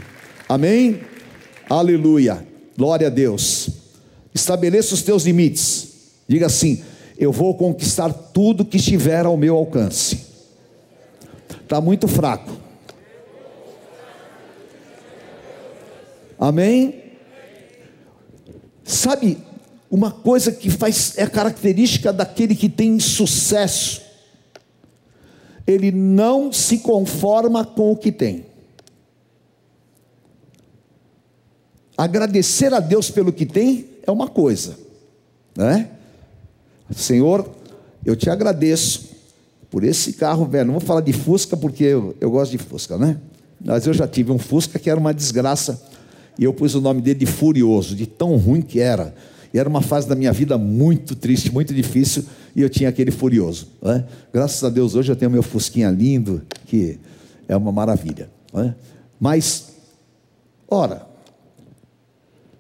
Amém? 0.48 1.00
Aleluia. 1.68 2.46
Glória 2.76 3.06
a 3.06 3.10
Deus. 3.10 3.70
Estabeleça 4.34 4.94
os 4.94 5.02
teus 5.02 5.24
limites. 5.24 5.88
Diga 6.28 6.46
assim: 6.46 6.82
Eu 7.18 7.32
vou 7.32 7.54
conquistar 7.54 8.12
tudo 8.12 8.64
que 8.64 8.76
estiver 8.76 9.24
ao 9.24 9.36
meu 9.36 9.56
alcance. 9.56 10.26
Está 11.62 11.80
muito 11.80 12.06
fraco. 12.06 12.52
Amém? 16.38 17.05
Sabe, 18.87 19.38
uma 19.90 20.12
coisa 20.12 20.53
que 20.53 20.70
faz 20.70 21.18
é 21.18 21.27
característica 21.27 22.12
daquele 22.12 22.55
que 22.55 22.68
tem 22.68 23.01
sucesso. 23.01 24.01
Ele 25.66 25.90
não 25.90 26.53
se 26.53 26.79
conforma 26.79 27.64
com 27.64 27.90
o 27.90 27.96
que 27.96 28.12
tem. 28.12 28.46
Agradecer 31.99 32.72
a 32.72 32.79
Deus 32.79 33.11
pelo 33.11 33.33
que 33.33 33.44
tem 33.44 33.88
é 34.07 34.11
uma 34.12 34.29
coisa, 34.29 34.79
né? 35.57 35.90
Senhor, 36.94 37.51
eu 38.05 38.14
te 38.14 38.31
agradeço 38.31 39.16
por 39.68 39.83
esse 39.83 40.12
carro 40.12 40.44
velho. 40.44 40.66
Não 40.66 40.75
vou 40.75 40.81
falar 40.81 41.01
de 41.01 41.12
Fusca 41.12 41.57
porque 41.57 41.83
eu, 41.83 42.14
eu 42.20 42.31
gosto 42.31 42.53
de 42.53 42.59
Fusca, 42.59 42.96
né? 42.96 43.18
Mas 43.61 43.85
eu 43.85 43.92
já 43.92 44.07
tive 44.07 44.31
um 44.31 44.38
Fusca 44.38 44.79
que 44.79 44.88
era 44.88 45.01
uma 45.01 45.12
desgraça 45.12 45.83
e 46.38 46.44
eu 46.44 46.53
pus 46.53 46.75
o 46.75 46.81
nome 46.81 47.01
dele 47.01 47.20
de 47.20 47.27
Furioso, 47.27 47.94
de 47.94 48.07
tão 48.07 48.37
ruim 48.37 48.61
que 48.61 48.81
era. 48.81 49.14
E 49.53 49.59
era 49.59 49.68
uma 49.68 49.81
fase 49.81 50.09
da 50.09 50.14
minha 50.14 50.33
vida 50.33 50.59
muito 50.59 51.14
triste, 51.16 51.53
muito 51.53 51.72
difícil, 51.72 52.25
e 52.55 52.61
eu 52.61 52.68
tinha 52.68 52.88
aquele 52.88 53.11
Furioso. 53.11 53.68
Né? 53.81 54.05
Graças 54.33 54.62
a 54.62 54.68
Deus 54.68 54.94
hoje 54.94 55.11
eu 55.11 55.16
tenho 55.16 55.31
meu 55.31 55.42
Fusquinha 55.42 55.90
lindo, 55.90 56.42
que 56.66 56.99
é 57.49 57.57
uma 57.57 57.72
maravilha. 57.72 58.31
Né? 58.53 58.75
Mas, 59.18 59.72
ora, 60.68 61.07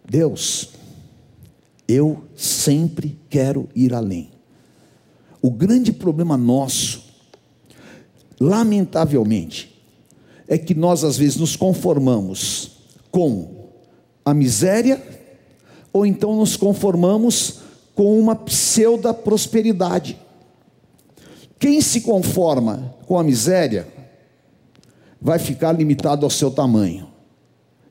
Deus, 0.08 0.70
eu 1.86 2.24
sempre 2.34 3.18
quero 3.28 3.68
ir 3.74 3.92
além. 3.92 4.30
O 5.42 5.50
grande 5.50 5.92
problema 5.92 6.36
nosso, 6.36 7.04
lamentavelmente, 8.40 9.76
é 10.48 10.56
que 10.56 10.74
nós 10.74 11.04
às 11.04 11.16
vezes 11.16 11.36
nos 11.36 11.56
conformamos 11.56 12.70
com 13.10 13.55
a 14.26 14.34
miséria, 14.34 15.00
ou 15.92 16.04
então 16.04 16.34
nos 16.34 16.56
conformamos 16.56 17.60
com 17.94 18.18
uma 18.18 18.34
pseudo 18.34 19.14
prosperidade. 19.14 20.18
Quem 21.60 21.80
se 21.80 22.00
conforma 22.00 22.92
com 23.06 23.16
a 23.18 23.22
miséria 23.22 23.86
vai 25.22 25.38
ficar 25.38 25.70
limitado 25.70 26.26
ao 26.26 26.30
seu 26.30 26.50
tamanho. 26.50 27.06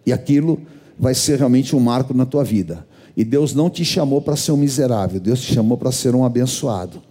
E 0.06 0.12
aquilo 0.12 0.62
vai 1.00 1.16
ser 1.16 1.40
realmente 1.40 1.74
um 1.74 1.80
marco 1.80 2.14
na 2.14 2.26
tua 2.26 2.44
vida. 2.44 2.86
E 3.16 3.24
Deus 3.24 3.56
não 3.56 3.70
te 3.70 3.86
chamou 3.86 4.22
para 4.22 4.36
ser 4.36 4.52
um 4.52 4.58
miserável, 4.58 5.22
Deus 5.22 5.40
te 5.40 5.54
chamou 5.54 5.78
para 5.78 5.92
ser 5.92 6.14
um 6.14 6.26
abençoado. 6.26 7.02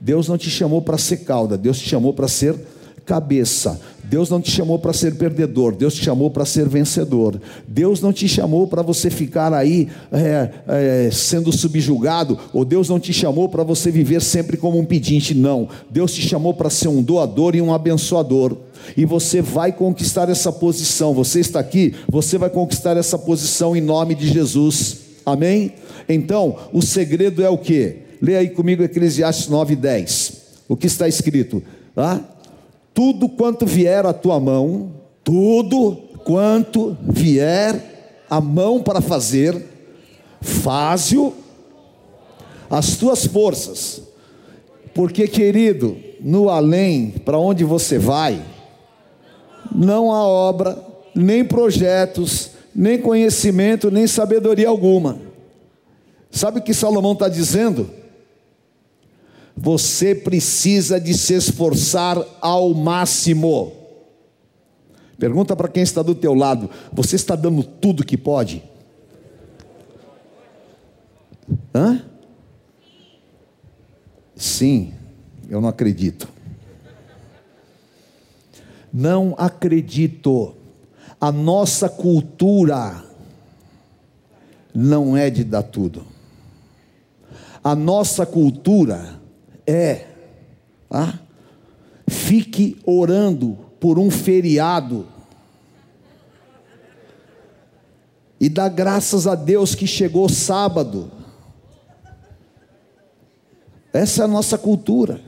Deus 0.00 0.26
não 0.28 0.38
te 0.38 0.48
chamou 0.50 0.80
para 0.80 0.96
ser 0.96 1.18
cauda, 1.18 1.58
Deus 1.58 1.78
te 1.78 1.88
chamou 1.88 2.12
para 2.14 2.26
ser 2.26 2.58
cabeça. 3.04 3.80
Deus 4.12 4.28
não 4.28 4.42
te 4.42 4.50
chamou 4.50 4.78
para 4.78 4.92
ser 4.92 5.14
perdedor, 5.14 5.74
Deus 5.74 5.94
te 5.94 6.04
chamou 6.04 6.30
para 6.30 6.44
ser 6.44 6.68
vencedor. 6.68 7.40
Deus 7.66 8.02
não 8.02 8.12
te 8.12 8.28
chamou 8.28 8.66
para 8.66 8.82
você 8.82 9.08
ficar 9.08 9.54
aí 9.54 9.88
é, 10.12 10.50
é, 10.68 11.10
sendo 11.10 11.50
subjugado, 11.50 12.38
ou 12.52 12.62
Deus 12.62 12.90
não 12.90 13.00
te 13.00 13.10
chamou 13.10 13.48
para 13.48 13.62
você 13.62 13.90
viver 13.90 14.20
sempre 14.20 14.58
como 14.58 14.78
um 14.78 14.84
pedinte, 14.84 15.34
não. 15.34 15.66
Deus 15.88 16.12
te 16.12 16.20
chamou 16.20 16.52
para 16.52 16.68
ser 16.68 16.88
um 16.88 17.02
doador 17.02 17.56
e 17.56 17.62
um 17.62 17.72
abençoador. 17.72 18.56
E 18.96 19.06
você 19.06 19.40
vai 19.40 19.72
conquistar 19.72 20.28
essa 20.28 20.52
posição. 20.52 21.14
Você 21.14 21.40
está 21.40 21.60
aqui, 21.60 21.94
você 22.06 22.36
vai 22.36 22.50
conquistar 22.50 22.98
essa 22.98 23.18
posição 23.18 23.74
em 23.74 23.80
nome 23.80 24.14
de 24.14 24.28
Jesus. 24.28 24.98
Amém? 25.24 25.72
Então, 26.06 26.56
o 26.70 26.82
segredo 26.82 27.42
é 27.42 27.48
o 27.48 27.56
que? 27.56 27.96
Leia 28.20 28.40
aí 28.40 28.50
comigo 28.50 28.82
Eclesiastes 28.82 29.48
9:10. 29.48 30.34
O 30.68 30.76
que 30.76 30.86
está 30.86 31.08
escrito? 31.08 31.62
Ah? 31.96 32.20
Tudo 32.94 33.28
quanto 33.28 33.66
vier 33.66 34.04
à 34.06 34.12
tua 34.12 34.38
mão, 34.38 34.92
tudo 35.24 35.96
quanto 36.24 36.96
vier 37.02 38.24
à 38.28 38.40
mão 38.40 38.82
para 38.82 39.00
fazer, 39.00 39.62
faze-o 40.40 41.34
as 42.70 42.96
tuas 42.96 43.26
forças, 43.26 44.02
porque 44.94 45.28
querido, 45.28 45.96
no 46.20 46.48
além, 46.48 47.10
para 47.10 47.38
onde 47.38 47.64
você 47.64 47.98
vai, 47.98 48.42
não 49.74 50.10
há 50.10 50.26
obra, 50.26 50.78
nem 51.14 51.44
projetos, 51.44 52.50
nem 52.74 52.98
conhecimento, 52.98 53.90
nem 53.90 54.06
sabedoria 54.06 54.68
alguma. 54.68 55.18
Sabe 56.30 56.60
o 56.60 56.62
que 56.62 56.72
Salomão 56.72 57.12
está 57.12 57.28
dizendo? 57.28 57.90
Você 59.56 60.14
precisa 60.14 61.00
de 61.00 61.14
se 61.14 61.34
esforçar 61.34 62.18
ao 62.40 62.72
máximo. 62.74 63.72
Pergunta 65.18 65.54
para 65.54 65.68
quem 65.68 65.82
está 65.82 66.02
do 66.02 66.14
teu 66.14 66.34
lado: 66.34 66.68
você 66.92 67.16
está 67.16 67.36
dando 67.36 67.62
tudo 67.62 68.04
que 68.04 68.16
pode? 68.16 68.62
Hã? 71.74 72.04
Sim, 74.34 74.94
eu 75.48 75.60
não 75.60 75.68
acredito. 75.68 76.28
Não 78.92 79.34
acredito. 79.38 80.56
A 81.20 81.30
nossa 81.30 81.88
cultura 81.88 83.04
não 84.74 85.16
é 85.16 85.30
de 85.30 85.44
dar 85.44 85.62
tudo. 85.62 86.04
A 87.62 87.76
nossa 87.76 88.26
cultura 88.26 89.21
é, 89.66 90.06
ah, 90.90 91.18
fique 92.08 92.78
orando 92.84 93.58
por 93.80 93.98
um 93.98 94.10
feriado 94.10 95.06
e 98.42 98.48
dá 98.48 98.68
graças 98.68 99.28
a 99.28 99.36
Deus 99.36 99.72
que 99.72 99.86
chegou 99.86 100.28
sábado. 100.28 101.12
Essa 103.92 104.22
é 104.22 104.24
a 104.24 104.28
nossa 104.28 104.58
cultura. 104.58 105.20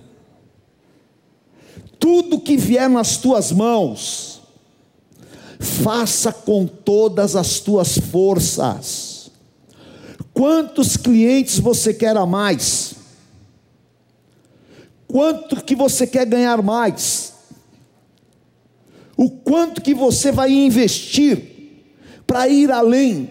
Tudo 1.96 2.40
que 2.40 2.56
vier 2.56 2.90
nas 2.90 3.16
tuas 3.16 3.52
mãos, 3.52 4.42
faça 5.60 6.32
com 6.32 6.66
todas 6.66 7.36
as 7.36 7.60
tuas 7.60 7.96
forças. 7.96 9.30
Quantos 10.32 10.96
clientes 10.96 11.60
você 11.60 11.94
quer 11.94 12.16
a 12.16 12.26
mais? 12.26 12.96
Quanto 15.06 15.62
que 15.64 15.74
você 15.74 16.06
quer 16.06 16.26
ganhar 16.26 16.62
mais, 16.62 17.34
o 19.16 19.30
quanto 19.30 19.80
que 19.80 19.94
você 19.94 20.32
vai 20.32 20.52
investir 20.52 21.54
para 22.26 22.48
ir 22.48 22.70
além. 22.70 23.30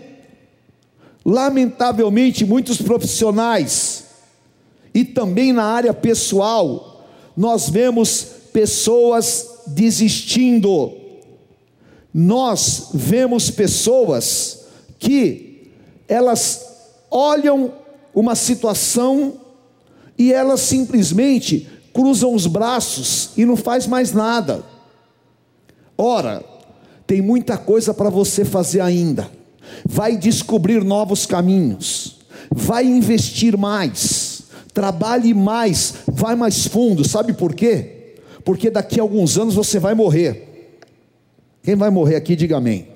Lamentavelmente, 1.26 2.45
muitos 2.45 2.82
profissionais 2.82 4.03
e 4.93 5.03
também 5.03 5.51
na 5.51 5.63
área 5.63 5.93
pessoal, 5.93 7.07
nós 7.36 7.69
vemos 7.69 8.28
pessoas 8.51 9.61
desistindo. 9.67 10.93
Nós 12.13 12.89
vemos 12.93 13.49
pessoas 13.49 14.65
que 14.99 15.71
elas 16.07 16.63
olham 17.09 17.74
uma 18.13 18.36
situação 18.36 19.41
e 20.18 20.32
elas 20.32 20.61
simplesmente 20.61 21.68
cruzam 21.93 22.34
os 22.34 22.47
braços 22.47 23.32
e 23.38 23.45
não 23.45 23.55
faz 23.55 23.88
mais 23.88 24.11
nada. 24.14 24.64
Ora, 25.97 26.43
tem 27.05 27.22
muita 27.22 27.57
coisa 27.57 27.93
para 27.93 28.09
você 28.09 28.43
fazer 28.43 28.82
ainda. 28.82 29.30
Vai 29.86 30.18
descobrir 30.18 30.84
novos 30.84 31.26
caminhos, 31.26 32.20
vai 32.51 32.86
investir 32.86 33.57
mais, 33.57 34.43
trabalhe 34.74 35.34
mais, 35.34 35.95
vai 36.07 36.36
mais 36.36 36.68
fundo. 36.68 37.07
Sabe 37.07 37.34
por 37.34 37.53
quê? 37.53 38.16
Porque 38.43 38.70
daqui 38.70 38.99
a 38.99 39.03
alguns 39.03 39.38
anos 39.38 39.55
você 39.55 39.80
vai 39.80 39.93
morrer. 39.93 40.49
Quem 41.64 41.76
vai 41.76 41.89
morrer 41.89 42.16
aqui, 42.16 42.36
diga 42.36 42.57
amém. 42.57 42.88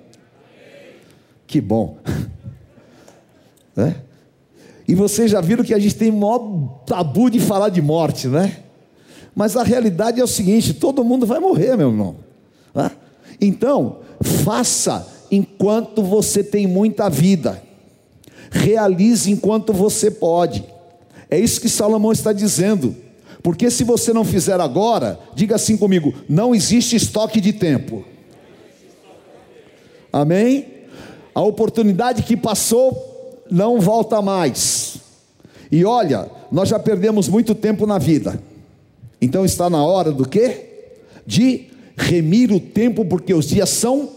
Que 1.46 1.62
bom. 1.62 1.98
É? 3.80 3.94
E 4.88 4.96
vocês 4.96 5.30
já 5.30 5.42
viram 5.42 5.64
que 5.64 5.74
a 5.74 5.80
gente 5.80 5.96
tem 5.96 6.12
maior 6.12 6.40
tabu 6.86 7.30
de 7.30 7.40
falar 7.40 7.70
de 7.70 7.82
morte, 7.82 8.28
né? 8.28 8.58
Mas 9.36 9.58
a 9.58 9.64
realidade 9.64 10.22
é 10.22 10.24
o 10.24 10.28
seguinte: 10.28 10.74
todo 10.74 11.04
mundo 11.04 11.26
vai 11.26 11.40
morrer, 11.40 11.76
meu 11.76 11.90
irmão. 11.90 12.16
Então, 13.40 13.98
faça 14.44 15.06
enquanto 15.30 16.02
você 16.02 16.44
tem 16.44 16.66
muita 16.66 17.10
vida, 17.10 17.62
realize 18.50 19.30
enquanto 19.30 19.74
você 19.74 20.10
pode. 20.10 20.64
É 21.30 21.38
isso 21.38 21.60
que 21.60 21.70
Salomão 21.70 22.12
está 22.12 22.32
dizendo. 22.32 22.96
Porque 23.44 23.70
se 23.70 23.84
você 23.84 24.12
não 24.14 24.24
fizer 24.26 24.60
agora, 24.60 25.20
diga 25.36 25.56
assim 25.56 25.76
comigo: 25.78 26.14
não 26.30 26.56
existe 26.56 26.96
estoque 26.96 27.42
de 27.42 27.54
tempo. 27.54 28.06
Amém? 30.12 30.66
A 31.36 31.42
oportunidade 31.42 32.24
que 32.24 32.36
passou 32.36 33.17
não 33.50 33.80
volta 33.80 34.22
mais. 34.22 34.98
E 35.72 35.84
olha, 35.84 36.30
nós 36.52 36.70
já 36.70 36.80
perdemos 36.80 37.28
muito 37.28 37.54
tempo 37.54 37.86
na 37.86 37.98
vida. 37.98 38.42
Então 39.22 39.44
está 39.44 39.70
na 39.70 39.84
hora 39.84 40.12
do 40.12 40.28
quê? 40.28 40.94
De 41.26 41.68
remir 41.98 42.52
o 42.52 42.60
tempo, 42.60 43.04
porque 43.04 43.34
os 43.34 43.48
dias 43.48 43.70
são 43.70 44.10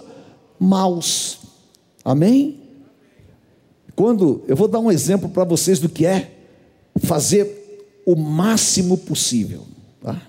maus. 0.58 1.38
Amém? 2.04 2.60
Quando 3.96 4.42
eu 4.46 4.56
vou 4.56 4.68
dar 4.68 4.78
um 4.78 4.90
exemplo 4.90 5.28
para 5.28 5.44
vocês 5.44 5.78
do 5.78 5.88
que 5.88 6.06
é 6.06 6.30
fazer 7.02 7.60
o 8.06 8.16
máximo 8.16 8.96
possível. 8.96 9.62
Tá? 10.02 10.20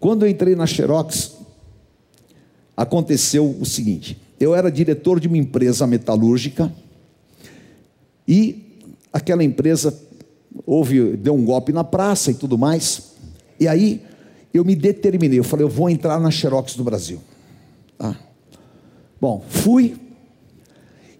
Quando 0.00 0.24
eu 0.24 0.30
entrei 0.30 0.54
na 0.54 0.66
Xerox, 0.66 1.32
aconteceu 2.76 3.56
o 3.60 3.64
seguinte: 3.64 4.20
eu 4.38 4.54
era 4.54 4.70
diretor 4.70 5.18
de 5.18 5.28
uma 5.28 5.38
empresa 5.38 5.86
metalúrgica 5.86 6.72
e 8.26 8.80
aquela 9.12 9.44
empresa 9.44 9.96
houve 10.66 11.16
deu 11.16 11.34
um 11.34 11.44
golpe 11.44 11.72
na 11.72 11.84
praça 11.84 12.30
e 12.30 12.34
tudo 12.34 12.56
mais. 12.56 13.14
E 13.58 13.68
aí 13.68 14.02
eu 14.52 14.64
me 14.64 14.76
determinei, 14.76 15.38
eu 15.38 15.44
falei, 15.44 15.64
eu 15.64 15.70
vou 15.70 15.90
entrar 15.90 16.20
na 16.20 16.30
Xerox 16.30 16.76
do 16.76 16.84
Brasil. 16.84 17.20
Ah. 17.98 18.14
Bom, 19.20 19.42
fui 19.48 19.96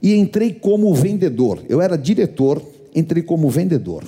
e 0.03 0.15
entrei 0.15 0.53
como 0.53 0.95
vendedor. 0.95 1.63
Eu 1.69 1.81
era 1.81 1.97
diretor, 1.97 2.63
entrei 2.95 3.23
como 3.23 3.49
vendedor, 3.49 4.05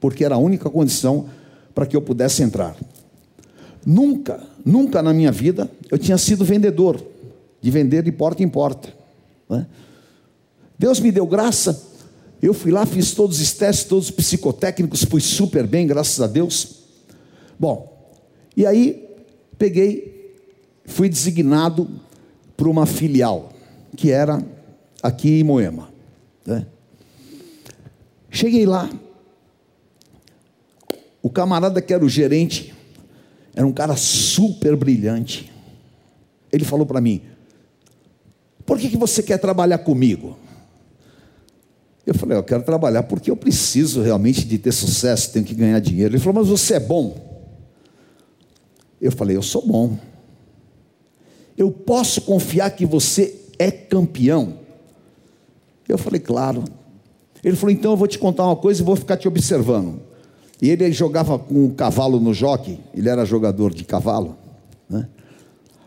porque 0.00 0.24
era 0.24 0.34
a 0.34 0.38
única 0.38 0.68
condição 0.70 1.26
para 1.74 1.86
que 1.86 1.96
eu 1.96 2.02
pudesse 2.02 2.42
entrar. 2.42 2.76
Nunca, 3.84 4.40
nunca 4.64 5.02
na 5.02 5.12
minha 5.12 5.32
vida 5.32 5.70
eu 5.90 5.98
tinha 5.98 6.18
sido 6.18 6.44
vendedor, 6.44 7.04
de 7.60 7.70
vender 7.70 8.02
de 8.02 8.12
porta 8.12 8.42
em 8.42 8.48
porta. 8.48 8.92
Né? 9.48 9.66
Deus 10.78 11.00
me 11.00 11.12
deu 11.12 11.26
graça, 11.26 11.90
eu 12.42 12.52
fui 12.52 12.72
lá, 12.72 12.84
fiz 12.84 13.12
todos 13.12 13.40
os 13.40 13.52
testes, 13.52 13.84
todos 13.84 14.06
os 14.06 14.10
psicotécnicos, 14.10 15.04
fui 15.04 15.20
super 15.20 15.64
bem, 15.64 15.86
graças 15.86 16.20
a 16.20 16.26
Deus. 16.26 16.82
Bom, 17.58 18.10
e 18.56 18.66
aí 18.66 19.08
peguei, 19.56 20.34
fui 20.84 21.08
designado 21.08 21.88
para 22.56 22.68
uma 22.68 22.84
filial, 22.84 23.52
que 23.96 24.10
era 24.10 24.44
aqui 25.00 25.40
em 25.40 25.44
Moema. 25.44 25.90
Né? 26.44 26.66
Cheguei 28.28 28.66
lá, 28.66 28.90
o 31.22 31.30
camarada 31.30 31.80
que 31.80 31.94
era 31.94 32.04
o 32.04 32.08
gerente, 32.08 32.74
era 33.54 33.66
um 33.66 33.72
cara 33.72 33.96
super 33.96 34.74
brilhante. 34.74 35.52
Ele 36.50 36.64
falou 36.64 36.84
para 36.84 37.00
mim: 37.00 37.22
Por 38.66 38.78
que, 38.78 38.88
que 38.88 38.96
você 38.96 39.22
quer 39.22 39.38
trabalhar 39.38 39.78
comigo? 39.78 40.36
Eu 42.06 42.14
falei: 42.14 42.36
Eu 42.36 42.42
quero 42.42 42.62
trabalhar 42.62 43.04
porque 43.04 43.30
eu 43.30 43.36
preciso 43.36 44.02
realmente 44.02 44.44
de 44.44 44.58
ter 44.58 44.72
sucesso, 44.72 45.32
tenho 45.32 45.44
que 45.44 45.54
ganhar 45.54 45.80
dinheiro. 45.80 46.14
Ele 46.14 46.22
falou: 46.22 46.40
Mas 46.40 46.48
você 46.48 46.74
é 46.74 46.80
bom. 46.80 47.16
Eu 49.00 49.12
falei: 49.12 49.36
Eu 49.36 49.42
sou 49.42 49.66
bom. 49.66 49.96
Eu 51.56 51.70
posso 51.70 52.22
confiar 52.22 52.70
que 52.70 52.84
você 52.84 53.36
é 53.58 53.70
campeão? 53.70 54.58
Eu 55.88 55.98
falei: 55.98 56.20
Claro. 56.20 56.64
Ele 57.44 57.56
falou: 57.56 57.72
Então 57.72 57.92
eu 57.92 57.96
vou 57.96 58.08
te 58.08 58.18
contar 58.18 58.46
uma 58.46 58.56
coisa 58.56 58.82
e 58.82 58.84
vou 58.84 58.96
ficar 58.96 59.16
te 59.16 59.28
observando. 59.28 60.00
E 60.60 60.70
ele 60.70 60.90
jogava 60.92 61.38
com 61.38 61.66
o 61.66 61.74
cavalo 61.74 62.20
no 62.20 62.32
jockey, 62.32 62.78
ele 62.94 63.08
era 63.08 63.24
jogador 63.24 63.74
de 63.74 63.84
cavalo. 63.84 64.36
Né? 64.88 65.08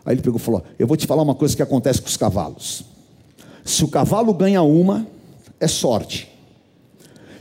Aí 0.04 0.14
ele 0.14 0.22
pegou 0.22 0.38
e 0.38 0.42
falou: 0.42 0.62
Eu 0.78 0.86
vou 0.86 0.96
te 0.96 1.06
falar 1.06 1.22
uma 1.22 1.34
coisa 1.34 1.54
que 1.54 1.62
acontece 1.62 2.00
com 2.00 2.08
os 2.08 2.16
cavalos. 2.16 2.84
Se 3.64 3.84
o 3.84 3.88
cavalo 3.88 4.32
ganha 4.32 4.62
uma, 4.62 5.06
é 5.60 5.68
sorte. 5.68 6.28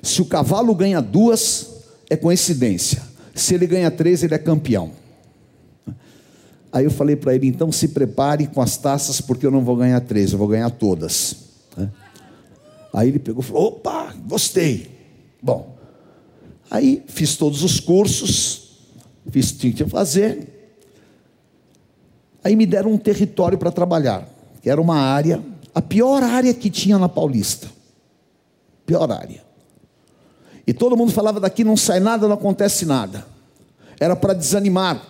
Se 0.02 0.22
o 0.22 0.26
cavalo 0.26 0.74
ganha 0.76 1.02
duas, 1.02 1.84
é 2.10 2.16
coincidência. 2.16 3.02
Se 3.34 3.54
ele 3.54 3.68
ganha 3.68 3.90
três, 3.92 4.24
ele 4.24 4.36
é 4.36 4.38
campeão. 4.38 4.92
Aí 6.72 6.86
eu 6.86 6.92
falei 6.92 7.16
para 7.16 7.34
ele: 7.34 7.48
então 7.48 7.72
se 7.72 7.90
prepare 7.90 8.48
com 8.48 8.62
as 8.62 8.78
taças, 8.78 9.22
porque 9.22 9.46
eu 9.46 9.52
não 9.52 9.64
vou 9.64 9.76
ganhar 9.76 10.00
três, 10.02 10.32
eu 10.32 10.38
vou 10.38 10.48
ganhar 10.48 10.70
todas. 10.70 11.46
Aí 12.94 13.10
ele 13.10 13.20
pegou 13.20 13.44
e 13.44 13.46
falou: 13.46 13.68
opa, 13.68 14.14
gostei. 14.28 14.90
Bom, 15.42 15.76
aí 16.72 17.04
fiz 17.08 17.36
todos 17.36 17.62
os 17.62 17.80
cursos, 17.80 18.78
fiz 19.30 19.50
o 19.50 19.54
que 19.54 19.60
tinha 19.60 19.74
que 19.74 19.86
fazer. 19.86 20.54
Aí 22.44 22.56
me 22.56 22.66
deram 22.66 22.92
um 22.92 22.98
território 22.98 23.58
para 23.58 23.72
trabalhar, 23.72 24.28
que 24.62 24.70
era 24.70 24.80
uma 24.80 24.98
área, 24.98 25.44
a 25.74 25.82
pior 25.82 26.24
área 26.24 26.54
que 26.54 26.70
tinha 26.70 26.98
na 26.98 27.10
Paulista. 27.10 27.68
Pior 28.86 29.12
área. 29.12 29.44
E 30.68 30.74
todo 30.74 30.98
mundo 30.98 31.12
falava 31.12 31.40
daqui 31.40 31.64
não 31.64 31.78
sai 31.78 32.00
nada, 32.00 32.28
não 32.28 32.36
acontece 32.36 32.86
nada. 32.86 33.26
Era 34.00 34.16
para 34.16 34.34
desanimar. 34.34 35.06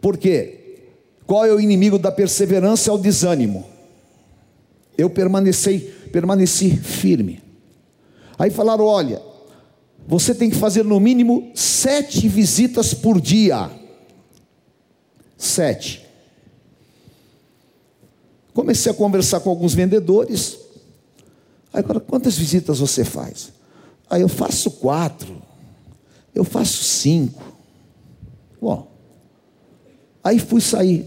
Por 0.00 0.16
quê? 0.16 0.84
Qual 1.26 1.44
é 1.44 1.52
o 1.52 1.60
inimigo 1.60 1.98
da 1.98 2.12
perseverança? 2.12 2.90
É 2.90 2.92
o 2.92 2.98
desânimo. 2.98 3.66
Eu 4.96 5.10
permaneci, 5.10 5.78
permaneci 6.12 6.70
firme. 6.76 7.42
Aí 8.38 8.50
falaram: 8.50 8.84
olha, 8.84 9.20
você 10.06 10.34
tem 10.34 10.48
que 10.48 10.56
fazer 10.56 10.84
no 10.84 11.00
mínimo 11.00 11.50
sete 11.54 12.28
visitas 12.28 12.94
por 12.94 13.20
dia. 13.20 13.70
Sete. 15.36 16.06
Comecei 18.54 18.90
a 18.90 18.94
conversar 18.94 19.40
com 19.40 19.50
alguns 19.50 19.74
vendedores. 19.74 20.65
Agora, 21.76 22.00
quantas 22.00 22.38
visitas 22.38 22.78
você 22.78 23.04
faz? 23.04 23.52
Aí 24.08 24.22
eu 24.22 24.28
faço 24.28 24.70
quatro, 24.70 25.42
eu 26.34 26.42
faço 26.42 26.82
cinco. 26.82 27.42
Bom, 28.58 28.90
aí 30.24 30.38
fui 30.38 30.62
sair, 30.62 31.06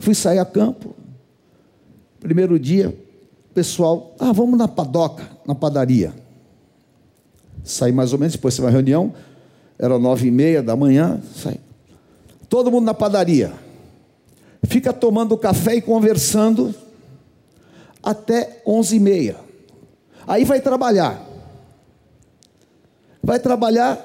fui 0.00 0.12
sair 0.12 0.40
a 0.40 0.44
campo. 0.44 0.92
Primeiro 2.18 2.58
dia, 2.58 2.92
pessoal, 3.54 4.12
ah, 4.18 4.32
vamos 4.32 4.58
na 4.58 4.66
padoca, 4.66 5.30
na 5.46 5.54
padaria. 5.54 6.12
Saí 7.62 7.92
mais 7.92 8.12
ou 8.12 8.18
menos, 8.18 8.34
depois 8.34 8.56
de 8.56 8.60
uma 8.60 8.70
reunião, 8.70 9.14
era 9.78 10.00
nove 10.00 10.26
e 10.26 10.30
meia 10.32 10.64
da 10.64 10.74
manhã, 10.74 11.22
saí. 11.36 11.60
Todo 12.48 12.72
mundo 12.72 12.86
na 12.86 12.94
padaria. 12.94 13.52
Fica 14.64 14.92
tomando 14.92 15.38
café 15.38 15.76
e 15.76 15.80
conversando 15.80 16.74
até 18.02 18.62
onze 18.66 18.96
e 18.96 19.00
meia. 19.00 19.36
Aí 20.26 20.44
vai 20.44 20.60
trabalhar. 20.60 21.26
Vai 23.22 23.38
trabalhar, 23.38 23.98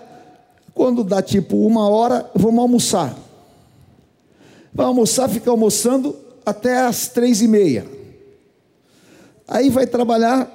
quando 0.74 1.04
dá 1.04 1.22
tipo 1.22 1.58
uma 1.66 1.88
hora, 1.88 2.30
vamos 2.36 2.60
almoçar. 2.60 3.18
Vai 4.74 4.86
almoçar, 4.86 5.30
fica 5.30 5.50
almoçando 5.50 6.16
até 6.46 6.80
as 6.80 7.08
três 7.08 7.42
e 7.42 7.48
meia. 7.48 7.86
Aí 9.48 9.70
vai 9.70 9.86
trabalhar, 9.86 10.52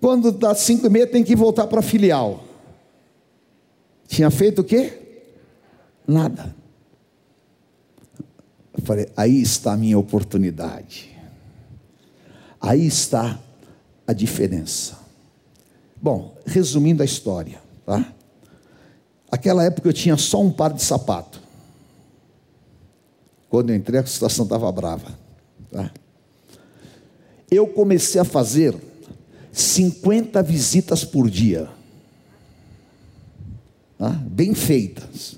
quando 0.00 0.30
dá 0.30 0.54
cinco 0.54 0.86
e 0.86 0.90
meia 0.90 1.06
tem 1.06 1.24
que 1.24 1.34
voltar 1.34 1.66
para 1.66 1.80
a 1.80 1.82
filial. 1.82 2.44
Tinha 4.06 4.30
feito 4.30 4.60
o 4.60 4.64
quê? 4.64 5.24
Nada. 6.06 6.54
Eu 8.76 8.84
falei, 8.84 9.08
aí 9.16 9.40
está 9.40 9.72
a 9.72 9.76
minha 9.76 9.98
oportunidade. 9.98 11.15
Aí 12.66 12.84
está 12.84 13.38
a 14.04 14.12
diferença. 14.12 14.98
Bom, 16.02 16.36
resumindo 16.44 17.00
a 17.00 17.06
história, 17.06 17.60
tá? 17.84 18.12
Aquela 19.30 19.62
época 19.62 19.88
eu 19.88 19.92
tinha 19.92 20.16
só 20.16 20.42
um 20.42 20.50
par 20.50 20.72
de 20.72 20.82
sapato. 20.82 21.40
Quando 23.48 23.70
eu 23.70 23.76
entrei, 23.76 24.00
a 24.00 24.06
situação 24.06 24.44
estava 24.44 24.70
brava. 24.72 25.16
Tá? 25.70 25.92
Eu 27.48 27.68
comecei 27.68 28.20
a 28.20 28.24
fazer 28.24 28.74
50 29.52 30.42
visitas 30.42 31.04
por 31.04 31.30
dia. 31.30 31.68
Tá? 33.96 34.10
Bem 34.10 34.54
feitas. 34.54 35.36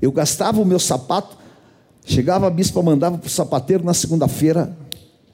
Eu 0.00 0.10
gastava 0.12 0.62
o 0.62 0.64
meu 0.64 0.78
sapato, 0.78 1.36
chegava 2.06 2.46
a 2.46 2.50
bispa, 2.50 2.82
mandava 2.82 3.18
para 3.18 3.26
o 3.26 3.30
sapateiro, 3.30 3.84
na 3.84 3.92
segunda-feira, 3.92 4.74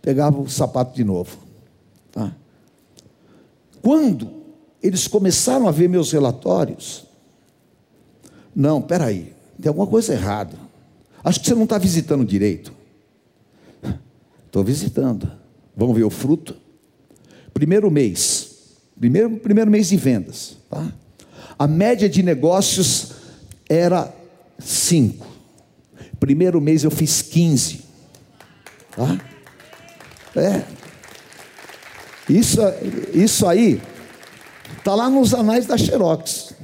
pegava 0.02 0.40
o 0.40 0.48
sapato 0.48 0.94
de 0.94 1.04
novo. 1.04 1.38
Tá? 2.12 2.32
Quando 3.82 4.30
eles 4.82 5.06
começaram 5.06 5.68
a 5.68 5.70
ver 5.70 5.88
meus 5.88 6.12
relatórios, 6.12 7.04
não, 8.54 8.80
peraí, 8.80 9.32
tem 9.60 9.68
alguma 9.68 9.86
coisa 9.86 10.12
errada. 10.12 10.56
Acho 11.22 11.40
que 11.40 11.46
você 11.46 11.54
não 11.54 11.64
está 11.64 11.78
visitando 11.78 12.24
direito. 12.24 12.72
Estou 14.46 14.64
visitando. 14.64 15.30
Vamos 15.76 15.96
ver 15.96 16.04
o 16.04 16.10
fruto. 16.10 16.56
Primeiro 17.52 17.90
mês, 17.90 18.50
primeiro, 18.98 19.36
primeiro 19.36 19.70
mês 19.70 19.88
de 19.88 19.96
vendas, 19.96 20.56
tá? 20.70 20.92
A 21.58 21.66
média 21.66 22.08
de 22.08 22.22
negócios 22.22 23.12
era 23.68 24.14
5. 24.58 25.26
Primeiro 26.20 26.60
mês 26.60 26.84
eu 26.84 26.90
fiz 26.90 27.20
15. 27.22 27.82
Tá? 28.96 29.20
É, 30.38 30.64
isso, 32.28 32.60
isso 33.12 33.46
aí 33.46 33.80
está 34.76 34.94
lá 34.94 35.08
nos 35.08 35.34
anais 35.34 35.66
da 35.66 35.76
Xerox. 35.76 36.54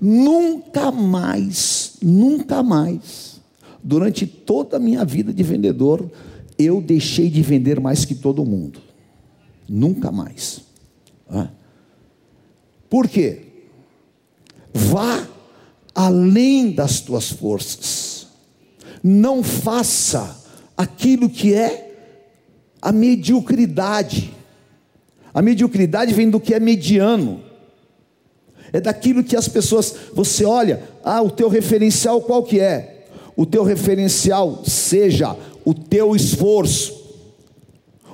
Nunca 0.00 0.92
mais, 0.92 1.94
nunca 2.02 2.62
mais, 2.62 3.40
durante 3.82 4.26
toda 4.26 4.76
a 4.76 4.80
minha 4.80 5.04
vida 5.04 5.32
de 5.32 5.42
vendedor, 5.42 6.10
eu 6.58 6.80
deixei 6.80 7.30
de 7.30 7.42
vender 7.42 7.80
mais 7.80 8.04
que 8.04 8.14
todo 8.14 8.44
mundo. 8.44 8.80
Nunca 9.68 10.12
mais. 10.12 10.60
Por 12.88 13.08
quê? 13.08 13.42
Vá 14.72 15.26
além 15.94 16.72
das 16.72 17.00
tuas 17.00 17.30
forças. 17.30 18.26
Não 19.02 19.42
faça 19.42 20.44
aquilo 20.76 21.30
que 21.30 21.54
é 21.54 21.85
a 22.86 22.92
mediocridade. 22.92 24.32
A 25.34 25.42
mediocridade 25.42 26.14
vem 26.14 26.30
do 26.30 26.38
que 26.38 26.54
é 26.54 26.60
mediano. 26.60 27.42
É 28.72 28.80
daquilo 28.80 29.24
que 29.24 29.34
as 29.34 29.48
pessoas, 29.48 29.92
você 30.14 30.44
olha, 30.44 30.84
ah, 31.02 31.20
o 31.20 31.28
teu 31.28 31.48
referencial 31.48 32.20
qual 32.20 32.44
que 32.44 32.60
é? 32.60 33.08
O 33.34 33.44
teu 33.44 33.64
referencial 33.64 34.62
seja 34.64 35.36
o 35.64 35.74
teu 35.74 36.14
esforço. 36.14 36.94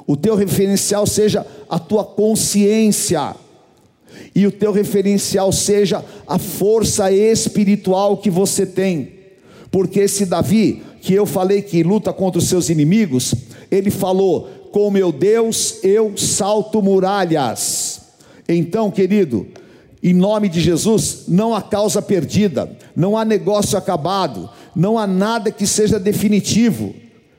O 0.06 0.16
teu 0.16 0.34
referencial 0.34 1.06
seja 1.06 1.46
a 1.68 1.78
tua 1.78 2.02
consciência. 2.02 3.36
E 4.34 4.46
o 4.46 4.50
teu 4.50 4.72
referencial 4.72 5.52
seja 5.52 6.02
a 6.26 6.38
força 6.38 7.12
espiritual 7.12 8.16
que 8.16 8.30
você 8.30 8.64
tem. 8.64 9.20
Porque 9.70 10.00
esse 10.00 10.24
Davi, 10.24 10.82
que 11.02 11.12
eu 11.12 11.26
falei 11.26 11.60
que 11.60 11.82
luta 11.82 12.10
contra 12.10 12.38
os 12.38 12.48
seus 12.48 12.70
inimigos, 12.70 13.34
ele 13.70 13.90
falou: 13.90 14.61
com 14.72 14.90
meu 14.90 15.12
Deus 15.12 15.78
eu 15.84 16.16
salto 16.16 16.82
muralhas. 16.82 18.00
Então, 18.48 18.90
querido, 18.90 19.46
em 20.02 20.14
nome 20.14 20.48
de 20.48 20.60
Jesus, 20.60 21.24
não 21.28 21.54
há 21.54 21.62
causa 21.62 22.02
perdida, 22.02 22.76
não 22.96 23.16
há 23.16 23.24
negócio 23.24 23.78
acabado, 23.78 24.50
não 24.74 24.98
há 24.98 25.06
nada 25.06 25.52
que 25.52 25.66
seja 25.66 26.00
definitivo. 26.00 26.94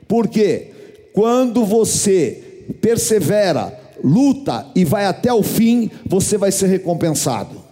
Porque 0.08 0.70
quando 1.12 1.64
você 1.64 2.70
persevera, 2.80 3.78
luta 4.02 4.66
e 4.74 4.84
vai 4.84 5.04
até 5.04 5.32
o 5.32 5.42
fim, 5.42 5.90
você 6.06 6.38
vai 6.38 6.52
ser 6.52 6.68
recompensado. 6.68 7.62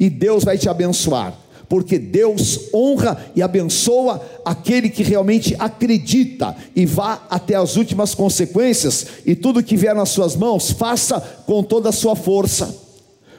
E 0.00 0.08
Deus 0.08 0.42
vai 0.42 0.58
te 0.58 0.68
abençoar 0.68 1.43
porque 1.74 1.98
Deus 1.98 2.72
honra 2.72 3.32
e 3.34 3.42
abençoa 3.42 4.24
aquele 4.44 4.88
que 4.88 5.02
realmente 5.02 5.56
acredita 5.58 6.54
e 6.72 6.86
vá 6.86 7.26
até 7.28 7.56
as 7.56 7.76
últimas 7.76 8.14
consequências, 8.14 9.04
e 9.26 9.34
tudo 9.34 9.60
que 9.60 9.76
vier 9.76 9.92
nas 9.92 10.10
suas 10.10 10.36
mãos, 10.36 10.70
faça 10.70 11.20
com 11.44 11.64
toda 11.64 11.88
a 11.88 11.92
sua 11.92 12.14
força, 12.14 12.72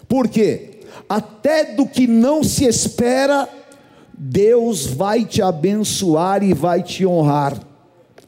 porque 0.06 0.82
até 1.08 1.64
do 1.76 1.86
que 1.86 2.08
não 2.08 2.44
se 2.44 2.66
espera, 2.66 3.48
Deus 4.14 4.86
vai 4.86 5.24
te 5.24 5.42
abençoar 5.42 6.44
e 6.44 6.54
vai 6.54 6.84
te 6.84 7.06
honrar. 7.06 7.58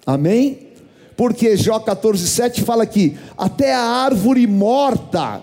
Amém? 0.05 0.69
Porque 1.17 1.57
Jó 1.57 1.81
14,7 1.81 2.63
fala 2.63 2.85
que 2.85 3.17
até 3.37 3.73
a 3.73 3.81
árvore 3.81 4.47
morta, 4.47 5.41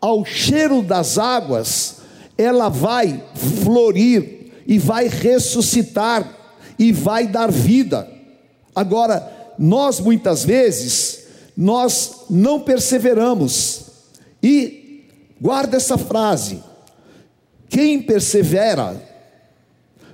ao 0.00 0.24
cheiro 0.24 0.80
das 0.80 1.18
águas, 1.18 1.99
ela 2.40 2.68
vai 2.68 3.22
florir 3.62 4.52
e 4.66 4.78
vai 4.78 5.08
ressuscitar 5.08 6.26
e 6.78 6.92
vai 6.92 7.26
dar 7.26 7.50
vida. 7.50 8.08
Agora, 8.74 9.54
nós 9.58 10.00
muitas 10.00 10.44
vezes, 10.44 11.26
nós 11.56 12.24
não 12.30 12.60
perseveramos. 12.60 13.82
E 14.42 15.04
guarda 15.40 15.76
essa 15.76 15.98
frase: 15.98 16.62
quem 17.68 18.00
persevera 18.00 18.96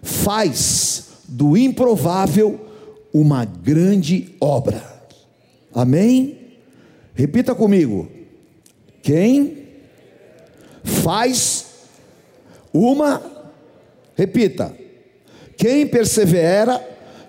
faz 0.02 1.04
do 1.28 1.56
improvável 1.56 2.60
uma 3.12 3.44
grande 3.44 4.34
obra. 4.40 4.82
Amém? 5.72 6.38
Repita 7.14 7.54
comigo. 7.54 8.08
Quem 9.02 9.66
faz 10.82 11.65
uma, 12.76 13.22
repita, 14.14 14.74
quem 15.56 15.86
persevera 15.86 16.80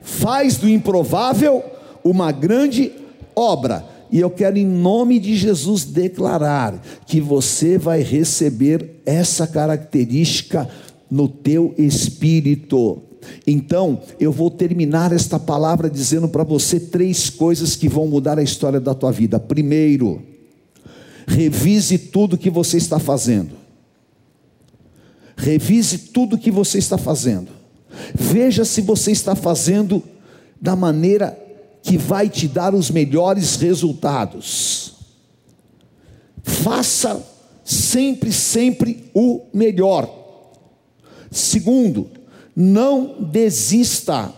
faz 0.01 0.57
do 0.57 0.69
improvável 0.69 1.63
uma 2.03 2.31
grande 2.31 2.91
obra. 3.35 3.85
E 4.11 4.19
eu 4.19 4.29
quero, 4.29 4.57
em 4.57 4.65
nome 4.65 5.19
de 5.19 5.35
Jesus, 5.35 5.83
declarar 5.83 6.81
que 7.05 7.19
você 7.19 7.77
vai 7.77 8.01
receber 8.01 9.01
essa 9.05 9.45
característica 9.45 10.67
no 11.09 11.27
teu 11.27 11.73
espírito. 11.77 13.01
Então, 13.45 14.01
eu 14.19 14.31
vou 14.31 14.49
terminar 14.49 15.11
esta 15.11 15.37
palavra 15.37 15.89
dizendo 15.89 16.29
para 16.29 16.43
você 16.43 16.79
três 16.79 17.29
coisas 17.29 17.75
que 17.75 17.89
vão 17.89 18.07
mudar 18.07 18.39
a 18.39 18.43
história 18.43 18.79
da 18.79 18.93
tua 18.93 19.11
vida. 19.11 19.39
Primeiro, 19.39 20.21
revise 21.27 21.97
tudo 21.97 22.37
que 22.37 22.49
você 22.49 22.77
está 22.77 22.99
fazendo. 22.99 23.56
Revise 25.37 25.99
tudo 25.99 26.37
que 26.37 26.49
você 26.49 26.79
está 26.79 26.97
fazendo. 26.97 27.49
Veja 28.13 28.65
se 28.65 28.81
você 28.81 29.11
está 29.11 29.35
fazendo 29.35 30.03
da 30.59 30.75
maneira 30.75 31.37
que 31.83 31.97
vai 31.97 32.27
te 32.27 32.47
dar 32.47 32.73
os 32.73 32.89
melhores 32.89 33.55
resultados. 33.55 34.93
Faça 36.43 37.23
sempre, 37.63 38.31
sempre 38.31 39.09
o 39.13 39.41
melhor. 39.53 40.09
Segundo, 41.29 42.09
não 42.55 43.21
desista, 43.21 44.33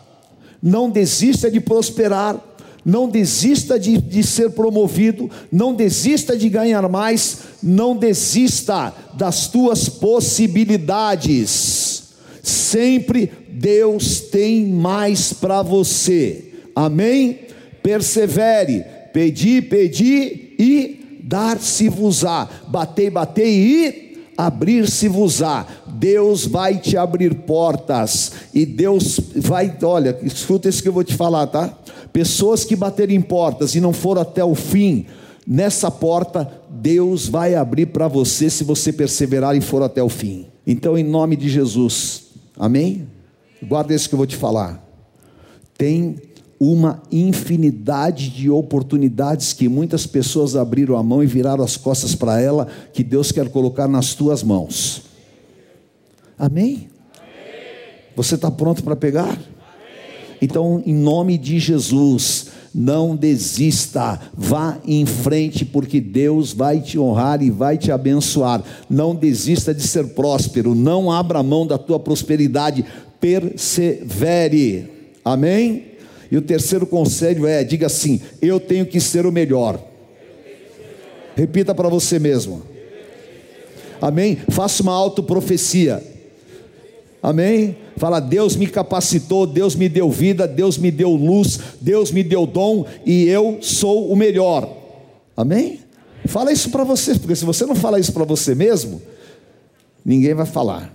não 0.61 0.89
desista 0.89 1.49
de 1.49 1.59
prosperar, 1.59 2.35
não 2.86 3.09
desista 3.09 3.80
de, 3.80 3.97
de 3.97 4.23
ser 4.23 4.51
promovido, 4.51 5.30
não 5.51 5.73
desista 5.73 6.38
de 6.38 6.47
ganhar 6.49 6.88
mais, 6.89 7.39
não 7.61 7.95
desista 7.95 8.93
das 9.13 9.47
tuas 9.47 9.89
possibilidades. 9.89 12.03
Sempre 12.41 13.32
Deus 13.49 14.21
tem 14.21 14.67
mais 14.67 15.34
para 15.34 15.61
você. 15.61 16.45
Amém? 16.75 17.39
Persevere, 17.84 18.86
pedi, 19.13 19.61
pedi 19.61 20.55
e 20.57 21.19
dar-se-vos-á. 21.23 22.47
Batei, 22.67 23.09
batei 23.09 23.53
e 23.53 24.23
abrir-se-vos-á. 24.38 25.65
Deus 25.88 26.45
vai 26.45 26.77
te 26.77 26.95
abrir 26.95 27.36
portas 27.36 28.32
e 28.53 28.65
Deus 28.65 29.19
vai, 29.36 29.75
olha, 29.84 30.17
escuta 30.23 30.69
isso 30.69 30.82
que 30.82 30.88
eu 30.88 30.93
vou 30.93 31.03
te 31.03 31.13
falar, 31.13 31.47
tá? 31.47 31.77
Pessoas 32.12 32.66
que 32.66 32.76
baterem 32.76 33.22
portas 33.22 33.76
e 33.76 33.82
não 33.82 33.93
foram 33.93 34.22
até 34.22 34.43
o 34.43 34.55
fim, 34.55 35.05
nessa 35.45 35.89
porta 35.91 36.51
Deus 36.70 37.28
vai 37.28 37.55
abrir 37.55 37.88
para 37.88 38.07
você 38.07 38.49
se 38.49 38.64
você 38.64 38.91
perseverar 38.93 39.55
e 39.55 39.62
for 39.62 39.84
até 39.84 40.01
o 40.01 40.10
fim. 40.10 40.47
Então, 40.66 40.97
em 40.97 41.03
nome 41.03 41.36
de 41.36 41.49
Jesus, 41.49 42.26
amém? 42.57 43.07
Guarda 43.62 43.93
isso 43.93 44.07
que 44.07 44.16
eu 44.16 44.18
vou 44.18 44.28
te 44.28 44.36
falar. 44.36 44.84
Tem 45.78 46.18
uma 46.60 47.01
infinidade 47.12 48.30
de 48.30 48.49
oportunidades 48.49 49.53
que 49.53 49.70
muitas 49.70 50.05
pessoas 50.05 50.55
abriram 50.55 50.97
a 50.97 51.03
mão 51.03 51.24
e 51.24 51.28
viraram 51.28 51.64
as 51.64 51.78
costas 51.78 52.14
para 52.14 52.39
ela, 52.39 52.68
que 52.93 53.03
Deus 53.03 53.32
quer 53.32 53.49
colocar 53.49 53.88
nas 53.88 54.14
tuas 54.14 54.43
mãos. 54.43 55.03
Amém? 56.38 56.89
Você 58.16 58.36
está 58.36 58.51
pronto 58.51 58.84
para 58.84 58.95
pegar? 58.95 59.39
Então, 60.41 60.81
em 60.85 60.93
nome 60.93 61.37
de 61.37 61.59
Jesus, 61.59 62.47
não 62.73 63.15
desista, 63.15 64.19
vá 64.33 64.77
em 64.85 65.05
frente, 65.05 65.65
porque 65.65 65.99
Deus 65.99 66.53
vai 66.53 66.79
te 66.79 66.99
honrar 66.99 67.41
e 67.41 67.49
vai 67.49 67.77
te 67.77 67.91
abençoar. 67.91 68.63
Não 68.89 69.15
desista 69.15 69.73
de 69.73 69.81
ser 69.81 70.09
próspero, 70.09 70.75
não 70.75 71.11
abra 71.11 71.43
mão 71.43 71.65
da 71.65 71.77
tua 71.77 71.99
prosperidade, 71.99 72.85
persevere. 73.19 74.87
Amém? 75.25 75.85
E 76.31 76.37
o 76.37 76.41
terceiro 76.41 76.85
conselho 76.85 77.45
é: 77.45 77.63
diga 77.63 77.87
assim, 77.87 78.21
eu 78.41 78.59
tenho 78.59 78.85
que 78.85 78.99
ser 78.99 79.25
o 79.25 79.31
melhor. 79.31 79.83
Repita 81.35 81.73
para 81.73 81.89
você 81.89 82.19
mesmo. 82.19 82.61
Amém? 84.01 84.37
Faça 84.49 84.83
uma 84.83 84.93
autoprofecia. 84.93 86.03
Amém? 87.30 87.77
Fala, 87.95 88.19
Deus 88.19 88.55
me 88.55 88.65
capacitou, 88.65 89.45
Deus 89.45 89.75
me 89.75 89.88
deu 89.88 90.09
vida, 90.09 90.47
Deus 90.47 90.80
me 90.80 90.89
deu 90.89 91.11
luz, 91.11 91.59
Deus 91.80 92.11
me 92.11 92.23
deu 92.23 92.47
dom 92.47 92.88
e 93.05 93.25
eu 93.27 93.59
sou 93.61 94.11
o 94.11 94.15
melhor. 94.15 94.67
Amém? 95.38 95.80
Fala 96.25 96.51
isso 96.51 96.71
para 96.71 96.84
você, 96.84 97.13
porque 97.19 97.36
se 97.36 97.45
você 97.45 97.67
não 97.67 97.75
fala 97.75 97.99
isso 97.99 98.11
para 98.11 98.23
você 98.23 98.55
mesmo, 98.55 98.99
ninguém 100.03 100.34
vai 100.34 100.47
falar. 100.47 100.91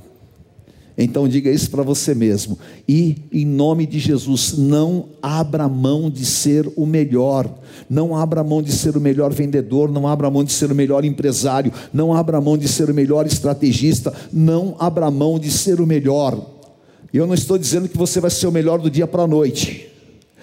Então 0.97 1.27
diga 1.27 1.51
isso 1.51 1.71
para 1.71 1.83
você 1.83 2.15
mesmo. 2.15 2.57
E 2.89 3.17
em 3.33 3.45
nome 3.45 3.85
de 3.85 3.99
Jesus, 3.99 4.57
não 4.57 5.07
abra 5.21 5.69
mão 5.69 6.09
de 6.09 6.25
ser 6.25 6.71
o 6.77 6.87
melhor. 6.87 7.53
Não 7.91 8.17
abra 8.17 8.45
mão 8.45 8.63
de 8.63 8.71
ser 8.71 8.97
o 8.97 9.01
melhor 9.01 9.33
vendedor, 9.33 9.91
não 9.91 10.07
abra 10.07 10.31
mão 10.31 10.45
de 10.45 10.53
ser 10.53 10.71
o 10.71 10.75
melhor 10.75 11.05
empresário, 11.05 11.73
não 11.93 12.15
abra 12.15 12.41
mão 12.41 12.57
de 12.57 12.69
ser 12.69 12.89
o 12.89 12.95
melhor 12.95 13.27
estrategista, 13.27 14.13
não 14.33 14.77
abra 14.79 15.11
mão 15.11 15.39
de 15.39 15.51
ser 15.51 15.81
o 15.81 15.87
melhor. 15.87 16.41
Eu 17.13 17.27
não 17.27 17.35
estou 17.35 17.59
dizendo 17.59 17.89
que 17.89 17.99
você 17.99 18.21
vai 18.21 18.31
ser 18.31 18.47
o 18.47 18.53
melhor 18.53 18.81
do 18.81 18.91
dia 18.91 19.07
para 19.07 19.25
a 19.25 19.27
noite, 19.27 19.89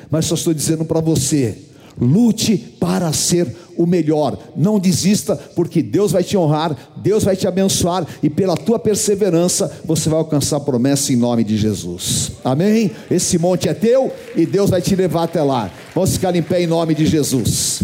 mas 0.09 0.25
só 0.25 0.35
estou 0.35 0.53
dizendo 0.53 0.83
para 0.83 0.99
você 0.99 1.57
Lute 1.99 2.57
para 2.57 3.11
ser 3.11 3.53
o 3.77 3.85
melhor. 3.85 4.37
Não 4.55 4.79
desista, 4.79 5.35
porque 5.35 5.81
Deus 5.81 6.11
vai 6.11 6.23
te 6.23 6.37
honrar, 6.37 6.75
Deus 6.97 7.23
vai 7.23 7.35
te 7.35 7.47
abençoar 7.47 8.05
e 8.21 8.29
pela 8.29 8.55
tua 8.55 8.79
perseverança 8.79 9.71
você 9.85 10.09
vai 10.09 10.19
alcançar 10.19 10.57
a 10.57 10.61
promessa 10.61 11.11
em 11.13 11.15
nome 11.15 11.43
de 11.43 11.57
Jesus. 11.57 12.31
Amém? 12.43 12.91
Esse 13.09 13.37
monte 13.37 13.69
é 13.69 13.73
teu 13.73 14.11
e 14.35 14.45
Deus 14.45 14.69
vai 14.69 14.81
te 14.81 14.95
levar 14.95 15.23
até 15.23 15.41
lá. 15.41 15.71
Vamos 15.93 16.13
ficar 16.13 16.35
em 16.35 16.43
pé 16.43 16.61
em 16.61 16.67
nome 16.67 16.95
de 16.95 17.05
Jesus. 17.05 17.83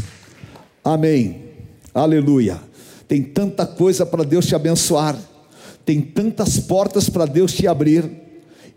Amém. 0.83 1.43
Aleluia. 1.93 2.59
Tem 3.07 3.23
tanta 3.23 3.65
coisa 3.65 4.05
para 4.05 4.23
Deus 4.23 4.45
te 4.45 4.55
abençoar. 4.55 5.17
Tem 5.85 6.01
tantas 6.01 6.59
portas 6.59 7.09
para 7.09 7.25
Deus 7.25 7.53
te 7.53 7.65
abrir 7.65 8.09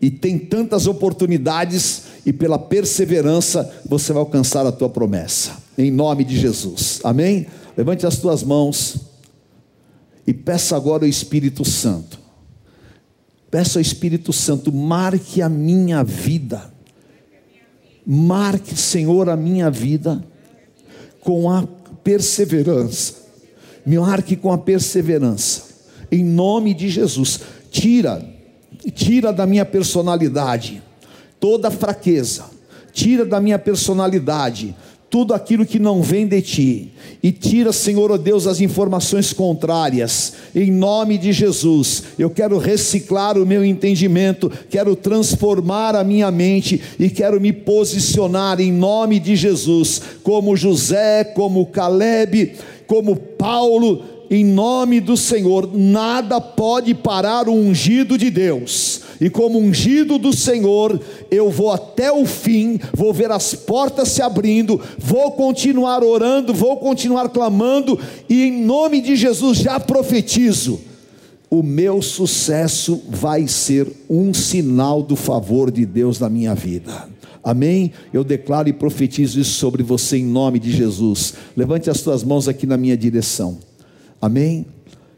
e 0.01 0.11
tem 0.11 0.39
tantas 0.39 0.87
oportunidades 0.87 2.05
e 2.25 2.33
pela 2.33 2.59
perseverança 2.59 3.71
você 3.85 4.13
vai 4.13 4.21
alcançar 4.21 4.65
a 4.65 4.73
tua 4.73 4.89
promessa. 4.89 5.60
Em 5.77 5.91
nome 5.91 6.25
de 6.25 6.39
Jesus. 6.39 7.01
Amém? 7.05 7.47
Levante 7.77 8.07
as 8.07 8.19
tuas 8.19 8.43
mãos 8.43 8.97
e 10.27 10.35
peça 10.35 10.77
agora 10.77 11.05
o 11.05 11.09
Espírito 11.09 11.65
Santo. 11.65 12.19
Peça 13.51 13.79
ao 13.79 13.83
Espírito 13.83 14.33
Santo, 14.33 14.73
marque 14.73 15.43
a 15.43 15.49
minha 15.49 16.05
vida. 16.05 16.73
Marque, 18.07 18.77
Senhor, 18.77 19.29
a 19.29 19.37
minha 19.37 19.71
vida 19.71 20.25
com 21.21 21.51
a 21.51 21.67
perseverança. 22.03 23.15
Me 23.85 23.99
marque 23.99 24.37
com 24.37 24.53
a 24.53 24.59
perseverança. 24.59 25.65
Em 26.11 26.25
nome 26.25 26.75
de 26.75 26.89
Jesus. 26.89 27.41
Tira 27.71 28.41
tira 28.89 29.33
da 29.33 29.47
minha 29.47 29.65
personalidade 29.65 30.83
toda 31.39 31.71
fraqueza, 31.71 32.45
tira 32.93 33.25
da 33.25 33.41
minha 33.41 33.59
personalidade 33.59 34.77
tudo 35.11 35.35
aquilo 35.35 35.67
que 35.67 35.81
não 35.81 36.03
vem 36.03 36.25
de 36.25 36.41
ti, 36.41 36.93
e 37.21 37.33
tira, 37.33 37.73
Senhor, 37.73 38.13
oh 38.13 38.17
Deus, 38.17 38.47
as 38.47 38.61
informações 38.61 39.33
contrárias, 39.33 40.35
em 40.55 40.71
nome 40.71 41.19
de 41.19 41.33
Jesus. 41.33 42.05
Eu 42.17 42.31
quero 42.31 42.57
reciclar 42.57 43.37
o 43.37 43.45
meu 43.45 43.65
entendimento, 43.65 44.51
quero 44.71 44.95
transformar 44.95 45.97
a 45.97 46.05
minha 46.05 46.31
mente 46.31 46.81
e 46.99 47.11
quero 47.11 47.41
me 47.41 47.53
posicionar 47.53 48.61
em 48.61 48.73
nome 48.73 49.19
de 49.19 49.35
Jesus, 49.35 50.01
como 50.23 50.57
José, 50.57 51.25
como 51.25 51.67
Caleb, 51.67 52.53
como 52.87 53.17
Paulo, 53.17 54.05
em 54.31 54.45
nome 54.45 55.01
do 55.01 55.17
Senhor, 55.17 55.69
nada 55.77 56.41
pode 56.41 56.95
parar 56.95 57.49
o 57.49 57.53
ungido 57.53 58.17
de 58.17 58.31
Deus. 58.31 59.01
E 59.21 59.29
como 59.29 59.59
ungido 59.59 60.17
do 60.17 60.35
Senhor, 60.35 60.99
eu 61.31 61.51
vou 61.51 61.71
até 61.71 62.11
o 62.11 62.25
fim, 62.25 62.81
vou 62.95 63.13
ver 63.13 63.31
as 63.31 63.55
portas 63.55 64.09
se 64.09 64.23
abrindo, 64.23 64.81
vou 64.99 65.33
continuar 65.33 66.03
orando, 66.03 66.55
vou 66.55 66.79
continuar 66.79 67.29
clamando, 67.29 67.99
e 68.29 68.45
em 68.45 68.65
nome 68.65 69.03
de 69.03 69.15
Jesus 69.17 69.59
já 69.59 69.79
profetizo: 69.79 70.81
o 71.51 71.63
meu 71.63 72.01
sucesso 72.01 73.03
vai 73.11 73.47
ser 73.47 73.87
um 74.09 74.33
sinal 74.33 75.03
do 75.03 75.17
favor 75.17 75.71
de 75.71 75.85
Deus 75.85 76.19
na 76.19 76.31
minha 76.31 76.55
vida. 76.55 77.09
Amém? 77.43 77.93
Eu 78.13 78.23
declaro 78.23 78.69
e 78.69 78.73
profetizo 78.73 79.41
isso 79.41 79.53
sobre 79.53 79.83
você 79.83 80.19
em 80.19 80.25
nome 80.25 80.59
de 80.59 80.71
Jesus. 80.71 81.35
Levante 81.57 81.91
as 81.91 82.01
tuas 82.03 82.23
mãos 82.23 82.49
aqui 82.49 82.67
na 82.67 82.77
minha 82.77 82.97
direção. 82.97 83.59
Amém? 84.21 84.67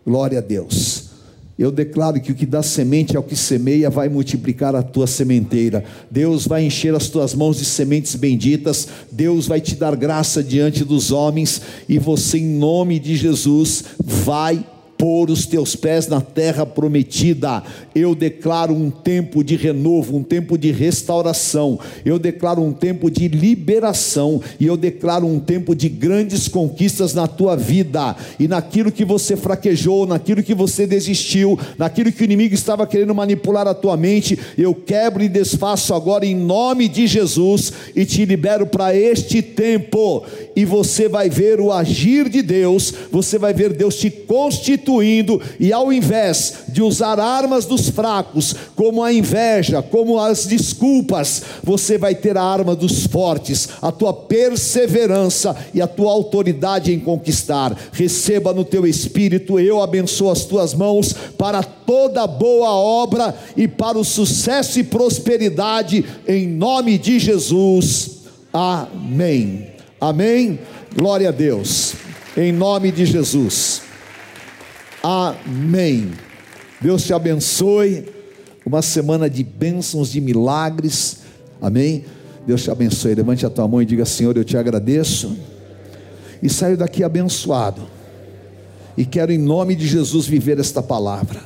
Glória 0.05 0.39
a 0.39 0.43
Deus. 0.43 1.12
Eu 1.59 1.71
declaro 1.71 2.21
que 2.21 2.33
o 2.33 2.35
que 2.35 2.47
dá 2.47 2.63
semente 2.63 3.17
ao 3.17 3.23
que 3.23 3.37
semeia 3.37 3.91
vai 3.91 4.09
multiplicar 4.09 4.75
a 4.75 4.83
tua 4.83 5.07
sementeira. 5.07 5.85
Deus 6.11 6.47
vai 6.47 6.65
encher 6.65 6.95
as 6.95 7.09
tuas 7.09 7.35
mãos 7.35 7.59
de 7.59 7.65
sementes 7.65 8.15
benditas. 8.15 8.89
Deus 9.11 9.47
vai 9.47 9.61
te 9.61 9.77
dar 9.77 9.95
graça 9.95 10.43
diante 10.43 10.85
dos 10.85 11.13
homens. 11.13 11.61
E 11.89 11.99
você, 11.99 12.39
em 12.39 12.57
nome 12.59 12.99
de 12.99 13.15
Jesus, 13.17 13.85
vai 14.03 14.65
pôr 15.03 15.33
os 15.33 15.47
teus 15.47 15.75
pés 15.75 16.07
na 16.07 16.21
terra 16.21 16.65
prometida. 16.65 17.61
Eu 17.93 18.15
declaro 18.15 18.73
um 18.73 18.89
tempo 18.89 19.43
de 19.43 19.57
renovo, 19.57 20.17
um 20.17 20.23
tempo 20.23 20.57
de 20.57 20.71
restauração. 20.71 21.77
Eu 22.05 22.21
declaro 22.21 22.63
um 22.63 22.73
tempo 22.73 23.11
de 23.11 23.27
liberação 23.27 24.41
e 24.61 24.67
eu 24.67 24.77
declaro 24.77 25.27
um 25.27 25.41
tempo 25.41 25.75
de 25.75 25.89
grandes 25.89 26.47
conquistas 26.47 27.15
na 27.15 27.27
tua 27.27 27.57
vida 27.57 28.15
e 28.39 28.47
naquilo 28.47 28.93
que 28.93 29.05
você 29.05 29.37
fraquejou, 29.37 30.07
naquilo 30.07 30.41
que 30.41 30.55
você 30.55 30.87
desistiu, 30.87 31.59
naquilo 31.77 32.13
que 32.13 32.23
o 32.23 32.25
inimigo 32.25 32.55
estava 32.55 32.87
querendo 32.87 33.13
manipular 33.13 33.67
a 33.67 33.75
tua 33.75 33.97
mente. 33.97 34.39
Eu 34.57 34.73
quebro 34.73 35.25
e 35.25 35.29
desfaço 35.29 35.95
agora 35.95 36.25
em 36.25 36.37
nome 36.37 36.87
de 36.87 37.09
Jesus 37.09 37.73
e 37.97 38.05
te 38.05 38.25
libero 38.25 38.69
para 38.69 38.95
este 38.95 39.43
tempo. 39.43 40.23
E 40.55 40.65
você 40.65 41.09
vai 41.09 41.29
ver 41.29 41.61
o 41.61 41.73
agir 41.73 42.29
de 42.29 42.41
Deus, 42.41 42.95
você 43.11 43.37
vai 43.37 43.53
ver 43.53 43.73
Deus 43.73 43.97
te 43.97 44.09
constituir 44.09 44.92
e 45.01 45.73
ao 45.73 45.93
invés 45.93 46.55
de 46.69 46.83
usar 46.83 47.21
armas 47.21 47.65
dos 47.65 47.89
fracos, 47.89 48.55
como 48.75 49.03
a 49.03 49.13
inveja, 49.13 49.81
como 49.81 50.19
as 50.19 50.45
desculpas, 50.45 51.43
você 51.63 51.97
vai 51.97 52.17
ter 52.17 52.37
a 52.37 52.43
arma 52.43 52.75
dos 52.75 53.07
fortes, 53.07 53.69
a 53.81 53.93
tua 53.93 54.13
perseverança 54.13 55.55
e 55.73 55.81
a 55.81 55.87
tua 55.87 56.11
autoridade 56.11 56.93
em 56.93 56.99
conquistar. 56.99 57.77
Receba 57.93 58.53
no 58.53 58.65
teu 58.65 58.85
espírito, 58.85 59.61
eu 59.61 59.81
abençoo 59.81 60.31
as 60.31 60.45
tuas 60.45 60.75
mãos 60.75 61.15
para 61.39 61.63
toda 61.63 62.27
boa 62.27 62.71
obra 62.71 63.35
e 63.57 63.69
para 63.69 63.99
o 63.99 64.05
sucesso 64.05 64.81
e 64.81 64.85
prosperidade, 64.85 66.05
em 66.27 66.49
nome 66.49 66.99
de 66.99 67.21
Jesus. 67.21 68.23
Amém. 68.53 69.69
Amém. 70.01 70.59
Glória 70.95 71.29
a 71.29 71.33
Deus. 71.33 71.95
Em 72.37 72.51
nome 72.51 72.91
de 72.91 73.07
Jesus. 73.07 73.92
Amém. 75.03 76.13
Deus 76.81 77.05
te 77.05 77.13
abençoe. 77.13 78.09
Uma 78.65 78.81
semana 78.83 79.29
de 79.29 79.43
bênçãos, 79.43 80.11
de 80.11 80.21
milagres. 80.21 81.19
Amém. 81.61 82.05
Deus 82.47 82.63
te 82.63 82.71
abençoe. 82.71 83.15
Levante 83.15 83.45
a 83.45 83.51
tua 83.51 83.67
mão 83.67 83.83
e 83.83 83.87
diga: 83.87 84.05
Senhor, 84.05 84.37
eu 84.37 84.45
te 84.45 84.57
agradeço. 84.57 85.37
E 86.43 86.49
saio 86.49 86.77
daqui 86.77 87.03
abençoado. 87.03 87.83
E 88.97 89.05
quero, 89.05 89.33
em 89.33 89.39
nome 89.39 89.75
de 89.75 89.87
Jesus, 89.87 90.27
viver 90.27 90.59
esta 90.61 90.83
palavra. 90.83 91.41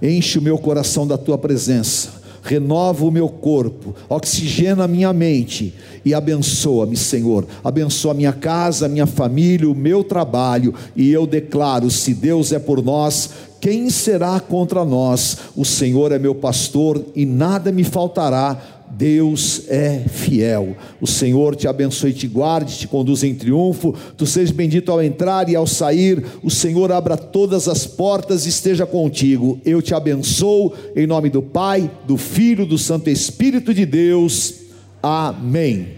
Enche 0.00 0.38
o 0.38 0.42
meu 0.42 0.58
coração 0.58 1.06
da 1.06 1.18
tua 1.18 1.36
presença 1.36 2.17
renova 2.42 3.04
o 3.04 3.10
meu 3.10 3.28
corpo, 3.28 3.94
oxigena 4.08 4.84
a 4.84 4.88
minha 4.88 5.12
mente 5.12 5.74
e 6.04 6.14
abençoa-me, 6.14 6.96
Senhor. 6.96 7.46
Abençoa 7.62 8.12
a 8.12 8.14
minha 8.14 8.32
casa, 8.32 8.86
a 8.86 8.88
minha 8.88 9.06
família, 9.06 9.68
o 9.68 9.74
meu 9.74 10.02
trabalho, 10.02 10.74
e 10.96 11.10
eu 11.10 11.26
declaro: 11.26 11.90
se 11.90 12.14
Deus 12.14 12.52
é 12.52 12.58
por 12.58 12.82
nós, 12.82 13.30
quem 13.60 13.90
será 13.90 14.38
contra 14.38 14.84
nós? 14.84 15.38
O 15.56 15.64
Senhor 15.64 16.12
é 16.12 16.18
meu 16.18 16.34
pastor 16.34 17.04
e 17.14 17.26
nada 17.26 17.72
me 17.72 17.82
faltará 17.82 18.77
Deus 18.90 19.62
é 19.68 20.04
fiel. 20.08 20.76
O 21.00 21.06
Senhor 21.06 21.54
te 21.54 21.68
abençoe, 21.68 22.12
te 22.12 22.26
guarde, 22.26 22.78
te 22.78 22.88
conduza 22.88 23.26
em 23.26 23.34
triunfo. 23.34 23.94
Tu 24.16 24.26
sejas 24.26 24.50
bendito 24.50 24.90
ao 24.90 25.02
entrar 25.02 25.48
e 25.48 25.56
ao 25.56 25.66
sair. 25.66 26.24
O 26.42 26.50
Senhor 26.50 26.90
abra 26.90 27.16
todas 27.16 27.68
as 27.68 27.86
portas 27.86 28.46
e 28.46 28.48
esteja 28.48 28.86
contigo. 28.86 29.60
Eu 29.64 29.82
te 29.82 29.94
abençoo 29.94 30.72
em 30.96 31.06
nome 31.06 31.30
do 31.30 31.42
Pai, 31.42 31.90
do 32.06 32.16
Filho, 32.16 32.66
do 32.66 32.78
Santo 32.78 33.10
Espírito 33.10 33.74
de 33.74 33.84
Deus. 33.84 34.54
Amém. 35.02 35.97